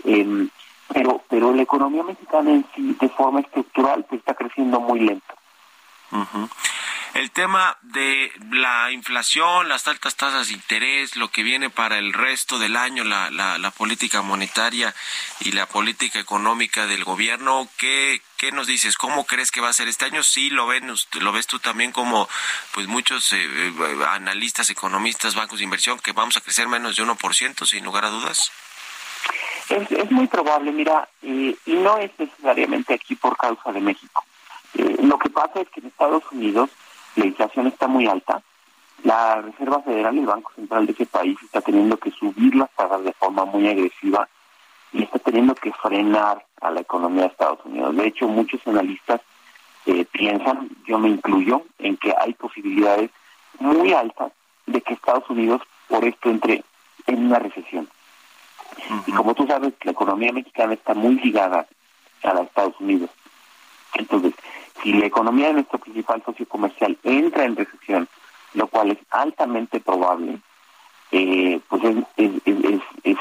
Em, 0.04 0.50
pero, 0.94 1.22
pero 1.30 1.54
la 1.54 1.64
economía 1.64 2.04
mexicana 2.04 2.52
en 2.52 2.66
sí, 2.76 2.96
de 3.00 3.10
forma 3.10 3.40
estructural, 3.40 4.06
pues 4.08 4.20
está 4.20 4.34
creciendo 4.34 4.80
muy 4.80 5.00
lento. 5.00 5.34
El 7.16 7.32
tema 7.32 7.78
de 7.82 8.30
la 8.51 8.91
inflación, 8.91 9.70
las 9.70 9.88
altas 9.88 10.18
tasas 10.18 10.49
de 10.49 10.53
interés, 10.53 11.16
lo 11.16 11.30
que 11.30 11.43
viene 11.43 11.70
para 11.70 11.97
el 11.97 12.11
resto 12.11 12.59
del 12.59 12.76
año, 12.76 13.05
la, 13.05 13.32
la, 13.32 13.57
la 13.57 13.72
política 13.72 14.22
monetaria 14.22 14.93
y 15.39 15.53
la 15.53 15.66
política 15.66 16.20
económica 16.20 16.88
del 16.88 17.05
gobierno, 17.05 17.70
¿qué, 17.78 18.22
¿qué 18.36 18.51
nos 18.51 18.68
dices? 18.68 18.97
¿Cómo 18.97 19.26
crees 19.26 19.49
que 19.49 19.61
va 19.61 19.70
a 19.70 19.74
ser 19.74 19.88
este 19.88 20.03
año? 20.03 20.24
Sí, 20.24 20.49
lo, 20.49 20.68
ven, 20.68 20.93
lo 21.22 21.32
ves 21.32 21.47
tú 21.47 21.57
también 21.59 21.93
como 21.93 22.28
pues 22.74 22.88
muchos 22.88 23.32
eh, 23.32 23.45
eh, 23.45 24.05
analistas, 24.09 24.70
economistas, 24.70 25.36
bancos 25.36 25.59
de 25.59 25.63
inversión, 25.63 25.99
que 25.99 26.11
vamos 26.11 26.36
a 26.36 26.41
crecer 26.41 26.68
menos 26.68 26.97
de 26.97 27.03
1%, 27.03 27.66
sin 27.66 27.86
lugar 27.86 28.03
a 28.03 28.09
dudas. 28.09 28.51
Es, 29.70 29.89
es 29.89 30.11
muy 30.11 30.28
probable, 30.28 30.70
mira, 30.74 31.07
y 31.22 31.55
no 31.66 31.97
es 31.97 32.11
necesariamente 32.18 32.93
aquí 32.93 33.16
por 33.16 33.38
causa 33.38 33.72
de 33.72 33.80
México. 33.80 34.26
Eh, 34.78 34.97
lo 35.03 35.18
que 35.18 35.30
pasa 35.30 35.61
es 35.61 35.70
que 35.70 35.80
en 35.80 35.88
Estados 35.88 36.24
Unidos 36.32 36.70
la 37.16 37.26
inflación 37.26 37.68
está 37.68 37.88
muy 37.88 38.07
alta. 38.07 38.41
La 39.03 39.41
Reserva 39.41 39.82
Federal, 39.82 40.18
el 40.18 40.26
Banco 40.26 40.51
Central 40.55 40.86
de 40.86 40.93
ese 40.93 41.05
país, 41.05 41.38
está 41.43 41.61
teniendo 41.61 41.97
que 41.97 42.11
subir 42.11 42.55
las 42.55 42.72
tasas 42.72 43.03
de 43.03 43.13
forma 43.13 43.45
muy 43.45 43.68
agresiva 43.68 44.28
y 44.91 45.03
está 45.03 45.20
teniendo 45.20 45.53
que 45.55 45.72
frenar 45.74 46.45
a 46.61 46.72
la 46.72 46.82
economía 46.82 47.24
de 47.24 47.28
Estados 47.28 47.59
Unidos. 47.66 47.95
De 47.95 48.07
hecho, 48.07 48.28
muchos 48.28 48.66
analistas 48.66 49.22
eh, 49.86 50.05
piensan, 50.11 50.70
yo 50.88 50.97
me 50.97 51.09
incluyo, 51.09 51.63
en 51.80 51.97
que 51.97 52.13
hay 52.20 52.34
posibilidades 52.34 53.11
muy 53.59 53.93
altas 53.93 54.32
de 54.66 54.82
que 54.82 54.93
Estados 54.93 55.30
Unidos 55.30 55.61
por 55.88 56.03
esto 56.05 56.30
entre 56.30 56.63
en 57.07 57.26
una 57.28 57.39
recesión. 57.39 57.88
Y 59.05 59.11
como 59.11 59.34
tú 59.36 59.45
sabes, 59.45 59.74
la 59.84 59.91
economía 59.91 60.32
mexicana 60.32 60.74
está 60.74 60.93
muy 60.93 61.16
ligada 61.16 61.68
a 62.24 62.34
los 62.34 62.47
Estados 62.47 62.80
Unidos. 62.80 63.09
Entonces, 63.93 64.34
si 64.86 64.94
la 64.94 65.08
economía 65.08 65.48
de 65.48 65.54
nuestro 65.54 65.80
principal 65.80 66.22
socio 66.24 66.48
comercial 66.48 66.96
entra 67.04 67.44
en 67.44 67.56
recesión, 67.56 68.08
lo 68.54 68.68
cual 68.68 68.92
es 68.92 69.00
altamente 69.10 69.80
probable, 69.80 70.38
eh, 71.12 71.60
pues 71.68 71.82
es, 72.18 73.18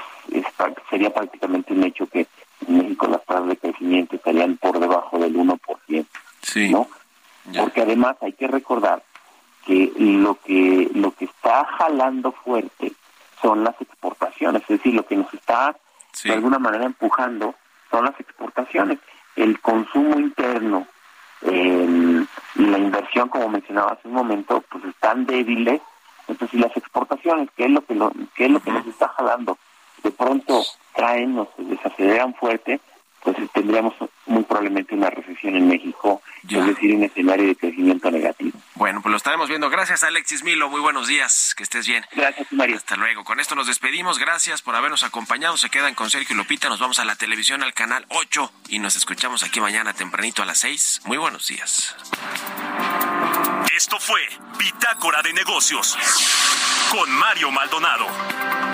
sería 0.91 1.12
prácticamente 1.12 1.73
un 1.73 1.85
hecho 1.85 2.07
que 2.07 2.27
en 2.69 2.79
México 2.79 3.07
las 3.07 3.25
tasas 3.25 3.49
de 3.49 3.57
crecimiento 3.57 4.17
estarían 4.17 4.59
por 4.59 4.79
debajo 4.79 5.19
del 5.19 5.35
1%. 5.35 6.07
Sí. 6.43 6.69
¿no? 6.69 6.87
Porque 7.59 7.81
además 7.81 8.17
hay 8.21 8.35
que 8.35 8.47
recordar 8.47 9.03
que 9.67 9.91
lo 9.97 10.35
que 10.35 10.91
lo 10.95 11.12
que 11.12 11.25
está 11.25 11.65
jalando 11.65 12.33
fuerte 12.33 12.93
son 13.41 13.65
las 13.65 13.81
exportaciones, 13.81 14.61
es 14.62 14.69
decir, 14.69 14.93
lo 14.93 15.07
que 15.07 15.17
nos 15.17 15.33
está 15.33 15.75
de 16.23 16.33
alguna 16.33 16.59
manera 16.59 16.85
empujando 16.85 17.55
son 17.91 18.05
las 18.05 18.21
exportaciones. 18.21 18.99
El 19.37 19.61
consumo 19.61 20.21
interno 20.21 20.87
eh, 21.45 22.24
y 22.57 22.66
la 22.66 22.78
inversión, 22.78 23.28
como 23.28 23.49
mencionaba 23.49 23.92
hace 23.92 24.09
un 24.09 24.14
momento, 24.14 24.62
pues 24.70 24.84
están 24.84 25.26
débiles. 25.26 25.80
Entonces, 26.26 26.55
y 26.55 26.59
las 26.59 26.76
exportaciones, 26.76 27.49
¿qué 27.57 27.66
es 27.66 27.70
lo 27.70 27.84
que, 27.84 27.95
lo, 27.95 28.12
qué 28.34 28.47
es 28.47 28.51
lo 28.51 28.61
que 28.61 28.72
nos 28.72 28.86
está 28.86 29.09
jalando? 29.09 29.59
De 30.03 30.11
pronto 30.11 30.62
caen, 30.97 31.34
nos 31.34 31.49
desaceleran 31.59 32.34
fuerte, 32.34 32.80
pues 33.25 33.37
tendríamos 33.53 33.95
muy 34.27 34.45
probablemente 34.45 34.95
una 34.95 35.11
recesión 35.11 35.57
en 35.57 35.66
México, 35.66 36.22
es 36.49 36.66
decir, 36.66 36.95
un 36.95 37.05
escenario 37.05 37.47
de 37.47 37.57
crecimiento 37.57 38.11
negativo. 38.11 38.59
Bueno, 38.75 39.01
pues 39.01 39.11
lo 39.11 39.16
estaremos 39.16 39.49
viendo. 39.49 39.70
Gracias, 39.70 40.05
Alexis 40.05 40.45
Milo. 40.45 40.68
Muy 40.68 40.81
buenos 40.81 41.09
días. 41.09 41.55
Que 41.57 41.62
estés 41.62 41.87
bien. 41.87 42.05
Gracias, 42.14 42.53
María. 42.53 42.77
Hasta 42.77 42.97
luego. 42.97 43.25
Con 43.25 43.41
esto 43.41 43.55
nos 43.55 43.66
despedimos. 43.66 44.18
Gracias 44.18 44.61
por 44.61 44.77
habernos 44.77 45.03
acompañado. 45.05 45.57
Se 45.57 45.70
quedan 45.70 45.95
con 45.95 46.11
Sergio 46.11 46.37
Lopita. 46.37 46.68
Nos 46.68 46.81
vamos 46.81 46.99
a 46.99 47.05
la 47.05 47.16
televisión, 47.16 47.62
al 47.62 47.72
canal 47.72 48.05
8. 48.11 48.53
Y 48.68 48.79
nos 48.79 48.97
escuchamos 48.97 49.43
aquí 49.43 49.61
mañana 49.61 49.95
tempranito 49.95 50.43
a 50.43 50.47
las 50.47 50.59
6. 50.59 51.03
Muy 51.07 51.16
buenos 51.16 51.47
días. 51.49 51.97
Esto 53.75 53.99
fue 53.99 54.20
Bitácora 54.59 55.22
de 55.22 55.33
Negocios 55.33 55.97
con 56.91 57.11
Mario 57.11 57.51
Maldonado. 57.51 58.74